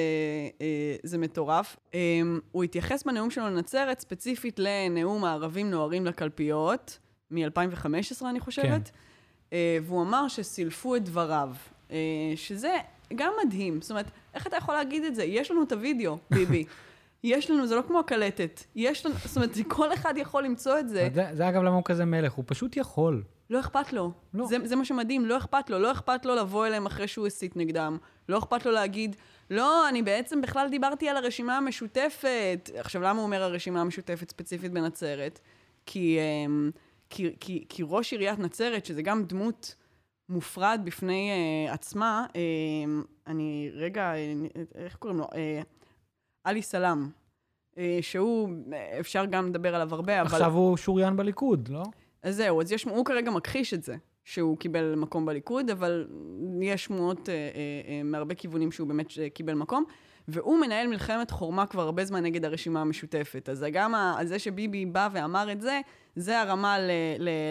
אה, 0.62 0.96
זה 1.04 1.18
מטורף. 1.18 1.78
אה, 1.94 2.00
הוא 2.52 2.64
התייחס 2.64 3.04
בנאום 3.04 3.30
שלו 3.30 3.46
לנצרת, 3.46 4.00
ספציפית 4.00 4.60
לנאום 4.60 5.26
הערבים 5.26 5.72
נוהרים 5.72 6.06
לקלפיות, 6.06 7.00
מ-2015, 7.32 8.26
אני 8.30 8.40
חושבת. 8.40 8.92
אה, 9.54 9.78
והוא 9.84 10.02
אמר 10.02 10.28
שסילפו 10.28 10.96
את 10.96 11.04
דבריו, 11.04 11.50
שזה 12.36 12.76
גם 13.16 13.34
מדהים. 13.46 13.82
זאת 13.82 13.92
אומרת, 13.92 14.12
איך 14.34 14.48
אתה 14.48 14.56
יכול 14.56 14.76
להגיד 14.76 15.04
את 15.04 15.16
זה? 15.16 15.24
יש 15.24 15.52
לנו 15.52 15.64
את 15.64 15.72
הוידאו, 15.72 16.18
ביבי. 16.32 16.66
יש 17.24 17.52
לנו, 17.52 17.68
זה 17.68 17.76
לא 17.76 17.82
כמו 17.88 18.00
הקלטת. 18.00 18.64
יש 18.76 19.06
לנו, 19.06 19.16
זאת 19.26 19.36
אומרת, 19.36 19.58
כל 19.78 19.94
אחד 19.94 20.14
יכול 20.18 20.44
למצוא 20.44 20.80
את 20.80 20.90
זה. 20.90 21.10
זה, 21.14 21.30
זה 21.34 21.50
אגב 21.50 21.62
למה 21.64 21.76
הוא 21.76 21.84
כזה 21.86 22.06
מלך, 22.06 22.34
הוא 22.34 22.46
פשוט 22.48 22.78
יכול. 22.78 23.24
לא 23.50 23.60
אכפת 23.60 23.94
לו. 23.94 24.12
לא. 24.34 24.46
זה, 24.48 24.58
זה 24.64 24.76
מה 24.76 24.86
שמדהים, 24.86 25.26
לא 25.26 25.38
אכפת 25.38 25.70
לו. 25.70 25.80
לא 25.80 25.92
אכפת 25.92 26.26
לו 26.26 26.36
לבוא 26.36 26.68
אליהם 26.68 26.86
אחרי 26.86 27.08
שהוא 27.08 27.28
הסית 27.28 27.56
נגדם. 27.56 27.98
לא 28.30 28.38
אכפת 28.38 28.66
לו 28.66 28.72
להגיד, 28.72 29.16
לא, 29.50 29.90
אני 29.90 30.04
בעצם 30.04 30.42
בכלל 30.42 30.70
דיברתי 30.70 31.10
על 31.10 31.18
הרשימה 31.18 31.58
המשותפת. 31.58 32.70
עכשיו, 32.78 33.02
למה 33.02 33.20
הוא 33.20 33.26
אומר 33.26 33.44
הרשימה 33.44 33.82
המשותפת 33.82 34.30
ספציפית 34.30 34.72
בנצרת? 34.72 35.40
כי, 35.86 36.18
אמ, 36.20 36.72
כי, 37.10 37.36
כי, 37.40 37.66
כי 37.70 37.84
ראש 37.86 38.12
עיריית 38.12 38.40
נצרת, 38.40 38.86
שזה 38.86 39.02
גם 39.02 39.26
דמות 39.26 39.76
מופרד 40.30 40.82
בפני 40.84 41.32
uh, 41.70 41.74
עצמה, 41.74 42.26
uh, 42.30 42.38
אני 43.28 43.72
רגע, 43.74 44.14
אה, 44.16 44.34
איך 44.76 44.96
קוראים 44.96 45.20
לו? 45.20 45.26
Uh, 45.26 45.36
עלי 46.48 46.62
סלאם. 46.62 47.08
uh, 47.74 47.80
שהוא, 48.02 48.50
אה, 48.74 49.00
אפשר 49.00 49.26
גם 49.26 49.48
לדבר 49.48 49.76
עליו 49.76 49.96
הרבה, 49.96 50.22
אבל... 50.22 50.32
עכשיו 50.32 50.54
הוא 50.54 50.78
שוריין 50.78 51.18
בליכוד, 51.18 51.70
לא? 51.70 51.84
אז 52.24 52.36
זהו, 52.36 52.62
אז 52.62 52.72
יש, 52.72 52.84
הוא 52.84 53.06
כרגע 53.06 53.32
מכחיש 53.32 53.74
את 53.74 53.84
זה, 53.84 53.96
שהוא 54.24 54.58
קיבל 54.58 54.96
מקום 54.98 55.26
בליכוד, 55.26 55.70
אבל 55.70 56.08
יש 56.62 56.84
שמועות 56.84 57.30
אה, 57.30 57.34
אה, 57.34 57.40
אה, 57.88 58.04
מהרבה 58.04 58.36
כיוונים 58.36 58.72
שהוא 58.72 58.88
באמת 58.88 59.08
אה, 59.20 59.30
קיבל 59.30 59.54
מקום, 59.54 59.84
והוא 60.28 60.60
מנהל 60.60 60.88
מלחמת 60.88 61.32
חורמה 61.32 61.66
כבר 61.66 61.82
הרבה 61.82 62.06
זמן 62.06 62.24
נגד 62.24 62.46
הרשימה 62.46 62.82
המשותפת. 62.82 63.50
אז 63.50 63.66
גם 63.72 63.96
ה, 63.96 64.18
זה 64.24 64.40
שביבי 64.40 64.86
בא 64.86 65.10
ואמר 65.12 65.52
את 65.52 65.62
זה, 65.62 65.82
זה 66.16 66.42
הרמה 66.42 66.78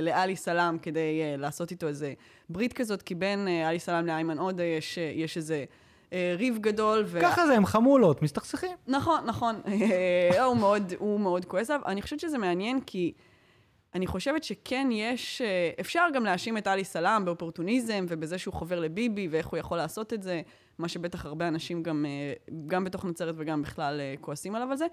לעלי 0.00 0.36
סלאם 0.36 0.78
כדי 0.78 1.20
אה, 1.22 1.36
לעשות 1.36 1.70
איתו 1.70 1.88
איזה 1.88 2.14
ברית 2.50 2.72
כזאת, 2.72 3.02
כי 3.02 3.14
בין 3.14 3.48
אה, 3.48 3.68
עלי 3.68 3.78
סלאם 3.78 4.06
לאיימן 4.06 4.38
עודה 4.38 4.62
יש, 4.62 4.98
אה, 4.98 5.12
יש 5.14 5.36
איזה 5.36 5.54
אה, 5.54 5.64
ריב 6.12 6.58
גדול. 6.58 7.04
ו... 7.06 7.20
ככה 7.20 7.46
זה, 7.46 7.54
הם 7.54 7.66
חמולות, 7.66 8.22
מסתכסכים. 8.22 8.76
נכון, 8.86 9.24
נכון. 9.26 9.60
אה, 9.66 10.44
הוא 10.44 10.56
מאוד, 10.56 10.92
הוא 10.98 11.20
מאוד 11.20 11.44
כועס 11.44 11.70
עליו. 11.70 11.86
אני 11.86 12.02
חושבת 12.02 12.20
שזה 12.20 12.38
מעניין 12.38 12.80
כי 12.80 13.12
אני 13.96 14.06
חושבת 14.06 14.44
שכן 14.44 14.88
יש, 14.92 15.42
אה, 15.42 15.70
אפשר 15.80 16.06
גם 16.14 16.24
להאשים 16.24 16.58
את 16.58 16.66
עלי 16.66 16.84
סלאם 16.84 17.24
באופורטוניזם 17.24 18.06
ובזה 18.08 18.38
שהוא 18.38 18.54
חובר 18.54 18.80
לביבי 18.80 19.28
ואיך 19.30 19.46
הוא 19.46 19.58
יכול 19.58 19.78
לעשות 19.78 20.12
את 20.12 20.22
זה, 20.22 20.42
מה 20.78 20.88
שבטח 20.88 21.26
הרבה 21.26 21.48
אנשים 21.48 21.82
גם, 21.82 22.06
אה, 22.08 22.32
גם 22.66 22.84
בתוך 22.84 23.04
נצרת 23.04 23.34
וגם 23.38 23.62
בכלל 23.62 24.00
אה, 24.00 24.14
כועסים 24.20 24.54
עליו 24.54 24.70
על 24.70 24.76
זה, 24.76 24.86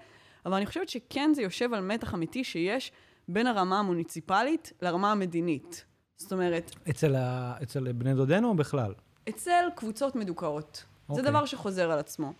אבל 0.46 0.54
אני 0.54 0.66
חושבת 0.66 0.88
שכן 0.88 1.30
זה 1.34 1.42
יושב 1.42 1.74
על 1.74 1.80
מתח 1.80 2.14
אמיתי 2.14 2.44
שיש 2.44 2.92
בין 3.28 3.46
הרמה 3.46 3.78
המוניציפלית 3.78 4.72
לרמה 4.82 5.12
המדינית. 5.12 5.84
זאת 6.16 6.32
אומרת, 6.32 6.70
אצל, 6.90 7.14
ה... 7.14 7.54
אצל 7.62 7.92
בני 7.92 8.14
דודינו 8.14 8.48
או 8.48 8.54
בכלל? 8.54 8.94
אצל 9.28 9.68
קבוצות 9.74 10.16
מדוכאות. 10.16 10.84
זה 11.08 11.12
אוקיי. 11.12 11.30
דבר 11.30 11.44
שחוזר 11.44 11.90
על 11.90 11.98
עצמו. 11.98 12.32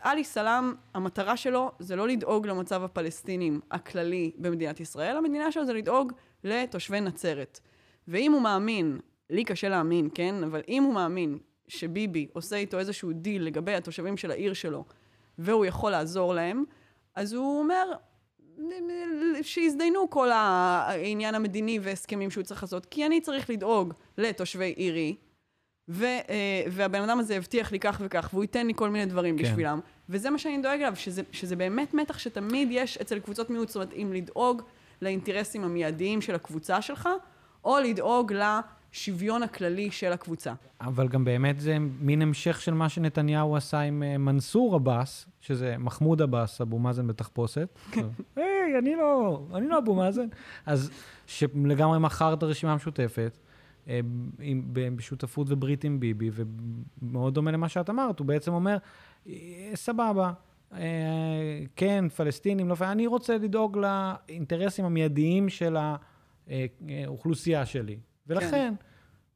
עלי 0.00 0.24
סלאם, 0.24 0.74
המטרה 0.94 1.36
שלו 1.36 1.72
זה 1.78 1.96
לא 1.96 2.08
לדאוג 2.08 2.46
למצב 2.46 2.82
הפלסטינים 2.82 3.60
הכללי 3.70 4.32
במדינת 4.38 4.80
ישראל, 4.80 5.16
המדינה 5.16 5.52
שלו 5.52 5.66
זה 5.66 5.72
לדאוג 5.72 6.12
לתושבי 6.44 7.00
נצרת. 7.00 7.60
ואם 8.08 8.32
הוא 8.32 8.42
מאמין, 8.42 8.98
לי 9.30 9.44
קשה 9.44 9.68
להאמין, 9.68 10.08
כן? 10.14 10.34
אבל 10.44 10.60
אם 10.68 10.82
הוא 10.82 10.94
מאמין 10.94 11.38
שביבי 11.68 12.28
עושה 12.32 12.56
איתו 12.56 12.78
איזשהו 12.78 13.12
דיל 13.12 13.42
לגבי 13.42 13.74
התושבים 13.74 14.16
של 14.16 14.30
העיר 14.30 14.52
שלו, 14.52 14.84
והוא 15.38 15.64
יכול 15.64 15.90
לעזור 15.90 16.34
להם, 16.34 16.64
אז 17.14 17.32
הוא 17.32 17.58
אומר, 17.58 17.92
שיזדיינו 19.42 20.10
כל 20.10 20.30
העניין 20.32 21.34
המדיני 21.34 21.78
והסכמים 21.82 22.30
שהוא 22.30 22.44
צריך 22.44 22.62
לעשות, 22.62 22.86
כי 22.86 23.06
אני 23.06 23.20
צריך 23.20 23.50
לדאוג 23.50 23.94
לתושבי 24.18 24.74
עירי, 24.76 25.16
ו, 25.88 26.04
אה, 26.04 26.62
והבן 26.70 27.02
אדם 27.02 27.18
הזה 27.18 27.36
הבטיח 27.36 27.72
לי 27.72 27.80
כך 27.80 28.00
וכך, 28.04 28.28
והוא 28.32 28.44
ייתן 28.44 28.66
לי 28.66 28.72
כל 28.76 28.90
מיני 28.90 29.06
דברים 29.06 29.38
כן. 29.38 29.44
בשבילם. 29.44 29.80
וזה 30.08 30.30
מה 30.30 30.38
שאני 30.38 30.62
דואג 30.62 30.80
אליו, 30.80 30.96
שזה, 30.96 31.22
שזה 31.32 31.56
באמת 31.56 31.94
מתח 31.94 32.18
שתמיד 32.18 32.68
יש 32.70 32.98
אצל 32.98 33.18
קבוצות 33.18 33.50
מיעוט, 33.50 33.68
זאת 33.68 33.76
אומרת, 33.76 33.92
אם 33.92 34.12
לדאוג 34.12 34.62
לאינטרסים 35.02 35.64
המיידיים 35.64 36.20
של 36.20 36.34
הקבוצה 36.34 36.82
שלך, 36.82 37.08
או 37.64 37.78
לדאוג 37.78 38.32
לשוויון 38.32 39.42
הכללי 39.42 39.90
של 39.90 40.12
הקבוצה. 40.12 40.52
אבל 40.80 41.08
גם 41.08 41.24
באמת 41.24 41.60
זה 41.60 41.76
מין 42.00 42.22
המשך 42.22 42.60
של 42.60 42.74
מה 42.74 42.88
שנתניהו 42.88 43.56
עשה 43.56 43.80
עם 43.80 44.02
אה, 44.02 44.18
מנסור 44.18 44.74
עבאס, 44.74 45.26
שזה 45.40 45.74
מחמוד 45.78 46.22
עבאס, 46.22 46.60
אבו 46.60 46.78
מאזן 46.78 47.06
בתחפושת. 47.06 47.78
היי, 48.36 48.78
אני 48.78 48.96
לא, 48.96 49.42
אני 49.54 49.68
לא 49.68 49.78
אבו 49.78 49.94
מאזן. 49.94 50.26
אז 50.66 50.90
שלגמרי 51.26 51.98
מכר 51.98 52.34
את 52.34 52.42
הרשימה 52.42 52.72
המשותפת, 52.72 53.38
עם- 54.40 54.62
בשותפות 54.96 55.46
וברית 55.50 55.84
עם 55.84 56.00
ביבי, 56.00 56.30
ומאוד 57.02 57.34
דומה 57.34 57.50
למה 57.50 57.68
שאת 57.68 57.90
אמרת, 57.90 58.18
הוא 58.18 58.26
בעצם 58.26 58.52
אומר, 58.52 58.76
"אה, 59.26 59.32
סבבה, 59.74 60.32
אה, 60.72 60.80
כן, 61.76 62.08
פלסטינים, 62.08 62.68
לא, 62.68 62.74
אני 62.80 63.06
רוצה 63.06 63.38
לדאוג 63.38 63.78
לאינטרסים 63.78 64.84
המיידיים 64.84 65.48
של 65.48 65.76
האוכלוסייה 67.06 67.66
שלי. 67.66 67.98
ולכן, 68.26 68.74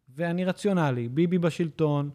ואני 0.09 0.44
רציונלי, 0.44 1.09
ביבי 1.09 1.38
בשלטון 1.38 2.11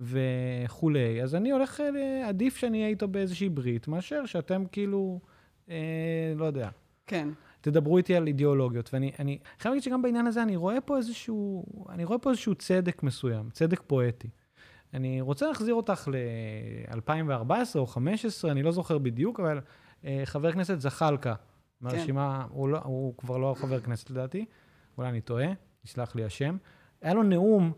וכולי, 0.00 1.22
אז 1.22 1.34
אני 1.34 1.50
הולך, 1.50 1.80
אה, 1.80 2.28
עדיף 2.28 2.56
שאני 2.56 2.78
אהיה 2.78 2.88
איתו 2.88 3.08
באיזושהי 3.08 3.48
ברית, 3.48 3.88
מאשר 3.88 4.26
שאתם 4.26 4.64
כאילו, 4.72 5.20
אה, 5.70 5.76
לא 6.36 6.44
יודע, 6.44 6.68
כן. 7.06 7.28
תדברו 7.64 7.98
איתי 7.98 8.16
על 8.16 8.26
אידיאולוגיות. 8.26 8.94
ואני 8.94 9.12
אני 9.18 9.38
חייב 9.58 9.72
להגיד 9.72 9.82
שגם 9.82 10.02
בעניין 10.02 10.26
הזה 10.26 10.42
אני 10.42 10.56
רואה 10.56 10.80
פה 10.80 10.96
איזשהו, 10.96 11.64
אני 11.88 12.04
רואה 12.04 12.18
פה 12.18 12.30
איזשהו 12.30 12.54
צדק 12.54 13.02
מסוים, 13.02 13.50
צדק 13.50 13.82
פואטי. 13.86 14.28
אני 14.94 15.20
רוצה 15.20 15.46
להחזיר 15.48 15.74
אותך 15.74 16.08
ל-2014 16.12 16.90
או 17.74 17.80
2015, 17.80 18.50
אני 18.50 18.62
לא 18.62 18.72
זוכר 18.72 18.98
בדיוק, 18.98 19.40
אבל 19.40 19.60
אה, 20.04 20.22
חבר 20.24 20.48
הכנסת 20.48 20.80
זחאלקה, 20.80 21.34
מהרשימה, 21.80 22.46
הוא, 22.50 22.68
לא, 22.68 22.78
הוא 22.84 23.14
כבר 23.16 23.38
לא 23.38 23.54
חבר 23.58 23.80
כנסת 23.80 24.10
לדעתי, 24.10 24.44
אולי 24.98 25.08
אני 25.08 25.20
טועה, 25.20 25.46
יסלח 25.84 26.16
לי 26.16 26.24
השם. 26.24 26.56
היה 27.02 27.14
לו 27.14 27.22
נאום 27.22 27.72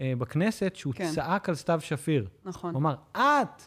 אה, 0.00 0.12
בכנסת 0.18 0.76
שהוא 0.76 0.94
כן. 0.94 1.10
צעק 1.14 1.48
על 1.48 1.54
סתיו 1.54 1.80
שפיר. 1.80 2.28
נכון. 2.44 2.74
הוא 2.74 2.80
אמר, 2.80 2.94
את, 3.12 3.62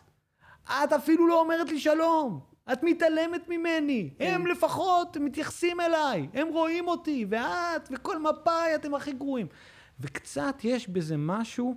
את 0.65 0.93
אפילו 0.95 1.27
לא 1.27 1.41
אומרת 1.41 1.69
לי 1.69 1.79
שלום, 1.79 2.39
את 2.71 2.83
מתעלמת 2.83 3.49
ממני, 3.49 4.09
כן. 4.17 4.33
הם 4.35 4.47
לפחות 4.47 5.17
מתייחסים 5.17 5.81
אליי, 5.81 6.27
הם 6.33 6.47
רואים 6.47 6.87
אותי, 6.87 7.25
ואת, 7.29 7.89
וכל 7.91 8.21
מפאי, 8.21 8.75
אתם 8.75 8.95
הכי 8.95 9.13
גרועים. 9.13 9.47
וקצת 9.99 10.55
יש 10.63 10.89
בזה 10.89 11.17
משהו, 11.17 11.75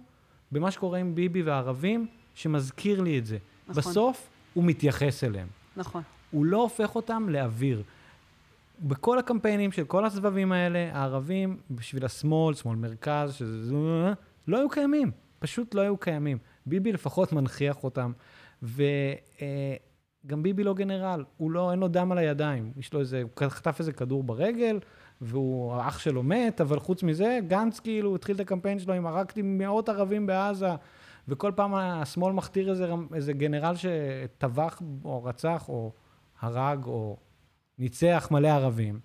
במה 0.53 0.71
שקורה 0.71 0.99
עם 0.99 1.15
ביבי 1.15 1.43
והערבים, 1.43 2.07
שמזכיר 2.35 3.01
לי 3.01 3.19
את 3.19 3.27
זה. 3.27 3.39
נכון. 3.69 3.83
בסוף 3.83 4.29
הוא 4.55 4.65
מתייחס 4.65 5.25
אליהם. 5.25 5.49
נכון. 5.77 6.03
הוא 6.31 6.45
לא 6.45 6.63
הופך 6.63 6.95
אותם 6.95 7.29
לאוויר. 7.29 7.83
בכל 8.81 9.19
הקמפיינים 9.19 9.73
של 9.73 9.85
כל 9.85 10.05
הסבבים 10.05 10.53
האלה, 10.53 10.91
הערבים, 10.93 11.57
בשביל 11.71 12.05
השמאל, 12.05 12.55
שמאל 12.55 12.77
מרכז, 12.77 13.35
שזה... 13.35 13.75
לא 14.49 14.59
היו 14.59 14.69
קיימים. 14.69 15.11
פשוט 15.39 15.75
לא 15.75 15.81
היו 15.81 15.97
קיימים. 15.97 16.39
ביבי 16.67 16.93
לפחות 16.93 17.33
מנכיח 17.33 17.85
אותם. 17.85 18.13
וגם 20.27 20.43
ביבי 20.43 20.65
לא 20.65 20.75
גנרל, 20.75 21.25
הוא 21.37 21.51
לא, 21.51 21.71
אין 21.71 21.79
לו 21.79 21.89
דם 21.89 22.13
על 22.13 22.19
הידיים. 22.19 22.73
יש 22.77 22.93
לו 22.95 23.01
איזה, 23.01 23.23
הוא 23.23 23.49
חטף 23.49 23.77
איזה 23.81 23.93
כדור 23.93 24.23
ברגל, 24.23 24.79
והוא, 25.21 25.73
האח 25.75 25.99
שלו 25.99 26.23
מת, 26.23 26.61
אבל 26.61 26.79
חוץ 26.79 27.03
מזה, 27.03 27.39
גנץ 27.49 27.81
כאילו 27.81 28.15
התחיל 28.15 28.35
את 28.35 28.41
הקמפיין 28.41 28.79
שלו 28.79 28.95
עם 28.95 29.07
הרגתי 29.07 29.43
מאות 29.43 29.89
ערבים 29.89 30.27
בעזה, 30.27 30.69
וכל 31.29 31.53
פעם 31.55 31.75
השמאל 31.75 32.33
מכתיר 32.33 32.71
איזה, 32.71 32.87
איזה 33.15 33.33
גנרל 33.33 33.75
שטבח 33.77 34.83
או 35.05 35.25
רצח 35.25 35.69
או 35.69 35.93
הרג 36.41 36.85
או 36.87 37.17
ניצח 37.79 38.29
מלא 38.31 38.49
ערבים. 38.49 39.01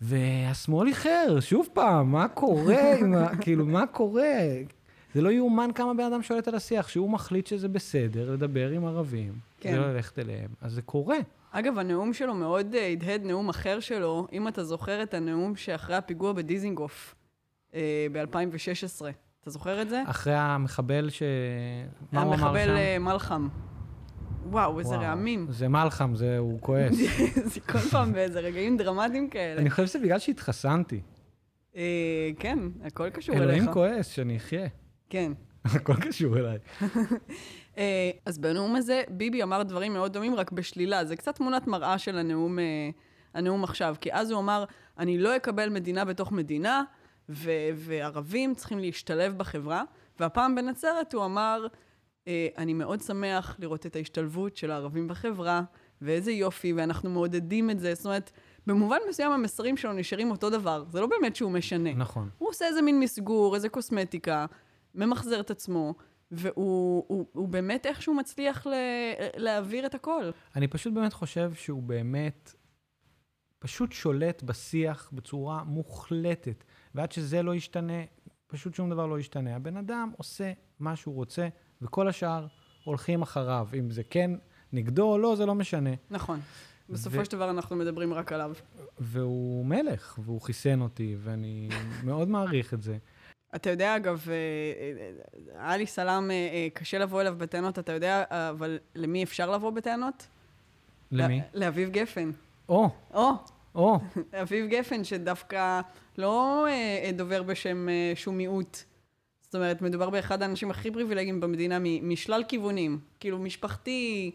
והשמאל 0.00 0.88
איחר, 0.88 1.40
שוב 1.40 1.68
פעם, 1.72 2.12
מה 2.12 2.28
קורה? 2.28 2.94
עם 3.00 3.14
ה- 3.14 3.36
כאילו, 3.42 3.66
מה 3.66 3.86
קורה? 3.86 4.32
זה 5.14 5.22
לא 5.22 5.32
יאומן 5.32 5.70
כמה 5.74 5.94
בן 5.94 6.04
אדם 6.04 6.22
שולט 6.22 6.48
על 6.48 6.54
השיח, 6.54 6.88
שהוא 6.88 7.10
מחליט 7.10 7.46
שזה 7.46 7.68
בסדר 7.68 8.30
לדבר 8.32 8.70
עם 8.70 8.84
ערבים, 8.84 9.32
כן. 9.60 9.72
זה 9.72 9.78
לא 9.78 9.92
ללכת 9.92 10.18
אליהם, 10.18 10.50
אז 10.60 10.72
זה 10.72 10.82
קורה. 10.82 11.16
אגב, 11.50 11.78
הנאום 11.78 12.12
שלו 12.12 12.34
מאוד 12.34 12.74
אה, 12.74 12.86
הדהד 12.86 13.24
נאום 13.24 13.48
אחר 13.48 13.80
שלו, 13.80 14.26
אם 14.32 14.48
אתה 14.48 14.64
זוכר 14.64 15.02
את 15.02 15.14
הנאום 15.14 15.56
שאחרי 15.56 15.96
הפיגוע 15.96 16.32
בדיזינגוף 16.32 17.14
אה, 17.74 18.06
ב-2016. 18.12 19.04
אתה 19.40 19.50
זוכר 19.50 19.82
את 19.82 19.88
זה? 19.88 20.02
אחרי 20.06 20.34
המחבל 20.34 21.10
ש... 21.10 21.22
מה 22.12 22.22
הוא 22.22 22.34
אמר 22.34 22.44
המחבל 22.44 22.66
שם? 22.66 22.76
אה, 22.76 22.98
מלחם. 22.98 23.48
וואו, 24.50 24.78
איזה 24.78 24.96
רעמים. 24.96 25.46
זה 25.50 25.68
מלחם, 25.68 26.14
זה, 26.14 26.38
הוא 26.38 26.60
כועס. 26.60 26.94
זה 27.54 27.60
כל 27.60 27.78
פעם 27.78 28.12
באיזה 28.12 28.40
רגעים 28.40 28.76
דרמטיים 28.76 29.30
כאלה. 29.30 29.60
אני 29.60 29.70
חושב 29.70 29.86
שזה 29.86 29.98
בגלל 29.98 30.18
שהתחסנתי. 30.18 31.00
כן, 32.38 32.58
הכל 32.84 33.10
קשור 33.10 33.34
אליך. 33.34 33.48
אלוהים 33.48 33.72
כועס, 33.72 34.06
שאני 34.06 34.36
אחיה. 34.36 34.68
כן. 35.10 35.32
הכל 35.76 35.94
קשור 35.94 36.38
אליי. 36.38 36.58
אה, 37.78 38.10
אז 38.26 38.38
בנאום 38.38 38.76
הזה, 38.76 39.02
ביבי 39.08 39.42
אמר 39.42 39.62
דברים 39.62 39.92
מאוד 39.92 40.12
דומים, 40.12 40.34
רק 40.34 40.52
בשלילה. 40.52 41.04
זה 41.04 41.16
קצת 41.16 41.36
תמונת 41.36 41.66
מראה 41.66 41.98
של 41.98 42.18
הנאום, 42.18 42.58
אה, 42.58 42.90
הנאום 43.34 43.64
עכשיו. 43.64 43.96
כי 44.00 44.12
אז 44.12 44.30
הוא 44.30 44.40
אמר, 44.40 44.64
אני 44.98 45.18
לא 45.18 45.36
אקבל 45.36 45.68
מדינה 45.68 46.04
בתוך 46.04 46.32
מדינה, 46.32 46.82
ו- 47.28 47.70
וערבים 47.74 48.54
צריכים 48.54 48.78
להשתלב 48.78 49.38
בחברה. 49.38 49.82
והפעם 50.20 50.54
בנצרת 50.54 51.14
הוא 51.14 51.24
אמר, 51.24 51.66
אה, 52.28 52.48
אני 52.58 52.74
מאוד 52.74 53.00
שמח 53.00 53.56
לראות 53.58 53.86
את 53.86 53.96
ההשתלבות 53.96 54.56
של 54.56 54.70
הערבים 54.70 55.08
בחברה, 55.08 55.62
ואיזה 56.02 56.32
יופי, 56.32 56.72
ואנחנו 56.72 57.10
מעודדים 57.10 57.70
את 57.70 57.80
זה. 57.80 57.94
זאת 57.94 58.06
אומרת, 58.06 58.30
במובן 58.66 58.98
מסוים 59.08 59.32
המסרים 59.32 59.76
שלו 59.76 59.92
נשארים 59.92 60.30
אותו 60.30 60.50
דבר. 60.50 60.84
זה 60.90 61.00
לא 61.00 61.06
באמת 61.06 61.36
שהוא 61.36 61.50
משנה. 61.50 61.94
נכון. 61.94 62.28
הוא 62.38 62.48
עושה 62.48 62.66
איזה 62.66 62.82
מין 62.82 63.00
מסגור, 63.00 63.54
איזה 63.54 63.68
קוסמטיקה, 63.68 64.46
ממחזר 64.96 65.40
את 65.40 65.50
עצמו, 65.50 65.94
והוא 66.30 67.04
הוא, 67.08 67.26
הוא 67.32 67.48
באמת 67.48 67.86
איכשהו 67.86 68.14
מצליח 68.14 68.66
ל, 68.66 68.72
להעביר 69.36 69.86
את 69.86 69.94
הכל. 69.94 70.30
אני 70.56 70.68
פשוט 70.68 70.92
באמת 70.92 71.12
חושב 71.12 71.54
שהוא 71.54 71.82
באמת 71.82 72.54
פשוט 73.58 73.92
שולט 73.92 74.42
בשיח 74.42 75.10
בצורה 75.12 75.64
מוחלטת, 75.64 76.64
ועד 76.94 77.12
שזה 77.12 77.42
לא 77.42 77.54
ישתנה, 77.54 78.02
פשוט 78.46 78.74
שום 78.74 78.90
דבר 78.90 79.06
לא 79.06 79.18
ישתנה. 79.18 79.56
הבן 79.56 79.76
אדם 79.76 80.12
עושה 80.16 80.52
מה 80.78 80.96
שהוא 80.96 81.14
רוצה, 81.14 81.48
וכל 81.82 82.08
השאר 82.08 82.46
הולכים 82.84 83.22
אחריו. 83.22 83.68
אם 83.78 83.90
זה 83.90 84.02
כן 84.02 84.30
נגדו 84.72 85.12
או 85.12 85.18
לא, 85.18 85.36
זה 85.36 85.46
לא 85.46 85.54
משנה. 85.54 85.90
נכון. 86.10 86.40
בסופו 86.88 87.18
ו- 87.18 87.24
של 87.24 87.32
דבר 87.32 87.50
אנחנו 87.50 87.76
מדברים 87.76 88.14
רק 88.14 88.32
עליו. 88.32 88.52
והוא 88.98 89.66
מלך, 89.66 90.18
והוא 90.22 90.40
חיסן 90.40 90.80
אותי, 90.80 91.16
ואני 91.18 91.68
מאוד 92.04 92.28
מעריך 92.28 92.74
את 92.74 92.82
זה. 92.82 92.98
אתה 93.54 93.70
יודע, 93.70 93.96
אגב, 93.96 94.26
אה, 94.28 94.34
אה, 94.34 95.72
עלי 95.72 95.86
סלאם, 95.86 96.30
אה, 96.30 96.68
קשה 96.74 96.98
לבוא 96.98 97.20
אליו 97.20 97.34
בטענות, 97.38 97.78
אתה 97.78 97.92
יודע, 97.92 98.24
אבל 98.30 98.78
למי 98.94 99.22
אפשר 99.22 99.50
לבוא 99.50 99.70
בטענות? 99.70 100.26
למי? 101.12 101.40
לאביב 101.54 101.90
גפן. 101.90 102.30
או, 102.68 102.88
או, 103.14 103.30
או, 103.74 103.98
אביב 104.42 104.66
גפן, 104.66 105.04
שדווקא 105.04 105.80
לא 106.18 106.66
דובר 107.14 107.42
בשם 107.42 107.88
שום 108.14 108.36
מיעוט. 108.36 108.78
זאת 109.42 109.54
אומרת, 109.54 109.82
מדובר 109.82 110.10
באחד 110.10 110.42
האנשים 110.42 110.70
הכי 110.70 110.90
פריבילגיים 110.90 111.40
במדינה 111.40 111.78
משלל 112.02 112.42
כיוונים. 112.48 112.98
כאילו, 113.20 113.38
משפחתי... 113.38 114.30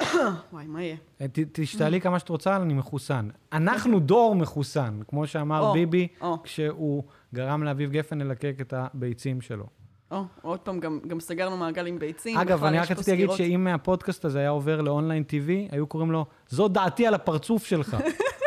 אה, 0.00 0.06
וואי, 0.52 0.66
מה 0.66 0.82
יהיה? 0.82 0.96
ת- 1.22 1.38
תשתעלי 1.52 2.00
כמה 2.04 2.18
שאת 2.18 2.28
רוצה, 2.28 2.56
אני 2.56 2.74
מחוסן. 2.74 3.28
אנחנו 3.52 4.00
דור 4.00 4.34
מחוסן, 4.34 5.00
כמו 5.08 5.26
שאמר 5.26 5.72
ביבי. 5.72 6.08
כשהוא 6.42 7.02
גרם 7.34 7.62
לאביב 7.62 7.90
גפן 7.90 8.18
ללקק 8.18 8.56
את 8.60 8.72
הביצים 8.76 9.40
שלו. 9.40 9.66
או, 10.10 10.24
עוד 10.42 10.60
פעם, 10.60 10.80
גם, 10.80 11.00
גם 11.08 11.20
סגרנו 11.20 11.56
מעגל 11.56 11.86
עם 11.86 11.98
ביצים. 11.98 12.38
אגב, 12.38 12.64
אני 12.64 12.78
רק 12.78 12.90
רציתי 12.90 13.10
להגיד. 13.10 13.30
שאם 13.30 13.66
הפודקאסט 13.66 14.24
הזה 14.24 14.38
היה 14.38 14.48
עובר 14.48 14.80
לאונליין 14.80 15.24
TV, 15.28 15.72
היו 15.72 15.86
קוראים 15.86 16.10
לו, 16.10 16.26
זו 16.48 16.68
דעתי 16.68 17.06
על 17.06 17.14
הפרצוף 17.14 17.66
שלך. 17.66 17.96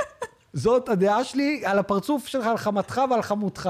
זאת 0.54 0.90
הדעה 0.90 1.24
שלי 1.24 1.62
על 1.66 1.80
הפרצוף 1.80 2.28
שלך, 2.28 2.46
על 2.46 2.58
חמתך 2.58 3.02
ועל 3.12 3.22
חמותך. 3.22 3.70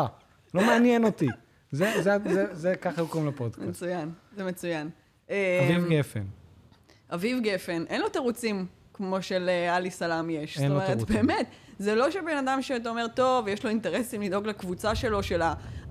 לא 0.54 0.62
מעניין 0.66 1.04
אותי. 1.04 1.28
זה, 1.72 1.92
זה, 2.02 2.18
זה, 2.34 2.46
זה, 2.52 2.76
ככה 2.76 3.02
היו 3.02 3.08
קוראים 3.08 3.30
לפודקאסט. 3.30 3.68
מצוין, 3.68 4.10
זה 4.36 4.44
מצוין. 4.44 4.90
אביב 5.30 5.84
אמ, 5.84 5.90
גפן. 5.90 6.24
אביב 7.14 7.40
גפן, 7.42 7.84
אין 7.90 8.02
לו 8.02 8.10
תירוצים 8.10 8.66
כמו 8.94 9.22
של 9.22 9.50
אה, 9.50 9.76
עלי 9.76 9.92
סלאם 9.92 10.30
יש. 10.30 10.60
אין 10.60 10.72
לו 10.72 10.80
זאת 10.80 10.84
אומרת, 10.84 10.98
תירוצים. 10.98 11.28
באמת, 11.28 11.48
זה 11.80 11.96
לא 11.96 12.12
שבן 12.12 12.38
אדם 12.38 12.62
שאתה 12.62 12.90
אומר, 12.90 13.08
טוב, 13.08 13.48
יש 13.48 13.64
לו 13.64 13.70
אינטרסים 13.70 14.22
לדאוג 14.22 14.48
לקבוצה 14.48 14.96
שלו, 14.96 15.24
של 15.24 15.42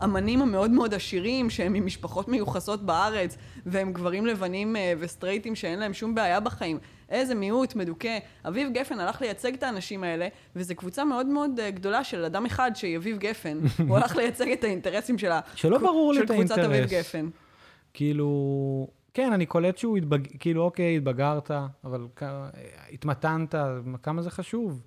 האמנים 0.01 0.43
המאוד 0.43 0.71
מאוד 0.71 0.95
עשירים, 0.95 1.51
שהם 1.51 1.73
ממשפחות 1.73 2.29
מיוחסות 2.29 2.83
בארץ, 2.83 3.37
והם 3.67 3.93
גברים 3.93 4.27
לבנים 4.27 4.77
אה, 4.77 4.93
וסטרייטים 4.99 5.55
שאין 5.55 5.79
להם 5.79 5.95
שום 5.95 6.15
בעיה 6.15 6.41
בחיים. 6.41 6.79
איזה 7.09 7.35
מיעוט 7.35 7.75
מדוכא. 7.75 8.19
אביב 8.49 8.69
גפן 8.73 9.01
הלך 9.01 9.21
לייצג 9.21 9.55
את 9.55 9.63
האנשים 9.63 10.05
האלה, 10.05 10.29
וזו 10.57 10.75
קבוצה 10.75 11.05
מאוד 11.05 11.27
מאוד 11.27 11.61
אה, 11.61 11.71
גדולה 11.71 12.05
של 12.05 12.25
אדם 12.25 12.47
אחד 12.47 12.71
שהיא 12.75 12.97
אביב 12.97 13.19
גפן. 13.19 13.59
הוא 13.89 13.97
הלך 13.97 14.17
לייצג 14.17 14.51
את 14.51 14.65
האינטרסים 14.65 15.19
של 15.19 15.31
שלא 15.55 15.79
ברור 15.79 16.13
לי 16.13 16.21
של 16.21 16.27
קבוצת 16.27 16.59
אביב. 16.59 16.85
גפן. 16.85 17.29
כאילו, 17.95 18.89
כן, 19.15 19.33
אני 19.33 19.47
קולט 19.47 19.79
שהוא 19.79 19.97
התבג... 19.97 20.19
כאילו, 20.41 20.63
אוקיי, 20.63 20.97
התבגרת, 20.97 21.51
אבל. 21.85 22.07
התמתנת, 22.93 23.55
כמה 24.03 24.23
זה 24.23 24.31
חשוב. 24.31 24.83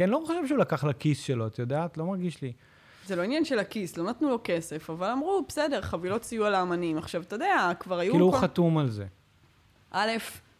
אני 0.00 0.10
לא 0.10 0.22
חושב 0.26 0.46
שהוא 0.46 0.58
לקח 0.58 0.84
לכיס 0.84 1.20
שלו, 1.20 1.46
את 1.46 1.58
יודעת? 1.58 1.96
לא 1.96 2.06
מרגיש 2.06 2.42
לי. 2.42 2.52
זה 3.06 3.16
לא 3.16 3.22
עניין 3.22 3.44
של 3.44 3.58
הכיס, 3.58 3.96
לא 3.96 4.04
נתנו 4.04 4.28
לו 4.30 4.38
כסף, 4.44 4.90
אבל 4.90 5.10
אמרו, 5.10 5.44
בסדר, 5.48 5.82
חבילות 5.82 6.24
סיוע 6.24 6.50
לאמנים. 6.50 6.98
עכשיו, 6.98 7.22
אתה 7.22 7.36
יודע, 7.36 7.72
כבר 7.80 7.98
היו... 7.98 8.12
כאילו, 8.12 8.24
הוא 8.26 8.32
כל- 8.32 8.38
חתום 8.38 8.78
על 8.78 8.90
זה. 8.90 9.06
א', 9.90 10.10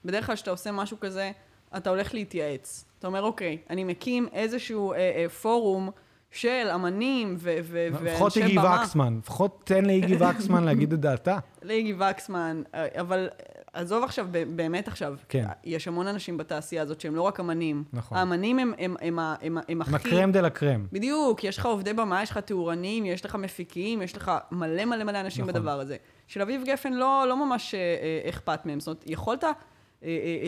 בדרך 0.05 0.27
כלל 0.27 0.35
כשאתה 0.35 0.51
עושה 0.51 0.73
משהו 0.73 1.01
כזה, 1.01 1.33
אתה 1.77 1.91
הולך 1.91 2.15
להתייעץ. 2.15 2.85
אתה 2.99 3.07
אומר, 3.07 3.23
אוקיי, 3.23 3.59
אני 3.71 3.85
מקים 3.85 4.29
איזשהו 4.33 4.93
אה, 4.93 4.97
אה, 4.99 5.29
פורום 5.29 5.91
של 6.33 6.69
אמנים 6.75 7.37
ו- 7.39 7.59
ו- 7.63 7.89
לפחות 7.91 8.23
ואנשי 8.23 8.43
איגי 8.43 8.59
במה. 8.59 8.81
וקסמן, 8.83 9.19
לפחות 9.23 9.61
תן 9.65 9.85
לאיגי 9.85 10.17
וקסמן 10.17 10.65
להגיד 10.65 10.93
את 10.93 11.01
דעתה. 11.01 11.39
לאיגי 11.63 11.95
וקסמן, 11.95 12.63
אבל 13.01 13.29
עזוב 13.73 14.05
עכשיו, 14.05 14.27
באמת 14.57 14.89
עכשיו. 14.89 15.15
כן. 15.29 15.47
יש 15.65 15.89
המון 15.89 16.07
אנשים 16.07 16.37
בתעשייה 16.37 16.83
הזאת 16.83 17.01
שהם 17.01 17.15
לא 17.15 17.23
רק 17.23 17.41
אמנים. 17.41 17.85
נכון. 17.93 18.19
האמנים 18.19 18.59
הם, 18.59 18.73
הם, 18.79 18.97
הם, 19.01 19.19
הם, 19.19 19.59
הם 19.59 19.59
עם 19.69 19.81
הכי... 19.81 20.09
הקרם 20.09 20.33
דה 20.33 20.41
לה 20.41 20.51
קרם. 20.51 20.87
בדיוק, 20.93 21.45
יש 21.45 21.59
לך 21.59 21.67
עובדי 21.67 21.93
במה, 21.93 22.23
יש 22.23 22.31
לך 22.31 22.39
תאורנים, 22.39 23.07
יש 23.07 23.25
לך 23.25 23.35
מפיקים, 23.35 24.03
יש 24.03 24.17
לך 24.17 24.33
מלא 24.51 24.85
מלא 24.85 25.05
מלא 25.05 25.21
אנשים 25.21 25.45
נכון. 25.45 25.55
בדבר 25.55 25.81
הזה. 25.81 25.97
של 26.27 26.43
אביב 26.43 26.63
גפן 26.67 26.93
לא, 26.93 27.25
לא 27.29 27.47
ממש 27.47 27.75
אה, 27.75 27.81
אה, 27.81 28.29
אכפת 28.29 28.67
מהם. 28.67 28.81
זאת 28.81 28.87
אומרת, 28.87 29.05
יכולת, 29.07 29.45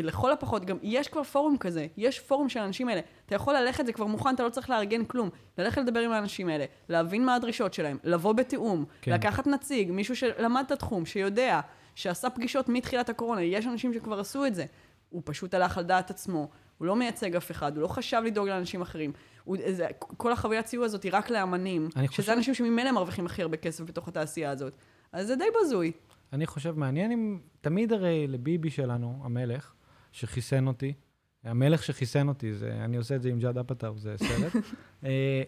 לכל 0.02 0.32
הפחות, 0.32 0.64
גם 0.64 0.76
יש 0.82 1.08
כבר 1.08 1.22
פורום 1.22 1.56
כזה, 1.58 1.86
יש 1.96 2.20
פורום 2.20 2.48
של 2.48 2.60
האנשים 2.60 2.88
האלה. 2.88 3.00
אתה 3.26 3.34
יכול 3.34 3.54
ללכת, 3.54 3.86
זה 3.86 3.92
כבר 3.92 4.06
מוכן, 4.06 4.34
אתה 4.34 4.42
לא 4.42 4.48
צריך 4.48 4.70
לארגן 4.70 5.04
כלום. 5.04 5.30
ללכת 5.58 5.78
לדבר 5.82 6.00
עם 6.00 6.12
האנשים 6.12 6.48
האלה, 6.48 6.64
להבין 6.88 7.24
מה 7.24 7.34
הדרישות 7.34 7.74
שלהם, 7.74 7.98
לבוא 8.04 8.32
בתיאום, 8.32 8.84
כן. 9.02 9.12
לקחת 9.12 9.46
נציג, 9.46 9.90
מישהו 9.92 10.16
שלמד 10.16 10.62
את 10.66 10.72
התחום, 10.72 11.06
שיודע, 11.06 11.60
שעשה 11.94 12.30
פגישות 12.30 12.68
מתחילת 12.68 13.08
הקורונה, 13.08 13.42
יש 13.42 13.66
אנשים 13.66 13.94
שכבר 13.94 14.20
עשו 14.20 14.46
את 14.46 14.54
זה. 14.54 14.64
הוא 15.10 15.22
פשוט 15.24 15.54
הלך 15.54 15.78
על 15.78 15.84
דעת 15.84 16.10
עצמו, 16.10 16.48
הוא 16.78 16.86
לא 16.86 16.96
מייצג 16.96 17.36
אף 17.36 17.50
אחד, 17.50 17.76
הוא 17.76 17.82
לא 17.82 17.88
חשב 17.88 18.22
לדאוג 18.26 18.48
לאנשים 18.48 18.82
אחרים. 18.82 19.12
הוא, 19.44 19.56
זה, 19.70 19.86
כל 19.98 20.32
החוויית 20.32 20.66
סיוע 20.66 20.84
הזאת 20.84 21.02
היא 21.02 21.12
רק 21.14 21.30
לאמנים, 21.30 21.88
שזה 22.10 22.22
חושב- 22.22 22.32
אנשים 22.32 22.54
שממילא 22.54 22.92
מרוויחים 22.92 23.26
הכי 23.26 23.42
הרבה 23.42 23.56
כסף 23.56 23.84
בתוך 23.84 24.08
התעשייה 24.08 24.50
הזאת. 24.50 24.72
אז 25.12 25.26
זה 25.26 25.36
די 25.36 25.44
בזוי. 25.64 25.92
אני 26.34 26.46
חושב, 26.46 26.78
מעניין 26.78 27.12
אם... 27.12 27.38
תמיד 27.60 27.92
הרי 27.92 28.26
לביבי 28.26 28.70
שלנו, 28.70 29.20
המלך, 29.24 29.72
שחיסן 30.12 30.66
אותי, 30.66 30.92
המלך 31.44 31.82
שחיסן 31.82 32.28
אותי, 32.28 32.54
זה, 32.54 32.72
אני 32.84 32.96
עושה 32.96 33.16
את 33.16 33.22
זה 33.22 33.28
עם 33.28 33.38
ג'אד 33.38 33.58
אפאטאר, 33.58 33.96
זה 33.96 34.14
סרט. 34.18 34.52
אה, 35.04 35.42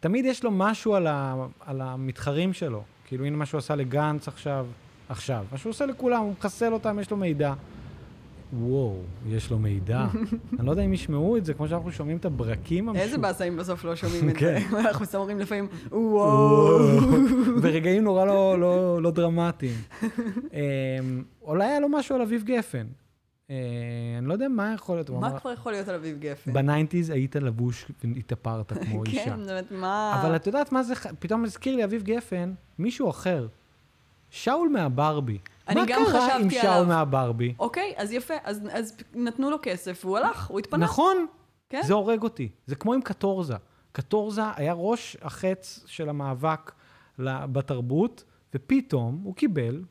תמיד 0.00 0.24
יש 0.24 0.44
לו 0.44 0.50
משהו 0.50 0.94
על, 0.94 1.06
ה, 1.06 1.46
על 1.60 1.80
המתחרים 1.80 2.52
שלו. 2.52 2.82
כאילו, 3.04 3.24
הנה 3.24 3.36
מה 3.36 3.46
שהוא 3.46 3.58
עשה 3.58 3.74
לגנץ 3.74 4.28
עכשיו, 4.28 4.66
עכשיו. 5.08 5.46
מה 5.52 5.58
שהוא 5.58 5.70
עושה 5.70 5.86
לכולם, 5.86 6.22
הוא 6.22 6.32
מחסל 6.32 6.72
אותם, 6.72 6.98
יש 6.98 7.10
לו 7.10 7.16
מידע. 7.16 7.54
וואו, 8.52 8.96
יש 9.26 9.50
לו 9.50 9.58
מידע. 9.58 10.06
אני 10.58 10.66
לא 10.66 10.70
יודע 10.70 10.82
אם 10.82 10.92
ישמעו 10.92 11.36
את 11.36 11.44
זה, 11.44 11.54
כמו 11.54 11.68
שאנחנו 11.68 11.92
שומעים 11.92 12.16
את 12.16 12.24
הברקים 12.24 12.88
המשו... 12.88 13.02
איזה 13.02 13.18
באסה 13.18 13.44
אם 13.44 13.56
בסוף 13.56 13.84
לא 13.84 13.96
שומעים 13.96 14.28
את 14.28 14.36
כן. 14.40 14.58
זה. 14.70 14.80
אנחנו 14.88 15.06
סתם 15.06 15.18
אומרים 15.18 15.38
לפעמים, 15.38 15.68
וואו. 15.92 16.78
ברגעים 17.62 18.04
נורא 18.04 18.24
לא, 18.24 18.60
לא, 18.60 19.02
לא 19.02 19.10
דרמטיים. 19.10 19.74
אמ, 20.02 21.22
אולי 21.42 21.64
היה 21.64 21.80
לו 21.80 21.88
משהו 21.88 22.14
על 22.14 22.22
אביב 22.22 22.42
גפן. 22.44 22.86
אה, 23.50 23.56
אני 24.18 24.26
לא 24.26 24.32
יודע 24.32 24.48
מה 24.48 24.72
יכול 24.74 24.96
להיות. 24.96 25.10
מה 25.10 25.40
כבר 25.40 25.52
יכול 25.52 25.72
להיות 25.72 25.88
על 25.88 25.94
אביב 25.94 26.18
גפן? 26.18 26.52
ב 26.52 26.58
nineties 26.58 27.10
היית 27.10 27.36
לבוש 27.36 27.86
והתאפרת 28.04 28.72
כמו 28.72 29.04
אישה. 29.04 29.24
כן, 29.24 29.46
באמת, 29.46 29.72
מה... 29.72 30.20
אבל 30.20 30.36
את 30.36 30.46
יודעת 30.46 30.72
מה 30.72 30.82
זה, 30.82 30.94
פתאום 31.18 31.44
הזכיר 31.44 31.76
לי 31.76 31.84
אביב 31.84 32.02
גפן, 32.02 32.52
מישהו 32.78 33.10
אחר. 33.10 33.46
שאול 34.30 34.68
מהברבי. 34.68 35.38
אני 35.68 35.80
גם 35.86 36.02
מה 36.02 36.10
קרה 36.10 36.36
עם 36.36 36.40
חשבתי 36.40 36.60
שאול 36.60 36.72
עליו. 36.72 36.86
מהברבי? 36.86 37.54
אוקיי, 37.58 37.94
אז 37.96 38.12
יפה, 38.12 38.34
אז, 38.44 38.60
אז 38.70 38.96
נתנו 39.14 39.50
לו 39.50 39.56
כסף 39.62 40.04
והוא 40.04 40.18
הלך, 40.18 40.46
הוא 40.46 40.58
התפנה. 40.58 40.84
נכון, 40.84 41.26
כן. 41.70 41.82
זה 41.86 41.94
הורג 41.94 42.22
אותי. 42.22 42.48
זה 42.66 42.74
כמו 42.74 42.94
עם 42.94 43.02
קטורזה. 43.02 43.54
קטורזה 43.92 44.42
היה 44.56 44.72
ראש 44.72 45.16
החץ 45.22 45.84
של 45.86 46.08
המאבק 46.08 46.72
בתרבות, 47.18 48.24
ופתאום 48.54 49.20
הוא 49.24 49.34
קיבל 49.34 49.84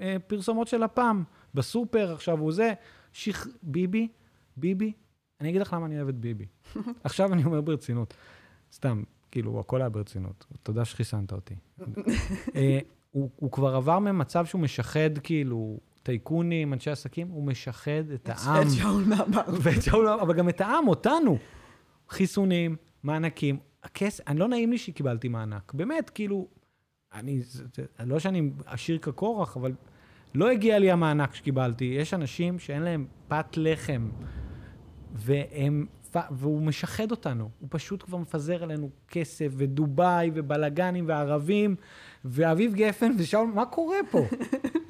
אה, 0.00 0.16
פרסומות 0.26 0.68
של 0.68 0.84
לפ"ם. 0.84 1.22
בסופר 1.54 2.12
עכשיו 2.12 2.38
הוא 2.38 2.52
זה. 2.52 2.72
שיח... 3.12 3.46
ביבי, 3.62 4.08
ביבי, 4.56 4.92
אני 5.40 5.48
אגיד 5.48 5.60
לך 5.60 5.72
למה 5.72 5.86
אני 5.86 5.96
אוהב 5.96 6.08
את 6.08 6.18
ביבי. 6.18 6.46
עכשיו 7.04 7.32
אני 7.32 7.44
אומר 7.44 7.60
ברצינות. 7.60 8.14
סתם, 8.72 9.02
כאילו, 9.30 9.60
הכל 9.60 9.80
היה 9.80 9.88
ברצינות. 9.88 10.46
תודה 10.62 10.84
שחיסנת 10.84 11.32
אותי. 11.32 11.54
הוא, 13.12 13.30
הוא 13.36 13.52
כבר 13.52 13.76
עבר 13.76 13.98
ממצב 13.98 14.46
שהוא 14.46 14.60
משחד, 14.60 15.18
כאילו, 15.22 15.78
טייקונים, 16.02 16.72
אנשי 16.72 16.90
עסקים, 16.90 17.28
הוא 17.28 17.44
משחד 17.44 18.10
את 18.14 18.28
העם. 18.28 18.62
את 18.62 18.66
שאול 18.70 19.04
שאול, 19.84 20.08
אבל 20.08 20.34
גם 20.34 20.48
את 20.48 20.60
העם, 20.60 20.88
אותנו. 20.88 21.38
חיסונים, 22.08 22.76
מענקים. 23.02 23.58
הכסף, 23.82 24.28
אני 24.28 24.38
לא 24.38 24.48
נעים 24.48 24.70
לי 24.70 24.78
שקיבלתי 24.78 25.28
מענק. 25.28 25.74
באמת, 25.74 26.10
כאילו, 26.10 26.48
אני, 27.14 27.42
זה, 27.42 27.64
זה, 27.74 27.84
לא 28.06 28.18
שאני 28.18 28.50
עשיר 28.66 28.98
כקורח, 28.98 29.56
אבל 29.56 29.72
לא 30.34 30.50
הגיע 30.50 30.78
לי 30.78 30.90
המענק 30.90 31.34
שקיבלתי. 31.34 31.84
יש 31.84 32.14
אנשים 32.14 32.58
שאין 32.58 32.82
להם 32.82 33.06
פת 33.28 33.56
לחם, 33.56 34.10
והם, 35.12 35.86
והוא 36.30 36.62
משחד 36.62 37.10
אותנו. 37.10 37.50
הוא 37.60 37.68
פשוט 37.70 38.02
כבר 38.02 38.18
מפזר 38.18 38.62
עלינו 38.62 38.90
כסף, 39.08 39.52
ודובאי, 39.56 40.30
ובלאגנים, 40.34 41.04
וערבים, 41.08 41.76
ואביב 42.24 42.74
גפן, 42.74 43.12
ושאול, 43.18 43.46
מה 43.54 43.66
קורה 43.66 43.96
פה? 44.10 44.26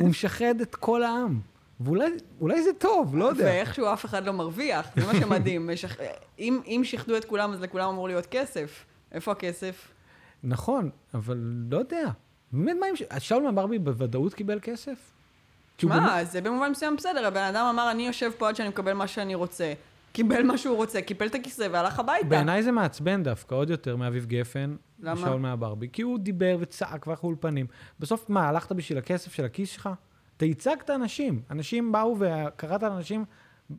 הוא 0.00 0.08
משחד 0.08 0.60
את 0.60 0.74
כל 0.74 1.02
העם. 1.02 1.40
ואולי 1.80 2.62
זה 2.62 2.72
טוב, 2.78 3.16
לא 3.16 3.24
יודע. 3.24 3.44
ואיכשהו 3.44 3.92
אף 3.92 4.04
אחד 4.04 4.26
לא 4.26 4.32
מרוויח, 4.32 4.86
זה 4.96 5.06
מה 5.06 5.12
שמדהים. 5.20 5.70
משח... 5.70 5.96
אם, 6.38 6.60
אם 6.66 6.80
שיחדו 6.84 7.16
את 7.16 7.24
כולם, 7.24 7.52
אז 7.52 7.60
לכולם 7.60 7.88
אמור 7.88 8.08
להיות 8.08 8.26
כסף. 8.26 8.84
איפה 9.12 9.32
הכסף? 9.32 9.88
נכון, 10.42 10.90
אבל 11.14 11.36
לא 11.70 11.78
יודע. 11.78 12.10
באמת, 12.52 12.76
מה 12.80 12.86
אם... 12.86 13.18
שאול 13.18 13.42
מהברבי 13.42 13.78
בוודאות 13.78 14.34
קיבל 14.34 14.58
כסף? 14.62 14.98
מה. 15.82 16.24
זה 16.24 16.40
במובן 16.40 16.70
מסוים 16.70 16.96
בסדר, 16.96 17.26
הבן 17.26 17.42
אדם 17.42 17.66
אמר, 17.66 17.90
אני 17.90 18.06
יושב 18.06 18.30
פה 18.38 18.48
עד 18.48 18.56
שאני 18.56 18.68
מקבל 18.68 18.92
מה 18.92 19.08
שאני 19.08 19.34
רוצה. 19.34 19.72
קיבל 20.12 20.42
מה 20.42 20.58
שהוא 20.58 20.76
רוצה, 20.76 21.02
קיפל 21.02 21.26
את 21.26 21.34
הכיסא 21.34 21.68
והלך 21.70 21.98
הביתה. 21.98 22.26
בעיניי 22.26 22.62
זה 22.62 22.72
מעצבן 22.72 23.22
דווקא, 23.22 23.54
עוד 23.54 23.70
יותר 23.70 23.96
מאביב 23.96 24.26
גפן. 24.26 24.76
למה? 25.02 25.20
שאול 25.20 25.40
מהברבי. 25.40 25.88
כי 25.92 26.02
הוא 26.02 26.18
דיבר 26.18 26.56
וצעק 26.60 27.06
והלך 27.06 27.24
אולפנים. 27.24 27.66
בסוף, 28.00 28.30
מה, 28.30 28.48
הלכת 28.48 28.72
בשביל 28.72 28.98
הכסף 28.98 29.32
של 29.32 29.44
הכיס 29.44 29.68
שלך? 29.70 29.88
אתה 30.36 30.44
ייצגת 30.44 30.90
אנשים. 30.90 31.42
אנשים 31.50 31.92
באו 31.92 32.16
וקראת 32.18 32.82
לאנשים 32.82 33.24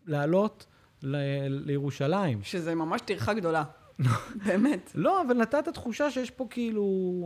לעלות 0.05 0.65
ל- 1.03 1.47
לירושלים. 1.47 2.39
שזה 2.43 2.75
ממש 2.75 3.01
טרחה 3.01 3.33
גדולה. 3.33 3.63
באמת. 4.45 4.91
לא, 4.95 5.21
אבל 5.21 5.37
נתת 5.37 5.69
תחושה 5.69 6.11
שיש 6.11 6.31
פה 6.31 6.47
כאילו... 6.49 6.83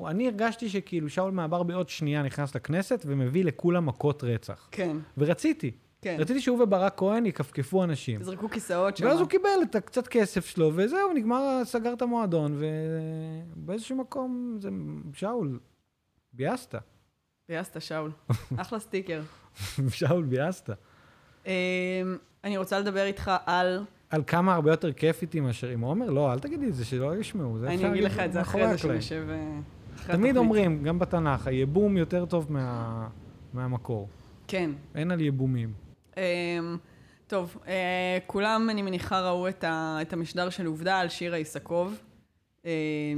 אני 0.10 0.28
הרגשתי 0.28 0.70
שכאילו 0.70 1.10
שאול 1.10 1.32
מעבר 1.32 1.64
בעוד 1.64 1.90
שנייה 1.90 2.24
נכנס 2.24 2.56
לכנסת 2.56 3.04
ומביא 3.06 3.46
לכולם 3.46 3.86
מכות 3.86 4.24
רצח. 4.24 4.68
כן. 4.72 4.98
ורציתי. 5.18 5.72
כן. 6.02 6.16
רציתי 6.20 6.42
שהוא 6.42 6.64
וברק 6.64 6.94
כהן 6.98 7.26
יכפכפו 7.26 7.84
אנשים. 7.84 8.22
יזרקו 8.22 8.50
כיסאות 8.50 8.98
שם. 8.98 9.06
ואז 9.06 9.20
הוא 9.20 9.30
קיבל 9.30 9.60
את 9.64 9.76
הקצת 9.76 10.08
כסף 10.08 10.46
שלו, 10.46 10.72
וזהו, 10.76 11.14
נגמר, 11.14 11.62
סגר 11.64 11.94
את 11.94 12.02
המועדון, 12.02 12.60
ובאיזשהו 13.58 13.96
מקום 13.96 14.58
זה... 14.60 14.70
שאול, 15.14 15.60
ביאסת. 16.34 16.76
ביאסת, 17.50 17.82
שאול. 17.82 18.12
אחלה 18.62 18.80
סטיקר. 18.80 19.22
שאול, 19.90 20.24
ביאסת. 20.24 20.70
אמ, 21.46 21.52
אני 22.44 22.58
רוצה 22.58 22.80
לדבר 22.80 23.06
איתך 23.06 23.32
על... 23.46 23.84
על 24.10 24.24
כמה 24.28 24.56
הרבה 24.56 24.72
יותר 24.72 24.94
כיף 24.94 25.22
איתי 25.22 25.40
מאשר 25.40 25.68
עם 25.68 25.82
עומר? 25.82 26.10
לא, 26.10 26.34
אל 26.34 26.40
תגידי 26.40 26.68
את 26.68 26.74
זה, 26.76 26.86
שלא 26.86 27.16
ישמעו. 27.16 27.58
אני 27.68 27.90
אגיד 27.90 28.04
לך 28.04 28.20
את 28.20 28.34
זה 28.34 28.42
אחרי 28.42 28.68
זה 28.68 28.78
שנשב... 28.78 29.26
אה, 29.30 29.60
תמיד 30.08 30.38
אומרים, 30.38 30.84
גם 30.84 31.00
בתנ"ך, 31.00 31.48
הייבום 31.48 31.98
יותר 31.98 32.26
טוב 32.26 32.52
מה... 32.52 33.08
מהמקור. 33.54 34.08
כן. 34.48 34.72
אין 34.96 35.12
על 35.12 35.22
ייבומים. 35.22 35.87
אמ, 36.18 36.78
טוב, 37.28 37.58
אה, 37.68 38.18
כולם, 38.28 38.70
אני 38.70 38.82
מניחה, 38.82 39.22
ראו 39.22 39.48
את, 39.50 40.14
המשדר 40.14 40.50
של 40.50 40.66
עובדה 40.66 41.00
על 41.00 41.10
שירה 41.10 41.38
איסקוב. 41.38 42.00
אמ, 42.66 42.70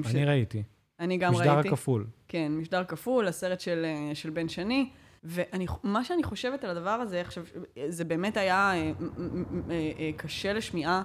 אני. 0.06 0.26
ראיתי. 0.26 0.64
אני 1.00 1.18
גם 1.18 1.32
משדר 1.32 1.44
ראיתי. 1.44 1.60
משדר 1.60 1.74
הכפול. 1.74 2.08
כן, 2.28 2.52
משדר 2.52 2.84
כפול, 2.84 3.28
הסרט 3.28 3.60
של, 3.60 3.86
אה, 3.86 4.16
של 4.16 4.30
בן 4.30 4.50
שני. 4.50 4.90
ומה 5.24 6.04
שאני 6.04 6.24
חושבת 6.24 6.64
על 6.64 6.70
הדבר 6.70 6.90
הזה, 6.90 7.22
עכשיו, 7.22 7.44
זה 7.88 8.06
באמת 8.06 8.38
היה 8.38 8.74
אה, 9.70 10.12
קשה 10.18 10.54
לשמיעה, 10.54 11.04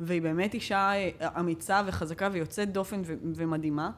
והיא 0.00 0.22
באמת 0.22 0.54
אישה 0.54 0.92
אמיצה 1.40 1.82
וחזקה 1.86 2.28
ויוצאת 2.32 2.72
דופן 2.72 3.02
ומדהימה, 3.34 3.90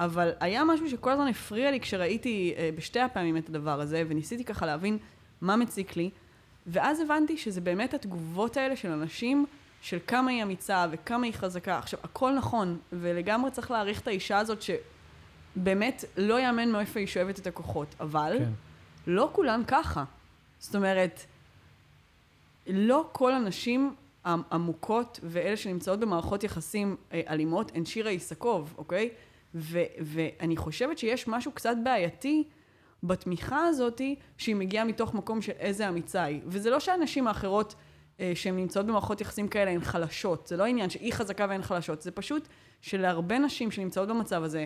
אבל 0.00 0.30
היה 0.40 0.64
משהו 0.64 0.90
שכל 0.90 1.10
הזמן 1.10 1.26
הפריע 1.26 1.70
לי 1.70 1.80
כשראיתי 1.80 2.54
בשתי 2.76 3.00
הפעמים 3.00 3.36
את 3.36 3.48
הדבר 3.48 3.80
הזה, 3.80 4.02
וניסיתי 4.08 4.44
ככה 4.44 4.66
להבין 4.66 4.98
מה 5.40 5.56
מציק 5.56 5.96
לי, 5.96 6.10
ואז 6.68 7.00
הבנתי 7.00 7.36
שזה 7.36 7.60
באמת 7.60 7.94
התגובות 7.94 8.56
האלה 8.56 8.76
של 8.76 8.90
אנשים, 8.90 9.46
של 9.82 9.98
כמה 10.06 10.30
היא 10.30 10.42
אמיצה 10.42 10.86
וכמה 10.90 11.26
היא 11.26 11.34
חזקה. 11.34 11.78
עכשיו, 11.78 12.00
הכל 12.02 12.34
נכון, 12.34 12.78
ולגמרי 12.92 13.50
צריך 13.50 13.70
להעריך 13.70 14.00
את 14.00 14.08
האישה 14.08 14.38
הזאת 14.38 14.58
שבאמת 14.62 16.04
לא 16.16 16.40
יאמן 16.40 16.68
מאיפה 16.68 17.00
היא 17.00 17.06
שואבת 17.06 17.38
את 17.38 17.46
הכוחות, 17.46 17.94
אבל 18.00 18.36
כן. 18.38 18.50
לא 19.06 19.30
כולן 19.32 19.62
ככה. 19.66 20.04
זאת 20.58 20.74
אומרת, 20.74 21.20
לא 22.66 23.08
כל 23.12 23.32
הנשים 23.34 23.94
המוכות 24.24 25.20
ואלה 25.22 25.56
שנמצאות 25.56 26.00
במערכות 26.00 26.44
יחסים 26.44 26.96
אה, 27.12 27.20
אלימות 27.28 27.72
הן 27.74 27.84
שירה 27.84 28.10
איסקוב, 28.10 28.74
אוקיי? 28.78 29.10
ו- 29.54 29.78
ואני 30.00 30.56
חושבת 30.56 30.98
שיש 30.98 31.28
משהו 31.28 31.52
קצת 31.52 31.74
בעייתי 31.84 32.44
בתמיכה 33.02 33.66
הזאתי 33.66 34.16
שהיא 34.36 34.56
מגיעה 34.56 34.84
מתוך 34.84 35.14
מקום 35.14 35.42
של 35.42 35.52
איזה 35.58 35.88
אמיצה 35.88 36.22
היא. 36.22 36.40
וזה 36.46 36.70
לא 36.70 36.80
שהנשים 36.80 37.26
האחרות 37.26 37.74
אה, 38.20 38.32
שהן 38.34 38.56
נמצאות 38.56 38.86
במערכות 38.86 39.20
יחסים 39.20 39.48
כאלה 39.48 39.70
הן 39.70 39.80
חלשות, 39.80 40.46
זה 40.46 40.56
לא 40.56 40.64
עניין 40.64 40.90
שהיא 40.90 41.12
חזקה 41.12 41.46
והן 41.48 41.62
חלשות, 41.62 42.02
זה 42.02 42.10
פשוט 42.10 42.48
שלהרבה 42.80 43.38
נשים 43.38 43.70
שנמצאות 43.70 44.08
במצב 44.08 44.42
הזה 44.42 44.64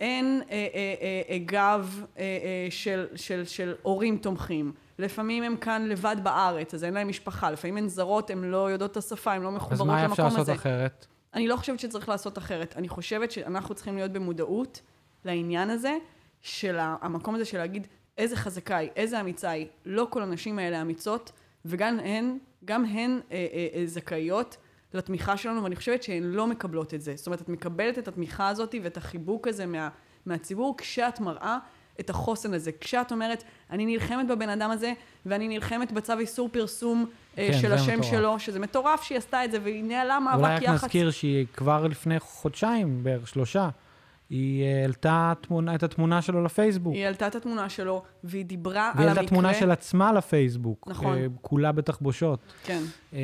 אין 0.00 0.42
אה, 0.50 0.54
אה, 0.74 0.94
אה, 1.00 1.22
אה, 1.28 1.38
גב 1.38 2.04
אה, 2.18 2.22
אה, 2.22 2.66
של, 2.70 3.06
של, 3.14 3.44
של 3.44 3.74
הורים 3.82 4.16
תומכים. 4.16 4.72
לפעמים 4.98 5.42
הם 5.42 5.56
כאן 5.56 5.88
לבד 5.88 6.16
בארץ, 6.22 6.74
אז 6.74 6.84
אין 6.84 6.94
להם 6.94 7.08
משפחה. 7.08 7.50
לפעמים 7.50 7.76
הן 7.76 7.88
זרות, 7.88 8.30
הן 8.30 8.44
לא 8.44 8.70
יודעות 8.70 8.90
את 8.90 8.96
השפה, 8.96 9.32
הן 9.32 9.42
לא 9.42 9.50
מחוברות 9.50 9.88
למקום 9.88 9.94
הזה. 9.94 10.12
אז 10.12 10.18
מה 10.18 10.28
אפשר 10.28 10.38
לעשות 10.38 10.56
אחרת? 10.56 11.06
אני 11.34 11.48
לא 11.48 11.56
חושבת 11.56 11.80
שצריך 11.80 12.08
לעשות 12.08 12.38
אחרת. 12.38 12.74
אני 12.76 12.88
חושבת 12.88 13.30
שאנחנו 13.30 13.74
צריכים 13.74 13.96
להיות 13.96 14.12
במודעות 14.12 14.80
לעניין 15.24 15.70
הזה, 15.70 15.96
של 16.42 16.76
המקום 16.80 17.34
הזה 17.34 17.44
של 17.44 17.58
להגיד 17.58 17.86
איזה 18.18 18.36
חזקה 18.36 18.76
היא, 18.76 18.90
איזה 18.96 19.20
אמיצה 19.20 19.50
היא. 19.50 19.66
לא 19.86 20.06
כל 20.10 20.22
הנשים 20.22 20.58
האלה 20.58 20.80
אמיצות, 20.82 21.32
וגם 21.64 22.00
הן, 22.00 22.38
גם 22.64 22.84
הן 22.84 23.20
אה, 23.30 23.46
אה, 23.52 23.66
אה, 23.74 23.86
זכאיות 23.86 24.56
לתמיכה 24.94 25.36
שלנו, 25.36 25.62
ואני 25.62 25.76
חושבת 25.76 26.02
שהן 26.02 26.22
לא 26.22 26.46
מקבלות 26.46 26.94
את 26.94 27.02
זה. 27.02 27.16
זאת 27.16 27.26
אומרת, 27.26 27.40
את 27.40 27.48
מקבלת 27.48 27.98
את 27.98 28.08
התמיכה 28.08 28.48
הזאת 28.48 28.74
ואת 28.82 28.96
החיבוק 28.96 29.48
הזה 29.48 29.66
מה, 29.66 29.88
מהציבור 30.26 30.74
כשאת 30.78 31.20
מראה 31.20 31.58
את 32.00 32.10
החוסן 32.10 32.54
הזה. 32.54 32.70
כשאת 32.80 33.12
אומרת, 33.12 33.44
אני 33.70 33.86
נלחמת 33.86 34.26
בבן 34.26 34.48
אדם 34.48 34.70
הזה, 34.70 34.92
ואני 35.26 35.48
נלחמת 35.48 35.92
בצו 35.92 36.18
איסור 36.18 36.48
פרסום 36.52 37.06
אה, 37.38 37.48
כן, 37.52 37.58
של 37.60 37.72
השם 37.72 37.92
מטורף. 37.92 38.10
שלו, 38.10 38.38
שזה 38.38 38.58
מטורף 38.58 39.02
שהיא 39.02 39.18
עשתה 39.18 39.44
את 39.44 39.50
זה, 39.50 39.58
והיא 39.62 39.84
ניהלה 39.84 40.20
מאבק 40.20 40.42
יח"צ. 40.42 40.62
אולי 40.62 40.66
רק 40.66 40.84
נזכיר 40.84 41.10
שהיא 41.10 41.46
כבר 41.54 41.86
לפני 41.86 42.20
חודשיים, 42.20 43.04
בערך 43.04 43.28
שלושה, 43.28 43.68
היא 44.32 44.64
העלתה 44.64 45.32
תמונה, 45.40 45.74
את 45.74 45.82
התמונה 45.82 46.22
שלו 46.22 46.44
לפייסבוק. 46.44 46.94
היא 46.94 47.04
העלתה 47.04 47.26
את 47.26 47.34
התמונה 47.34 47.68
שלו, 47.68 48.02
והיא 48.24 48.44
דיברה 48.44 48.82
על 48.82 48.88
המקרה... 48.88 49.04
והיא 49.04 49.16
העלתה 49.16 49.28
תמונה 49.28 49.54
של 49.54 49.70
עצמה 49.70 50.12
לפייסבוק. 50.12 50.88
נכון. 50.88 51.18
Uh, 51.18 51.30
כולה 51.42 51.72
בתחבושות. 51.72 52.38
כן. 52.64 52.82
Uh, 53.12 53.14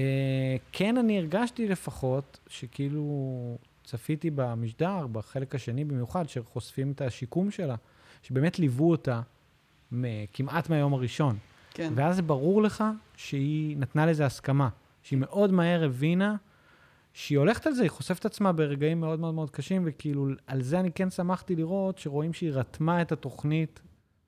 כן, 0.73 0.97
אני 0.97 1.18
הרגשתי 1.18 1.68
לפחות, 1.68 2.38
שכאילו 2.47 3.59
צפיתי 3.85 4.31
במשדר, 4.35 5.07
בחלק 5.07 5.55
השני 5.55 5.85
במיוחד, 5.85 6.29
שחושפים 6.29 6.92
את 6.92 7.01
השיקום 7.01 7.51
שלה, 7.51 7.75
שבאמת 8.23 8.59
ליוו 8.59 8.90
אותה 8.90 9.21
כמעט 10.33 10.71
מהיום 10.71 10.94
הראשון. 10.94 11.37
כן. 11.75 11.92
ואז 11.97 12.16
זה 12.16 12.23
ברור 12.23 12.62
לך 12.62 12.85
שהיא 13.16 13.77
נתנה 13.77 14.07
לזה 14.07 14.27
הסכמה, 14.27 14.68
שהיא 15.03 15.18
מאוד 15.18 15.53
מהר 15.53 15.85
הבינה 15.85 16.37
שהיא 17.19 17.39
הולכת 17.39 17.66
על 17.66 17.73
זה, 17.73 17.83
היא 17.83 17.91
חושפת 17.91 18.25
עצמה 18.25 18.53
ברגעים 18.53 19.01
מאוד 19.01 19.21
מאוד 19.21 19.35
מאוד 19.35 19.51
קשים, 19.51 19.83
וכאילו, 19.87 20.27
על 20.47 20.62
זה 20.62 20.81
אני 20.81 20.93
כן 20.93 21.11
שמחתי 21.11 21.57
לראות, 21.57 21.99
שרואים 21.99 22.33
שהיא 22.33 22.51
רתמה 22.53 23.03
את 23.03 23.12
התוכנית 23.12 23.81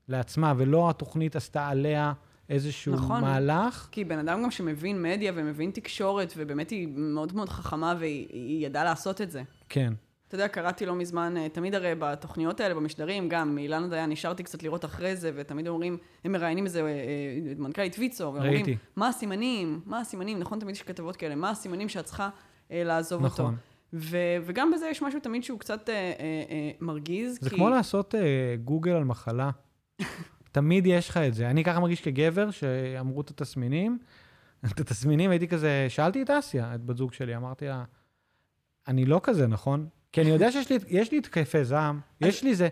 לעצמה, 0.09 0.53
ולא 0.57 0.91
התוכנית 0.91 1.36
עשתה 1.36 1.68
עליה 1.68 2.12
איזשהו 2.49 2.95
נכון, 2.95 3.20
מהלך. 3.20 3.88
כי 3.93 4.05
בן 4.05 4.18
אדם 4.18 4.43
גם 4.43 4.51
שמבין 4.51 5.03
מדיה 5.03 5.32
ומבין 5.34 5.70
תקשורת, 5.70 6.32
ובאמת 6.36 6.70
היא 6.70 6.88
מאוד 6.97 7.34
מאוד 7.34 7.49
חכמה, 7.49 7.95
והיא 7.99 8.66
ידעה 8.66 8.84
לעשות 8.84 9.20
את 9.20 9.30
זה. 9.30 9.43
כן. 9.68 9.93
אתה 10.28 10.34
יודע, 10.34 10.49
קראתי 10.49 10.86
לא 10.86 10.95
מזמן, 10.95 11.36
אה, 11.36 11.49
תמיד 11.49 11.74
הרי 11.74 11.93
בתוכניות 11.99 12.61
האלה, 12.61 12.74
במשדרים, 12.74 13.28
גם 13.28 13.55
מאילנה 13.55 13.88
דיין, 13.88 14.11
נשארתי 14.11 14.43
קצת 14.43 14.62
לראות 14.62 14.84
אחרי 14.84 15.16
זה, 15.16 15.30
ותמיד 15.34 15.68
אומרים, 15.68 15.99
הם 16.24 16.32
מראיינים 16.32 16.64
איזה 16.64 16.80
אה, 16.80 16.86
אה, 16.86 17.53
מנכ"לית 17.59 17.97
ויצו, 17.99 18.24
ואומרים, 18.24 18.66
מה 18.97 19.09
הסימנים, 19.09 19.80
מה 19.86 20.01
הסימנים, 20.01 20.38
נכון, 20.38 20.59
תמיד 20.59 20.74
יש 20.74 20.82
כתבות 20.82 21.16
כאלה, 21.16 21.34
מה 21.34 21.51
הסימנים 21.51 21.88
שאת 21.88 22.05
צריכה 22.05 22.28
לעזוב 22.70 23.24
נכון. 23.24 23.44
אותו. 23.44 23.56
ו- 23.92 24.36
וגם 24.44 24.72
בזה 24.72 24.88
יש 24.88 25.02
משהו 25.02 25.20
תמיד 25.20 25.44
שהוא 25.44 25.58
קצת 25.58 25.88
אה, 25.88 25.94
אה, 25.94 26.10
אה, 26.50 26.70
מרגיז. 26.80 27.38
זה 27.40 27.50
כי... 27.50 27.56
כמו 27.56 27.70
לעשות 27.70 28.14
אה, 28.14 28.20
גוגל 28.64 28.92
על 28.92 29.04
מחלה. 29.04 29.50
תמיד 30.52 30.86
יש 30.86 31.08
לך 31.08 31.16
את 31.16 31.34
זה. 31.34 31.50
אני 31.50 31.64
ככה 31.64 31.80
מרגיש 31.80 32.00
כגבר, 32.00 32.50
שאמרו 32.50 33.20
את 33.20 33.30
התסמינים, 33.30 33.98
את 34.66 34.80
התסמינים, 34.80 35.30
הייתי 35.30 35.48
כזה, 35.48 35.86
שאלתי 35.88 36.22
את 36.22 36.30
אסיה, 36.30 36.74
את 36.74 36.84
בת 36.84 36.96
זוג 36.96 37.12
שלי, 37.12 37.36
אמרתי 37.36 37.66
לה, 37.66 37.84
אני 38.88 39.06
לא 39.06 39.20
כזה, 39.22 39.46
נכון? 39.46 39.88
כי 40.12 40.20
אני 40.20 40.30
יודע 40.30 40.52
שיש 40.52 40.70
לי, 40.70 40.78
יש 40.88 41.12
לי 41.12 41.18
התקפי 41.18 41.64
זעם, 41.64 42.00
יש 42.20 42.44
לי 42.44 42.54
זה, 42.54 42.68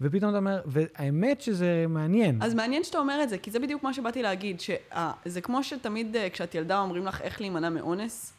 ופתאום 0.00 0.30
אתה 0.30 0.38
אומר, 0.38 0.60
והאמת 0.66 1.40
שזה 1.40 1.84
מעניין. 1.88 2.42
אז 2.42 2.54
מעניין 2.54 2.84
שאתה 2.84 2.98
אומר 2.98 3.22
את 3.22 3.28
זה, 3.28 3.38
כי 3.38 3.50
זה 3.50 3.58
בדיוק 3.58 3.82
מה 3.82 3.94
שבאתי 3.94 4.22
להגיד, 4.22 4.60
שזה 4.60 5.40
כמו 5.40 5.64
שתמיד 5.64 6.16
אה, 6.16 6.30
כשאת 6.30 6.54
ילדה 6.54 6.80
אומרים 6.80 7.06
לך 7.06 7.20
איך 7.20 7.40
להימנע 7.40 7.70
מאונס, 7.70 8.32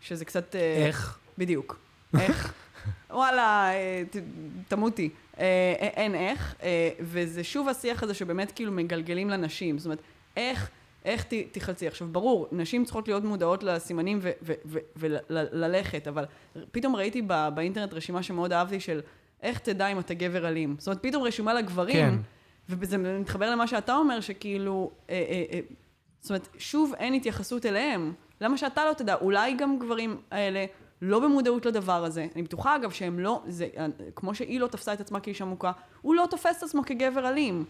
שזה 0.00 0.24
קצת... 0.24 0.56
אה, 0.56 0.86
איך? 0.86 1.18
בדיוק. 1.38 1.78
איך? 2.20 2.52
וואלה, 3.10 3.70
אה, 3.72 4.02
ת- 4.10 4.16
תמותי. 4.68 5.10
אה, 5.38 5.44
אין 5.78 6.14
איך, 6.14 6.54
אה, 6.62 6.90
וזה 7.00 7.44
שוב 7.44 7.68
השיח 7.68 8.02
הזה 8.02 8.14
שבאמת 8.14 8.52
כאילו 8.52 8.72
מגלגלים 8.72 9.30
לנשים. 9.30 9.78
זאת 9.78 9.84
אומרת, 9.86 10.00
איך, 10.36 10.70
איך 11.04 11.24
ת, 11.24 11.32
תחלצי. 11.52 11.86
עכשיו, 11.88 12.08
ברור, 12.08 12.48
נשים 12.52 12.84
צריכות 12.84 13.08
להיות 13.08 13.24
מודעות 13.24 13.62
לסימנים 13.62 14.18
וללכת, 14.96 16.08
אבל 16.08 16.24
פתאום 16.72 16.96
ראיתי 16.96 17.22
ב- 17.26 17.48
באינטרנט 17.54 17.94
רשימה 17.94 18.22
שמאוד 18.22 18.52
אהבתי 18.52 18.80
של 18.80 19.00
איך 19.42 19.58
תדע 19.58 19.86
אם 19.86 19.98
אתה 19.98 20.14
גבר 20.14 20.48
אלים. 20.48 20.76
זאת 20.78 20.86
אומרת, 20.88 21.02
פתאום 21.02 21.22
רשימה 21.22 21.54
לגברים, 21.54 21.96
כן. 22.10 22.14
וזה 22.68 22.98
מתחבר 22.98 23.50
למה 23.50 23.66
שאתה 23.66 23.94
אומר, 23.96 24.20
שכאילו, 24.20 24.90
אה, 25.10 25.14
אה, 25.30 25.44
אה, 25.52 25.60
זאת 26.20 26.30
אומרת, 26.30 26.48
שוב 26.58 26.92
אין 26.98 27.14
התייחסות 27.14 27.66
אליהם. 27.66 28.12
למה 28.40 28.56
שאתה 28.56 28.84
לא 28.84 28.92
תדע? 28.92 29.14
אולי 29.14 29.54
גם 29.54 29.78
גברים 29.78 30.16
האלה 30.30 30.64
לא 31.02 31.20
במודעות 31.20 31.66
לדבר 31.66 32.04
הזה. 32.04 32.26
אני 32.34 32.42
בטוחה, 32.42 32.76
אגב, 32.76 32.90
שהם 32.90 33.18
לא, 33.18 33.42
זה, 33.48 33.68
כמו 34.16 34.34
שהיא 34.34 34.60
לא 34.60 34.66
תפסה 34.66 34.92
את 34.92 35.00
עצמה 35.00 35.20
כאישה 35.20 35.44
מוכה, 35.44 35.72
הוא 36.02 36.14
לא 36.14 36.26
תופס 36.30 36.58
את 36.58 36.62
עצמו 36.62 36.82
כגבר 36.86 37.28
אלים. 37.28 37.64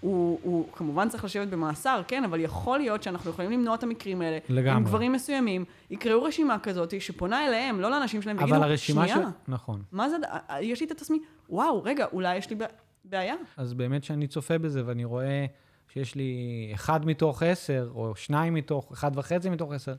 הוא, 0.00 0.38
הוא 0.42 0.66
כמובן 0.72 1.08
צריך 1.08 1.24
לשבת 1.24 1.48
במאסר, 1.48 2.02
כן, 2.08 2.24
אבל 2.24 2.40
יכול 2.40 2.78
להיות 2.78 3.02
שאנחנו 3.02 3.30
יכולים 3.30 3.50
למנוע 3.50 3.74
את 3.74 3.82
המקרים 3.82 4.22
האלה. 4.22 4.38
לגמרי. 4.48 4.70
עם 4.76 4.84
גברים 4.84 5.12
מסוימים, 5.12 5.64
יקראו 5.90 6.22
רשימה 6.22 6.58
כזאת 6.58 7.00
שפונה 7.00 7.46
אליהם, 7.46 7.80
לא 7.80 7.90
לאנשים 7.90 8.22
שלהם, 8.22 8.36
ויגידו, 8.38 8.76
שנייה, 8.76 9.16
ש... 9.16 9.18
נכון. 9.48 9.82
מה 9.92 10.08
זה, 10.08 10.16
יש 10.60 10.80
לי 10.80 10.86
את 10.86 11.00
עצמי, 11.02 11.18
וואו, 11.50 11.82
רגע, 11.82 12.06
אולי 12.12 12.36
יש 12.36 12.50
לי 12.50 12.56
בע- 12.56 12.66
בעיה? 13.04 13.34
אז 13.56 13.74
באמת 13.74 14.04
שאני 14.04 14.26
צופה 14.26 14.58
בזה 14.58 14.82
ואני 14.86 15.04
רואה 15.04 15.46
שיש 15.88 16.14
לי 16.14 16.70
אחד 16.74 17.06
מתוך 17.06 17.42
עשר, 17.42 17.90
או 17.94 18.16
שניים 18.16 18.54
מתוך, 18.54 18.92
אחד 18.92 19.10
וחצי 19.14 19.50
מתוך 19.50 19.72
עשר, 19.72 19.94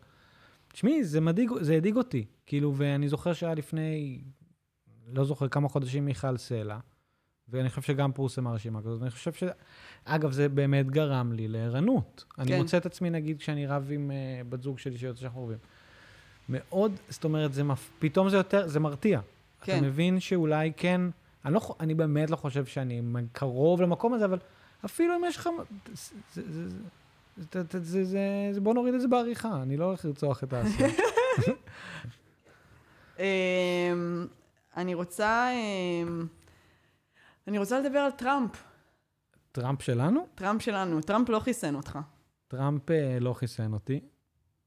תשמעי, 0.73 1.03
זה 1.03 1.21
מדאיג, 1.21 1.49
זה 1.61 1.75
הדאיג 1.75 1.95
אותי. 1.95 2.25
כאילו, 2.45 2.73
ואני 2.75 3.09
זוכר 3.09 3.33
שהיה 3.33 3.55
לפני, 3.55 4.21
לא 5.07 5.25
זוכר 5.25 5.47
כמה 5.47 5.69
חודשים 5.69 6.05
מיכל 6.05 6.37
סלע, 6.37 6.77
ואני 7.49 7.69
חושב 7.69 7.81
שגם 7.81 8.11
פורסמה 8.11 8.51
רשימה 8.53 8.81
כזאת, 8.81 8.99
ואני 8.99 9.11
חושב 9.11 9.33
ש... 9.33 9.43
אגב, 10.05 10.31
זה 10.31 10.49
באמת 10.49 10.91
גרם 10.91 11.33
לי 11.33 11.47
לערנות. 11.47 12.25
אני 12.37 12.47
כן. 12.47 12.57
מוצא 12.57 12.77
את 12.77 12.85
עצמי, 12.85 13.09
נגיד, 13.09 13.37
כשאני 13.37 13.67
רב 13.67 13.89
עם 13.91 14.11
uh, 14.11 14.49
בת 14.49 14.63
זוג 14.63 14.79
שלי 14.79 14.97
שיוצא 14.97 15.21
שאנחנו 15.21 15.43
רבים. 15.43 15.57
מאוד, 16.49 16.91
זאת 17.09 17.23
אומרת, 17.23 17.53
זה 17.53 17.63
מפ... 17.63 17.89
פתאום 17.99 18.29
זה 18.29 18.37
יותר, 18.37 18.67
זה 18.67 18.79
מרתיע. 18.79 19.19
כן. 19.61 19.77
אתה 19.77 19.85
מבין 19.85 20.19
שאולי 20.19 20.71
כן, 20.77 21.01
אני, 21.45 21.53
לא, 21.53 21.75
אני 21.79 21.95
באמת 21.95 22.29
לא 22.29 22.35
חושב 22.35 22.65
שאני 22.65 23.01
קרוב 23.31 23.81
למקום 23.81 24.13
הזה, 24.13 24.25
אבל 24.25 24.39
אפילו 24.86 25.15
אם 25.15 25.21
יש 25.27 25.38
לך... 25.38 25.49
זה, 26.34 26.41
זה, 26.51 27.63
זה, 27.69 27.84
זה, 27.84 28.53
זה, 28.53 28.61
בוא 28.61 28.73
נוריד 28.73 28.93
את 28.93 29.01
זה 29.01 29.07
בעריכה, 29.07 29.61
אני 29.61 29.77
לא 29.77 29.86
הולך 29.86 30.05
לרצוח 30.05 30.43
את 30.43 30.53
האסון. 30.53 30.89
אמ, 33.19 34.27
אני 34.77 34.93
רוצה... 34.93 35.49
אמ, 35.51 36.27
אני 37.47 37.57
רוצה 37.57 37.80
לדבר 37.80 37.99
על 37.99 38.11
טראמפ. 38.11 38.63
טראמפ 39.51 39.82
שלנו? 39.82 40.27
טראמפ 40.36 40.61
שלנו. 40.61 41.01
טראמפ 41.01 41.30
לא 41.30 41.39
חיסן 41.39 41.75
אותך. 41.75 41.99
טראמפ 42.47 42.91
אה, 42.91 43.17
לא 43.19 43.34
חיסן 43.34 43.73
אותי. 43.73 43.99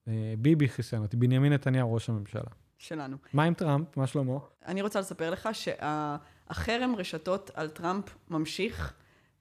אה, 0.09 0.35
ביבי 0.39 0.69
חיסן 0.69 1.03
אותי. 1.03 1.17
בנימין 1.17 1.53
נתניהו, 1.53 1.95
ראש 1.95 2.09
הממשלה. 2.09 2.51
שלנו. 2.79 3.17
מה 3.33 3.45
עם 3.45 3.55
טראמפ? 3.55 3.97
מה 3.97 4.07
שלמה? 4.07 4.39
אני 4.67 4.83
רוצה 4.83 5.01
לספר 5.01 5.31
לך 5.31 5.49
שהחרם 5.53 6.95
רשתות 6.97 7.51
על 7.55 7.69
טראמפ 7.69 8.05
ממשיך. 8.31 8.95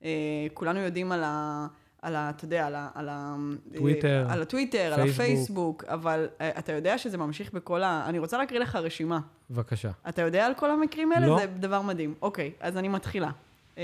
אה, 0.03 0.09
כולנו 0.53 0.79
יודעים 0.79 1.11
על 1.11 1.23
ה... 1.23 1.67
על 2.01 2.15
ה... 2.15 2.29
אתה 2.29 2.45
יודע, 2.45 2.67
על 2.67 2.75
ה... 2.75 2.89
על 2.95 3.09
ה... 3.09 3.35
טוויטר, 3.75 4.25
על 4.29 4.41
הטוויטר, 4.41 4.93
על 4.93 4.93
פייסבוק. 4.95 5.21
הפייסבוק, 5.21 5.83
אבל 5.83 6.27
אה, 6.41 6.49
אתה 6.59 6.71
יודע 6.71 6.97
שזה 6.97 7.17
ממשיך 7.17 7.53
בכל 7.53 7.83
ה... 7.83 8.03
אני 8.05 8.19
רוצה 8.19 8.37
להקריא 8.37 8.59
לך 8.59 8.75
רשימה. 8.75 9.19
בבקשה. 9.49 9.91
אתה 10.09 10.21
יודע 10.21 10.45
על 10.45 10.53
כל 10.53 10.71
המקרים 10.71 11.11
האלה? 11.11 11.27
לא. 11.27 11.37
זה 11.39 11.47
דבר 11.47 11.81
מדהים. 11.81 12.13
אוקיי, 12.21 12.51
אז 12.59 12.77
אני 12.77 12.87
מתחילה. 12.87 13.29
אה, 13.77 13.83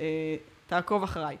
אה, 0.00 0.36
תעקוב 0.66 1.02
אחריי. 1.02 1.36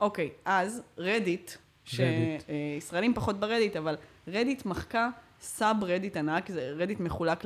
אוקיי, 0.00 0.30
אז 0.44 0.82
רדיט. 0.98 1.50
שישראלים 1.84 3.14
פחות 3.14 3.40
ברדיט, 3.40 3.76
אבל 3.76 3.96
רדיט 4.28 4.66
מחקה 4.66 5.08
subreddit 5.40 6.16
ענק, 6.16 6.50
זה 6.50 6.72
רדיט 6.76 7.00
מחולק 7.00 7.38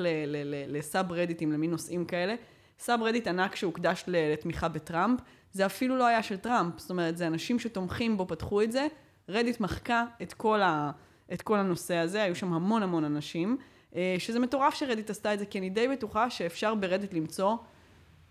לסאב 0.69 1.13
רדיטים, 1.13 1.53
למין 1.53 1.71
נושאים 1.71 2.05
כאלה. 2.05 2.35
subreddit 2.79 3.27
ענק 3.27 3.57
שהוקדש 3.57 4.05
לתמיכה 4.07 4.69
בטראמפ, 4.69 5.21
זה 5.53 5.67
אפילו 5.67 5.97
לא 5.97 6.07
היה 6.07 6.23
של 6.23 6.37
טראמפ, 6.37 6.79
זאת 6.79 6.91
אומרת, 6.91 7.17
זה 7.17 7.27
אנשים 7.27 7.59
שתומכים 7.59 8.17
בו 8.17 8.27
פתחו 8.27 8.63
את 8.63 8.73
זה. 8.73 8.87
רדיט 9.29 9.61
מחקה 9.61 10.05
את 10.23 10.33
כל, 10.33 10.63
ה- 10.63 10.91
את 11.33 11.43
כל 11.43 11.59
הנושא 11.59 11.95
הזה, 11.97 12.23
היו 12.23 12.35
שם 12.35 12.53
המון 12.53 12.83
המון 12.83 13.05
אנשים. 13.05 13.57
אה, 13.97 14.17
שזה 14.19 14.39
מטורף 14.39 14.75
שרדיט 14.75 15.11
עשתה 15.11 15.35
את 15.35 15.39
זה, 15.39 15.47
כי 15.47 15.59
אני 15.59 15.71
די 15.71 15.89
בטוחה 15.89 16.31
שאפשר 16.31 16.75
ברדיט 16.75 17.15
למצוא 17.15 17.57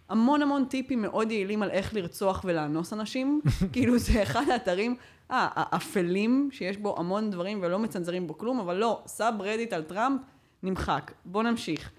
המון 0.09 0.41
המון 0.41 0.65
טיפים 0.65 1.01
מאוד 1.01 1.31
יעילים 1.31 1.63
על 1.63 1.69
איך 1.71 1.93
לרצוח 1.93 2.41
ולאנוס 2.47 2.93
אנשים. 2.93 3.41
כאילו 3.73 3.97
זה 3.97 4.23
אחד 4.23 4.49
האתרים 4.49 4.95
אה, 5.31 5.47
האפלים, 5.55 6.49
שיש 6.51 6.77
בו 6.77 6.99
המון 6.99 7.29
דברים 7.31 7.59
ולא 7.61 7.79
מצנזרים 7.79 8.27
בו 8.27 8.37
כלום, 8.37 8.59
אבל 8.59 8.75
לא, 8.75 9.01
סאב 9.07 9.35
רדיט 9.39 9.73
על 9.73 9.83
טראמפ 9.83 10.21
נמחק. 10.63 11.11
בואו 11.25 11.43
נמשיך. 11.43 11.91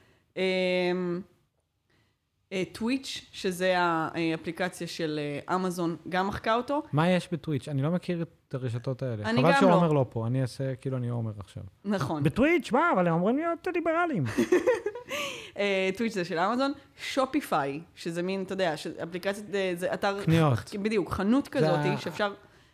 אמ, 2.52 2.56
אה, 2.58 2.62
טוויץ', 2.72 3.26
שזה 3.32 3.74
האפליקציה 3.78 4.86
של 4.86 5.20
אה, 5.48 5.54
אמזון, 5.54 5.96
גם 6.08 6.28
מחקה 6.28 6.54
אותו. 6.54 6.82
מה 6.92 7.10
יש 7.10 7.28
בטוויץ'? 7.32 7.68
אני 7.68 7.82
לא 7.82 7.90
מכיר 7.90 8.22
את 8.22 8.54
הרשתות 8.54 9.02
האלה. 9.02 9.24
אני 9.24 9.38
חבל 9.38 9.42
גם 9.42 9.48
לא. 9.48 9.60
שעומר 9.60 9.92
לא 9.92 10.06
פה, 10.10 10.26
אני 10.26 10.42
אעשה 10.42 10.74
כאילו 10.74 10.96
אני 10.96 11.08
עומר 11.08 11.32
עכשיו. 11.38 11.62
נכון. 11.84 12.22
בטוויץ', 12.22 12.72
מה? 12.72 12.90
אבל 12.94 13.08
הם 13.08 13.14
אמורים 13.14 13.36
להיות 13.36 13.66
ליברליים. 13.74 14.24
אה, 15.58 15.90
טוויץ' 15.96 16.14
זה 16.14 16.24
של 16.24 16.38
אמזון, 16.38 16.72
שופיפיי, 16.96 17.80
שזה 17.94 18.22
מין, 18.22 18.42
אתה 18.42 18.52
יודע, 18.52 18.74
אפליקציית, 19.02 19.54
אה, 19.54 19.72
זה 19.74 19.94
אתר... 19.94 20.24
קניות. 20.24 20.74
בדיוק, 20.82 21.10
חנות 21.10 21.48
כזאת, 21.48 21.78
שאפשר 21.98 22.32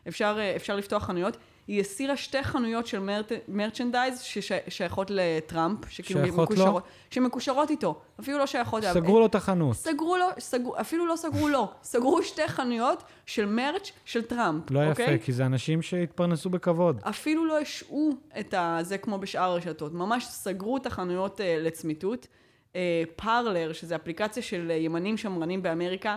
אפשר, 0.08 0.36
אה, 0.38 0.56
אפשר 0.56 0.76
לפתוח 0.76 1.04
חנויות. 1.04 1.36
היא 1.66 1.80
הסירה 1.80 2.16
שתי 2.16 2.42
חנויות 2.42 2.86
של 2.86 2.98
מרט, 2.98 3.32
מרצ'נדייז 3.48 4.20
ששייכות 4.20 5.10
לטראמפ, 5.10 5.88
שכאילו? 5.88 6.20
מקושרות, 6.42 6.82
שמקושרות 7.10 7.70
איתו, 7.70 8.00
אפילו 8.20 8.38
לא 8.38 8.46
שייכות. 8.46 8.82
סגרו 8.84 9.20
לו 9.20 9.26
את 9.26 9.34
החנות. 9.34 9.76
סגרו 9.76 10.16
לו, 10.16 10.26
סגרו, 10.38 10.80
אפילו 10.80 11.06
לא 11.06 11.16
סגרו 11.16 11.48
לו, 11.48 11.68
סגרו 11.82 12.22
שתי 12.22 12.48
חנויות 12.48 13.02
של 13.26 13.46
מרץ' 13.46 13.92
של 14.04 14.22
טראמפ, 14.22 14.70
לא 14.70 14.88
אוקיי? 14.88 15.14
יפה, 15.14 15.24
כי 15.24 15.32
זה 15.32 15.46
אנשים 15.46 15.82
שהתפרנסו 15.82 16.50
בכבוד. 16.50 17.00
אפילו 17.02 17.44
לא 17.44 17.58
השעו 17.58 18.10
את. 18.40 18.54
זה 18.80 18.98
כמו 18.98 19.18
בשאר 19.18 19.42
הרשתות, 19.42 19.92
ממש 19.92 20.26
סגרו 20.26 20.76
את 20.76 20.86
החנויות 20.86 21.40
אה, 21.40 21.42
לצמיתות. 21.60 22.26
אה, 22.72 22.74
פארלר, 23.16 23.72
שזו 23.72 23.94
אפליקציה 23.94 24.42
של 24.42 24.70
אה, 24.70 24.72
ימנים 24.72 25.16
שמרנים 25.16 25.62
באמריקה, 25.62 26.16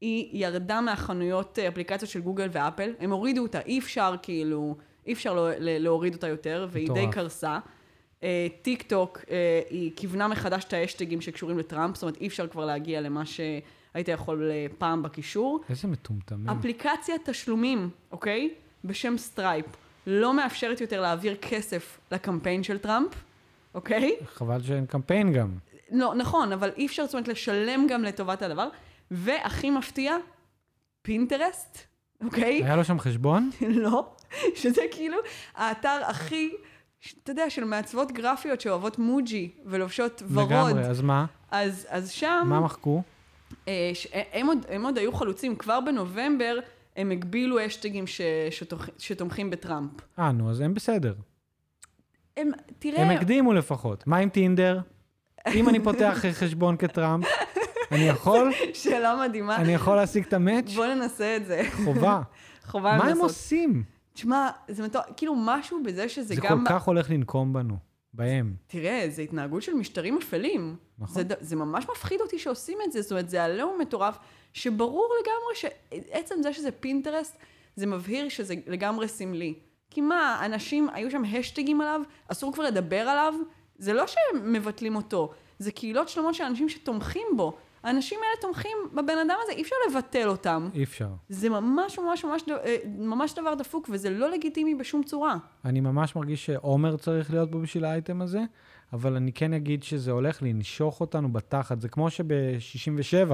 היא 0.00 0.46
ירדה 0.46 0.80
מהחנויות, 0.80 1.58
אה, 1.58 1.68
אפליקציות 1.68 2.10
של 2.10 2.20
גוגל 2.20 2.48
ואפל, 2.52 2.90
הם 3.00 3.12
הורידו 3.12 3.42
אותה, 3.42 3.60
אי 3.60 3.78
אפשר 3.78 4.14
כאילו, 4.22 4.76
אי 5.06 5.12
אפשר 5.12 5.34
לא, 5.34 5.48
להוריד 5.58 6.14
אותה 6.14 6.28
יותר, 6.28 6.68
והיא 6.70 6.86
די 6.86 6.92
מטורף. 6.92 7.14
קרסה. 7.14 7.58
אה, 8.20 8.22
טיק 8.62 8.82
טוק, 8.82 9.18
אה, 9.18 9.28
היא 9.70 9.90
כיוונה 9.96 10.28
מחדש 10.28 10.64
את 10.64 10.72
האשטגים 10.72 11.20
שקשורים 11.20 11.58
לטראמפ, 11.58 11.94
זאת 11.94 12.02
אומרת 12.02 12.16
אי 12.16 12.26
אפשר 12.26 12.46
כבר 12.46 12.66
להגיע 12.66 13.00
למה 13.00 13.22
שהיית 13.26 14.08
יכול 14.08 14.50
פעם 14.78 15.02
בקישור. 15.02 15.60
איזה 15.70 15.88
מטומטמים. 15.88 16.48
אפליקציית 16.48 17.28
תשלומים, 17.28 17.90
אוקיי? 18.12 18.50
בשם 18.84 19.18
סטרייפ, 19.18 19.66
לא 20.06 20.34
מאפשרת 20.34 20.80
יותר 20.80 21.00
להעביר 21.00 21.36
כסף 21.36 21.98
לקמפיין 22.12 22.62
של 22.62 22.78
טראמפ, 22.78 23.08
אוקיי? 23.74 24.16
חבל 24.24 24.62
שאין 24.62 24.86
קמפיין 24.86 25.32
גם. 25.32 25.48
לא, 25.90 26.14
נכון, 26.14 26.52
אבל 26.52 26.70
אי 26.76 26.86
אפשר, 26.86 27.04
זאת 27.04 27.14
אומרת, 27.14 27.28
לשלם 27.28 27.86
גם 27.88 28.04
לטובת 28.04 28.42
הדבר. 28.42 28.68
והכי 29.10 29.70
מפתיע, 29.70 30.16
פינטרסט, 31.02 31.78
אוקיי? 32.24 32.64
היה 32.64 32.76
לו 32.76 32.84
שם 32.84 32.98
חשבון? 32.98 33.50
לא, 33.84 34.12
שזה 34.54 34.82
כאילו 34.90 35.16
האתר 35.56 36.00
הכי, 36.06 36.50
אתה 37.22 37.30
יודע, 37.32 37.50
של 37.50 37.64
מעצבות 37.64 38.12
גרפיות 38.12 38.60
שאוהבות 38.60 38.98
אימוג'י 38.98 39.50
ולובשות 39.66 40.22
ורוד. 40.32 40.46
לגמרי, 40.52 40.82
אז 40.86 41.00
מה? 41.00 41.26
אז, 41.50 41.86
אז 41.90 42.10
שם... 42.10 42.42
מה 42.46 42.60
מחקו? 42.60 43.02
אה, 43.68 43.90
ש- 43.94 44.06
הם, 44.32 44.46
עוד, 44.46 44.66
הם 44.68 44.84
עוד 44.84 44.98
היו 44.98 45.12
חלוצים, 45.12 45.56
כבר 45.56 45.80
בנובמבר 45.80 46.58
הם 46.96 47.10
הגבילו 47.10 47.66
אשטגים 47.66 48.06
ש, 48.06 48.20
שתומכ, 48.50 48.88
שתומכים 48.98 49.50
בטראמפ. 49.50 49.90
אה, 50.18 50.32
נו, 50.32 50.50
אז 50.50 50.60
הם 50.60 50.74
בסדר. 50.74 51.14
הם, 52.36 52.50
תראה, 52.78 53.02
הם 53.02 53.10
הקדימו 53.10 53.52
לפחות. 53.52 54.06
מה 54.06 54.16
עם 54.16 54.28
טינדר? 54.28 54.80
אם 55.54 55.68
אני 55.68 55.80
פותח 55.84 56.18
חשבון 56.40 56.76
כטראמפ, 56.76 57.26
אני 57.92 58.08
יכול? 58.08 58.52
שאלה 58.74 59.26
מדהימה. 59.28 59.56
אני 59.56 59.74
יכול 59.74 59.96
להשיג 59.96 60.24
את 60.24 60.32
המאץ'? 60.32 60.72
בוא 60.74 60.86
ננסה 60.86 61.36
את 61.36 61.46
זה. 61.46 61.62
חובה. 61.84 62.20
חובה 62.70 62.96
מה 62.96 63.02
הם 63.04 63.08
לנסות. 63.08 63.22
עושים? 63.22 63.82
תשמע, 64.12 64.50
זה 64.68 64.84
מטור... 64.84 65.02
כאילו 65.16 65.34
משהו 65.38 65.82
בזה 65.82 66.08
שזה 66.08 66.34
זה 66.34 66.40
גם... 66.40 66.64
כל 66.64 66.70
כך 66.70 66.82
הולך 66.82 67.10
לנקום 67.10 67.52
בנו, 67.52 67.76
בהם. 68.12 68.54
תראה, 68.66 69.06
זה 69.08 69.22
התנהגות 69.22 69.62
של 69.62 69.74
משטרים 69.74 70.18
אפלים. 70.18 70.76
נכון. 70.98 71.14
זה, 71.14 71.34
זה 71.40 71.56
ממש 71.56 71.86
מפחיד 71.90 72.20
אותי 72.20 72.38
שעושים 72.38 72.78
את 72.84 72.92
זה, 72.92 73.02
זאת 73.02 73.10
אומרת, 73.10 73.28
זה 73.28 73.44
עליהום 73.44 73.78
מטורף, 73.80 74.18
שברור 74.52 75.14
לגמרי 75.20 75.54
שעצם 75.54 76.34
זה 76.42 76.52
שזה 76.52 76.70
פינטרסט, 76.70 77.38
זה 77.76 77.86
מבהיר 77.86 78.28
שזה 78.28 78.54
לגמרי 78.66 79.08
סמלי. 79.08 79.54
כי 79.90 80.00
מה, 80.00 80.42
אנשים, 80.44 80.88
היו 80.92 81.10
שם 81.10 81.22
השטגים 81.24 81.80
עליו, 81.80 82.00
אסור 82.28 82.52
כבר 82.52 82.64
לדבר 82.64 83.00
עליו, 83.00 83.34
זה 83.78 83.92
לא 83.92 84.06
שהם 84.06 84.52
מבטלים 84.52 84.96
אותו, 84.96 85.32
זה 85.58 85.72
קהילות 85.72 86.08
שלמות 86.08 86.34
של 86.34 86.44
אנשים 86.44 86.68
שתומכים 86.68 87.26
בו. 87.36 87.56
האנשים 87.82 88.18
האלה 88.22 88.40
תומכים 88.40 88.76
בבן 88.92 89.18
אדם 89.26 89.36
הזה, 89.42 89.52
אי 89.52 89.62
אפשר 89.62 89.76
לבטל 89.90 90.28
אותם. 90.28 90.68
אי 90.74 90.84
אפשר. 90.84 91.08
זה 91.28 91.48
ממש 91.48 91.98
ממש 91.98 92.24
ממש, 92.24 92.42
אה, 92.64 92.76
ממש 92.98 93.34
דבר 93.34 93.54
דפוק, 93.54 93.88
וזה 93.92 94.10
לא 94.10 94.30
לגיטימי 94.30 94.74
בשום 94.74 95.02
צורה. 95.02 95.36
אני 95.64 95.80
ממש 95.80 96.16
מרגיש 96.16 96.46
שעומר 96.46 96.96
צריך 96.96 97.30
להיות 97.30 97.52
פה 97.52 97.58
בשביל 97.58 97.84
האייטם 97.84 98.22
הזה, 98.22 98.40
אבל 98.92 99.16
אני 99.16 99.32
כן 99.32 99.52
אגיד 99.52 99.82
שזה 99.82 100.10
הולך 100.10 100.42
לנשוך 100.42 101.00
אותנו 101.00 101.32
בתחת. 101.32 101.80
זה 101.80 101.88
כמו 101.88 102.10
שב-67, 102.10 103.32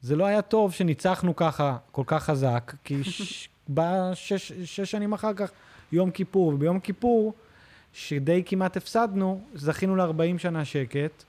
זה 0.00 0.16
לא 0.16 0.24
היה 0.24 0.42
טוב 0.42 0.72
שניצחנו 0.72 1.36
ככה, 1.36 1.76
כל 1.92 2.02
כך 2.06 2.24
חזק, 2.24 2.74
כי 2.84 3.04
ש... 3.12 3.48
בא 3.68 4.10
שש, 4.14 4.52
שש 4.52 4.90
שנים 4.90 5.12
אחר 5.12 5.34
כך 5.34 5.50
יום 5.92 6.10
כיפור, 6.10 6.46
וביום 6.54 6.80
כיפור, 6.80 7.32
שדי 7.92 8.42
כמעט 8.46 8.76
הפסדנו, 8.76 9.40
זכינו 9.54 9.96
ל-40 9.96 10.38
שנה 10.38 10.64
שקט, 10.64 11.24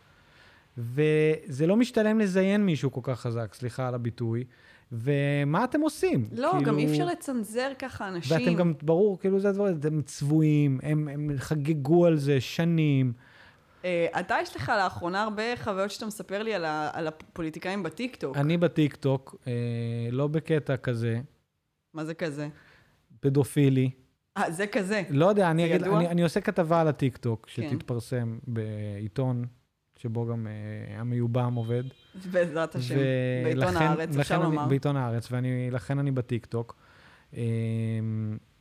וזה 0.78 1.67
לא 1.67 1.78
משתלם 1.78 2.19
לזיין 2.19 2.65
מישהו 2.65 2.91
כל 2.91 3.01
כך 3.03 3.19
חזק, 3.19 3.53
סליחה 3.53 3.88
על 3.88 3.95
הביטוי. 3.95 4.43
ומה 4.91 5.63
אתם 5.63 5.82
עושים? 5.82 6.30
לא, 6.32 6.49
כאילו- 6.51 6.65
גם 6.65 6.80
אי 6.80 6.91
אפשר 6.91 7.05
לצנזר 7.05 7.71
ככה 7.80 8.07
אנשים. 8.07 8.38
ואתם 8.38 8.55
גם, 8.55 8.73
ברור, 8.82 9.19
כאילו 9.19 9.39
זה 9.39 9.49
הדבר, 9.49 9.69
אתם 9.69 10.01
צבועים, 10.01 10.80
הם, 10.84 11.07
הם 11.07 11.30
חגגו 11.38 12.05
על 12.05 12.17
זה 12.17 12.41
שנים. 12.41 13.13
אה, 13.86 14.07
אתה, 14.19 14.36
יש 14.41 14.55
לך 14.55 14.71
לאחרונה 14.78 15.23
הרבה 15.23 15.43
חוויות 15.63 15.91
שאתה 15.91 16.05
מספר 16.05 16.43
לי 16.43 16.53
על, 16.53 16.65
ה, 16.65 16.89
על 16.93 17.07
הפוליטיקאים 17.07 17.84
בטיקטוק. 17.84 18.38
אני 18.38 18.57
בטיקטוק, 18.57 19.36
אה, 19.47 19.51
לא 20.11 20.28
בקטע 20.28 20.78
כזה, 20.78 21.19
מה 21.93 22.05
זה 22.05 22.13
כזה? 22.13 22.47
פדופילי. 23.19 23.89
אה, 24.38 24.51
זה 24.51 24.67
כזה. 24.67 25.03
לא 25.09 25.25
יודע, 25.25 25.51
אני 25.51 25.65
אגיד? 25.65 25.84
אני, 25.84 26.07
אני 26.07 26.23
עושה 26.23 26.41
כתבה 26.41 26.82
על 26.82 26.88
הטיקטוק, 26.88 27.47
כן. 27.53 27.69
שתתפרסם 27.69 28.39
בעיתון, 28.47 29.45
שבו 29.97 30.25
גם 30.27 30.47
אה, 30.47 30.99
המיובם 30.99 31.53
עובד. 31.53 31.83
בעזרת 32.31 32.75
השם. 32.75 32.95
בעיתון 33.43 33.63
ולכן- 33.63 33.77
הארץ, 33.77 34.09
לכן 34.09 34.19
אפשר 34.19 34.35
אני- 34.35 34.43
לומר. 34.43 34.67
בעיתון 34.67 34.95
הארץ, 34.97 35.27
ולכן 35.31 35.99
אני 35.99 36.11
בטיקטוק. 36.11 36.75
אה, 37.37 37.41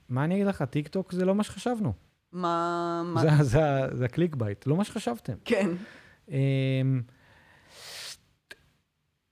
מה 0.09 0.25
אני 0.25 0.35
אגיד 0.35 0.47
לך, 0.47 0.63
טיקטוק 0.63 1.13
זה 1.13 1.25
לא 1.25 1.35
מה 1.35 1.43
שחשבנו. 1.43 1.93
מה... 2.33 3.03
מה... 3.07 3.21
זה, 3.23 3.45
זה, 3.45 3.61
זה 3.93 4.05
ה 4.05 4.35
clickbait, 4.35 4.67
לא 4.67 4.77
מה 4.77 4.85
שחשבתם. 4.85 5.35
כן. 5.45 5.71
אמ, 6.29 6.35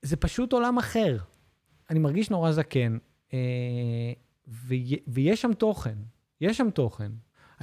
זה 0.03 0.17
פשוט 0.17 0.53
עולם 0.53 0.79
אחר. 0.79 1.17
אני 1.91 1.99
מרגיש 1.99 2.31
נורא 2.31 2.53
זקן, 2.53 2.99
אה, 3.33 3.39
וי- 4.49 4.99
ויש 5.07 5.43
שם 5.43 5.53
תוכן, 5.53 5.95
יש 6.41 6.57
שם 6.59 6.71
תוכן. 6.71 7.13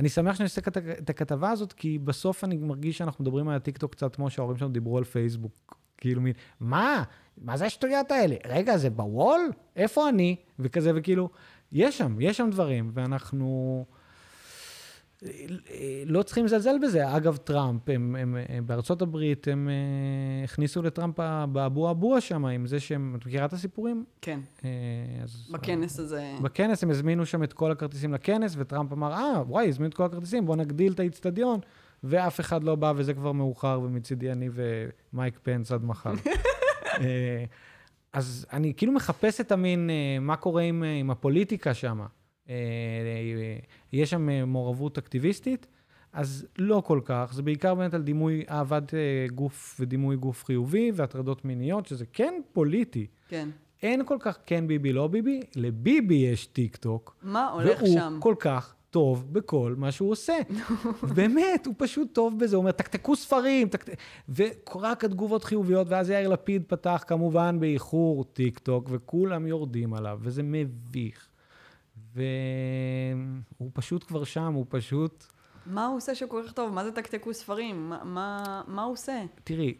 אני 0.01 0.09
שמח 0.09 0.35
שאני 0.35 0.45
עושה 0.45 0.61
את 0.99 1.09
הכתבה 1.09 1.51
הזאת, 1.51 1.73
כי 1.73 1.99
בסוף 1.99 2.43
אני 2.43 2.57
מרגיש 2.57 2.97
שאנחנו 2.97 3.23
מדברים 3.23 3.47
על 3.47 3.55
הטיקטוק 3.55 3.91
קצת 3.91 4.15
כמו 4.15 4.29
שההורים 4.29 4.57
שלנו 4.57 4.71
דיברו 4.71 4.97
על 4.97 5.03
פייסבוק. 5.03 5.75
כאילו 5.97 6.21
מין, 6.21 6.33
מה? 6.59 7.03
מה 7.37 7.57
זה 7.57 7.65
השטויות 7.65 8.11
האלה? 8.11 8.35
רגע, 8.47 8.77
זה 8.77 8.89
ב 8.89 8.98
wall? 8.98 9.41
איפה 9.75 10.09
אני? 10.09 10.35
וכזה, 10.59 10.91
וכאילו, 10.95 11.29
יש 11.71 11.97
שם, 11.97 12.15
יש 12.19 12.37
שם 12.37 12.49
דברים, 12.51 12.91
ואנחנו... 12.93 13.85
לא 16.05 16.23
צריכים 16.23 16.45
לזלזל 16.45 16.75
בזה. 16.81 17.15
אגב, 17.15 17.37
טראמפ, 17.37 17.89
הם, 17.89 18.15
הם, 18.15 18.37
הם 18.49 18.67
בארצות 18.67 19.01
הברית, 19.01 19.47
הם 19.47 19.69
אה, 19.69 20.43
הכניסו 20.43 20.81
לטראמפ 20.81 21.19
באבו 21.51 21.91
אבוה 21.91 22.21
שם, 22.21 22.45
עם 22.45 22.67
זה 22.67 22.79
שהם, 22.79 23.15
את 23.19 23.25
מכירה 23.25 23.45
את 23.45 23.53
הסיפורים? 23.53 24.05
כן. 24.21 24.39
אה, 24.65 24.69
אז, 25.23 25.47
בכנס 25.51 25.99
הזה. 25.99 26.33
בכנס 26.41 26.83
הם 26.83 26.89
הזמינו 26.89 27.25
שם 27.25 27.43
את 27.43 27.53
כל 27.53 27.71
הכרטיסים 27.71 28.13
לכנס, 28.13 28.55
וטראמפ 28.57 28.93
אמר, 28.93 29.13
אה, 29.13 29.41
וואי, 29.47 29.67
הזמינו 29.67 29.89
את 29.89 29.93
כל 29.93 30.03
הכרטיסים, 30.03 30.45
בואו 30.45 30.57
נגדיל 30.57 30.93
את 30.93 30.99
האיצטדיון, 30.99 31.59
ואף 32.03 32.39
אחד 32.39 32.63
לא 32.63 32.75
בא, 32.75 32.93
וזה 32.95 33.13
כבר 33.13 33.31
מאוחר, 33.31 33.79
ומצידי 33.83 34.31
אני 34.31 34.49
ומייק 35.13 35.39
פנס 35.43 35.71
עד 35.71 35.83
מחר. 35.83 36.13
אה, 37.01 37.45
אז 38.13 38.45
אני 38.53 38.73
כאילו 38.77 38.91
מחפש 38.91 39.41
את 39.41 39.51
המין, 39.51 39.89
מה 40.21 40.35
קורה 40.35 40.61
עם, 40.61 40.83
עם 40.83 41.11
הפוליטיקה 41.11 41.73
שם. 41.73 42.01
אה, 42.51 42.55
אה, 43.41 43.57
יש 43.93 44.09
שם 44.09 44.29
אה, 44.29 44.45
מעורבות 44.45 44.97
אקטיביסטית, 44.97 45.67
אז 46.13 46.47
לא 46.57 46.81
כל 46.85 46.99
כך, 47.05 47.31
זה 47.33 47.41
בעיקר 47.41 47.75
באמת 47.75 47.93
על 47.93 48.01
דימוי 48.01 48.43
אהבת 48.49 48.93
אה, 48.93 48.99
גוף 49.35 49.77
ודימוי 49.79 50.15
גוף 50.15 50.45
חיובי 50.45 50.91
והטרדות 50.95 51.45
מיניות, 51.45 51.85
שזה 51.85 52.05
כן 52.13 52.33
פוליטי. 52.53 53.07
כן. 53.27 53.49
אין 53.83 54.05
כל 54.05 54.17
כך 54.19 54.37
כן 54.45 54.67
ביבי, 54.67 54.93
לא 54.93 55.07
ביבי, 55.07 55.39
לביבי 55.55 56.15
יש 56.15 56.45
טיק 56.45 56.75
טוק. 56.75 57.15
מה 57.21 57.49
הולך 57.49 57.81
והוא 57.81 57.93
שם? 57.93 58.17
כל 58.21 58.35
כך 58.39 58.75
טוב 58.89 59.33
בכל 59.33 59.75
מה 59.77 59.91
שהוא 59.91 60.11
עושה. 60.11 60.37
באמת, 61.15 61.65
הוא 61.65 61.73
פשוט 61.77 62.13
טוב 62.13 62.39
בזה. 62.39 62.55
הוא 62.55 62.61
אומר, 62.61 62.71
תקתקו 62.71 63.15
ספרים, 63.15 63.67
תקת... 63.67 63.89
ורק 64.35 65.03
התגובות 65.03 65.43
חיוביות, 65.43 65.87
ואז 65.89 66.09
יאיר 66.09 66.29
לפיד 66.29 66.63
פתח 66.67 67.03
כמובן 67.07 67.59
באיחור 67.59 68.23
טיק 68.23 68.59
טוק, 68.59 68.87
וכולם 68.91 69.47
יורדים 69.47 69.93
עליו, 69.93 70.19
וזה 70.21 70.43
מביך. 70.43 71.30
והוא 72.13 73.71
פשוט 73.73 74.03
כבר 74.03 74.23
שם, 74.23 74.53
הוא 74.53 74.65
פשוט... 74.69 75.25
מה 75.65 75.85
הוא 75.85 75.97
עושה 75.97 76.15
שהוא 76.15 76.29
כל 76.29 76.43
כך 76.47 76.53
טוב? 76.53 76.73
מה 76.73 76.83
זה 76.83 76.91
תקתקו 76.91 77.33
ספרים? 77.33 77.89
מה, 77.89 78.03
מה, 78.03 78.61
מה 78.67 78.83
הוא 78.83 78.93
עושה? 78.93 79.23
תראי, 79.43 79.73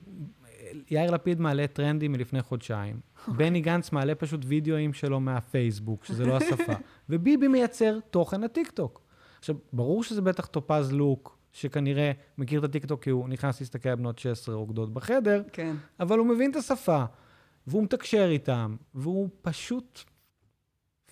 יאיר 0.92 1.12
לפיד 1.12 1.40
מעלה 1.40 1.68
טרנדים 1.68 2.12
מלפני 2.12 2.42
חודשיים. 2.42 3.00
בני 3.28 3.62
גנץ 3.62 3.92
מעלה 3.92 4.16
פשוט 4.16 4.42
וידאוים 4.46 4.94
שלו 4.94 5.20
מהפייסבוק, 5.20 6.06
שזה 6.06 6.26
לא 6.26 6.38
השפה. 6.38 6.74
וביבי 7.10 7.48
מייצר 7.48 8.00
תוכן 8.10 8.42
לטיקטוק. 8.42 9.02
עכשיו, 9.40 9.56
ברור 9.74 10.04
שזה 10.04 10.22
בטח 10.22 10.46
טופז 10.46 10.92
לוק, 10.92 11.38
שכנראה 11.52 12.12
מכיר 12.38 12.60
את 12.60 12.64
הטיקטוק 12.64 13.04
כי 13.04 13.10
הוא 13.10 13.30
נכנס 13.30 13.60
להסתכל 13.60 13.90
על 13.90 13.96
בנות 13.96 14.20
16 14.20 14.56
רוקדות 14.56 14.94
בחדר, 14.94 15.44
כן. 15.54 15.76
אבל 16.00 16.20
הוא 16.20 16.28
מבין 16.28 16.52
את 16.52 16.56
השפה, 16.56 17.04
והוא 17.68 17.84
מתקשר 17.84 18.28
איתם, 18.32 18.76
והוא 18.96 19.30
פשוט 19.42 20.00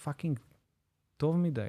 fucking 0.03 0.39
טוב 1.19 1.37
מדי. 1.37 1.67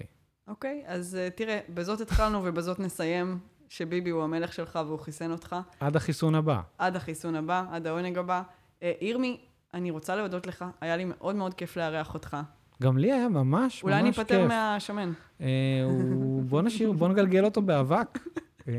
אוקיי, 0.48 0.82
אז 0.86 1.18
אה, 1.28 1.36
תראה, 1.36 1.58
בזאת 1.74 2.00
התחלנו 2.00 2.40
ובזאת 2.44 2.78
נסיים, 2.78 3.38
שביבי 3.68 4.10
הוא 4.10 4.22
המלך 4.22 4.52
שלך 4.52 4.78
והוא 4.86 4.98
חיסן 4.98 5.30
אותך. 5.30 5.56
עד 5.80 5.96
החיסון 5.96 6.34
הבא. 6.34 6.60
עד 6.78 6.96
החיסון 6.96 7.34
הבא, 7.34 7.64
עד 7.70 7.86
העונג 7.86 8.18
הבא. 8.18 8.42
אה, 8.80 8.82
ירמי, 9.00 9.40
אני 9.74 9.90
רוצה 9.90 10.16
להודות 10.16 10.46
לך, 10.46 10.64
היה 10.80 10.96
לי 10.96 11.04
מאוד 11.04 11.36
מאוד 11.36 11.54
כיף 11.54 11.76
לארח 11.76 12.14
אותך. 12.14 12.36
גם 12.82 12.98
לי 12.98 13.12
היה 13.12 13.28
ממש 13.28 13.82
אולי 13.82 13.94
אני 13.94 14.02
ממש 14.08 14.18
אפטר 14.18 14.38
כיף. 14.42 14.48
מהשמן. 14.48 15.12
אה, 15.40 15.46
הוא- 15.84 16.42
בוא 16.42 16.62
נשאיר, 16.62 16.92
בוא 16.92 17.08
נגלגל 17.08 17.44
אותו 17.44 17.62
באבק, 17.62 18.18
אה, 18.68 18.74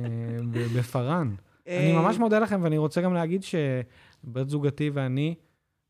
ב- 0.52 0.78
בפארן. 0.80 1.36
אני 1.68 1.96
אה, 1.96 2.02
ממש 2.02 2.18
מודה 2.18 2.40
לכם, 2.40 2.60
ואני 2.64 2.78
רוצה 2.78 3.02
גם 3.02 3.14
להגיד 3.14 3.44
שבת 3.44 4.50
זוגתי 4.50 4.90
ואני, 4.94 5.36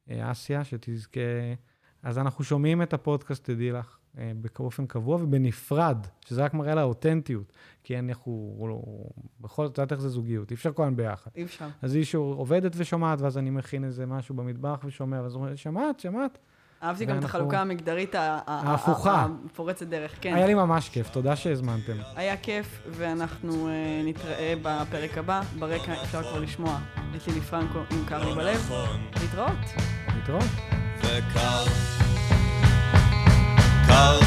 אה, 0.10 0.32
אסיה, 0.32 0.64
שתזכה, 0.64 1.20
אז 2.04 2.18
אנחנו 2.18 2.44
שומעים 2.44 2.82
את 2.82 2.94
הפודקאסט, 2.94 3.44
תדעי 3.50 3.72
לך, 3.72 3.98
אה, 3.98 4.01
באופן 4.16 4.86
קבוע 4.86 5.16
ובנפרד, 5.16 5.98
שזה 6.26 6.44
רק 6.44 6.54
מראה 6.54 6.76
לאותנטיות. 6.76 7.54
כי 7.84 8.00
אנחנו, 8.00 8.66
לא, 8.70 8.82
בכל 9.42 9.66
זאת, 9.66 9.74
את 9.74 9.78
יודעת 9.78 9.92
איך 9.92 10.02
זה 10.02 10.10
זוגיות, 10.10 10.52
אי 10.52 10.56
אפשר 10.56 10.72
כל 10.72 10.84
הזמן 10.84 10.96
ביחד. 10.96 11.32
אי 11.36 11.44
אפשר. 11.44 11.68
אז 11.82 11.96
היא 11.96 12.04
שהוא 12.04 12.36
עובדת 12.36 12.72
ושומעת, 12.76 13.22
ואז 13.22 13.38
אני 13.38 13.50
מכין 13.50 13.84
איזה 13.84 14.06
משהו 14.06 14.36
במטבח 14.36 14.80
ושומע, 14.84 15.22
ואז 15.22 15.34
הוא 15.34 15.44
אומר, 15.44 15.56
שמעת, 15.56 16.00
שמעת? 16.00 16.38
אהבתי 16.84 17.06
גם 17.06 17.20
את 17.20 17.24
החלוקה 17.24 17.62
המגדרית 17.62 18.16
ההפוכה. 18.16 19.28
הפורצת 19.46 19.88
דרך, 19.88 20.16
כן. 20.22 20.34
היה 20.34 20.48
לי 20.48 20.54
ממש 20.54 20.90
כיף, 20.90 21.10
תודה 21.10 21.36
שהזמנתם. 21.36 21.98
היה 22.16 22.38
כיף, 22.38 22.82
ואנחנו 22.90 23.68
uh, 23.68 23.70
נתראה 24.06 24.54
בפרק 24.62 25.18
הבא. 25.18 25.42
ברקע 25.60 26.04
אפשר 26.04 26.24
כבר 26.24 26.40
לשמוע 26.40 26.80
את 27.16 27.28
לילי 27.28 27.42
פרנקו 27.42 27.80
עם 27.92 28.06
קר 28.06 28.30
לי 28.30 28.36
בלב. 28.36 28.72
להתראות. 29.22 29.58
להתראות. 30.16 32.01
קר, 33.92 34.20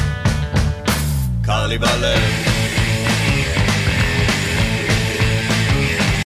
קר 1.45 1.67
לי 1.67 1.79
בלב. 1.79 2.54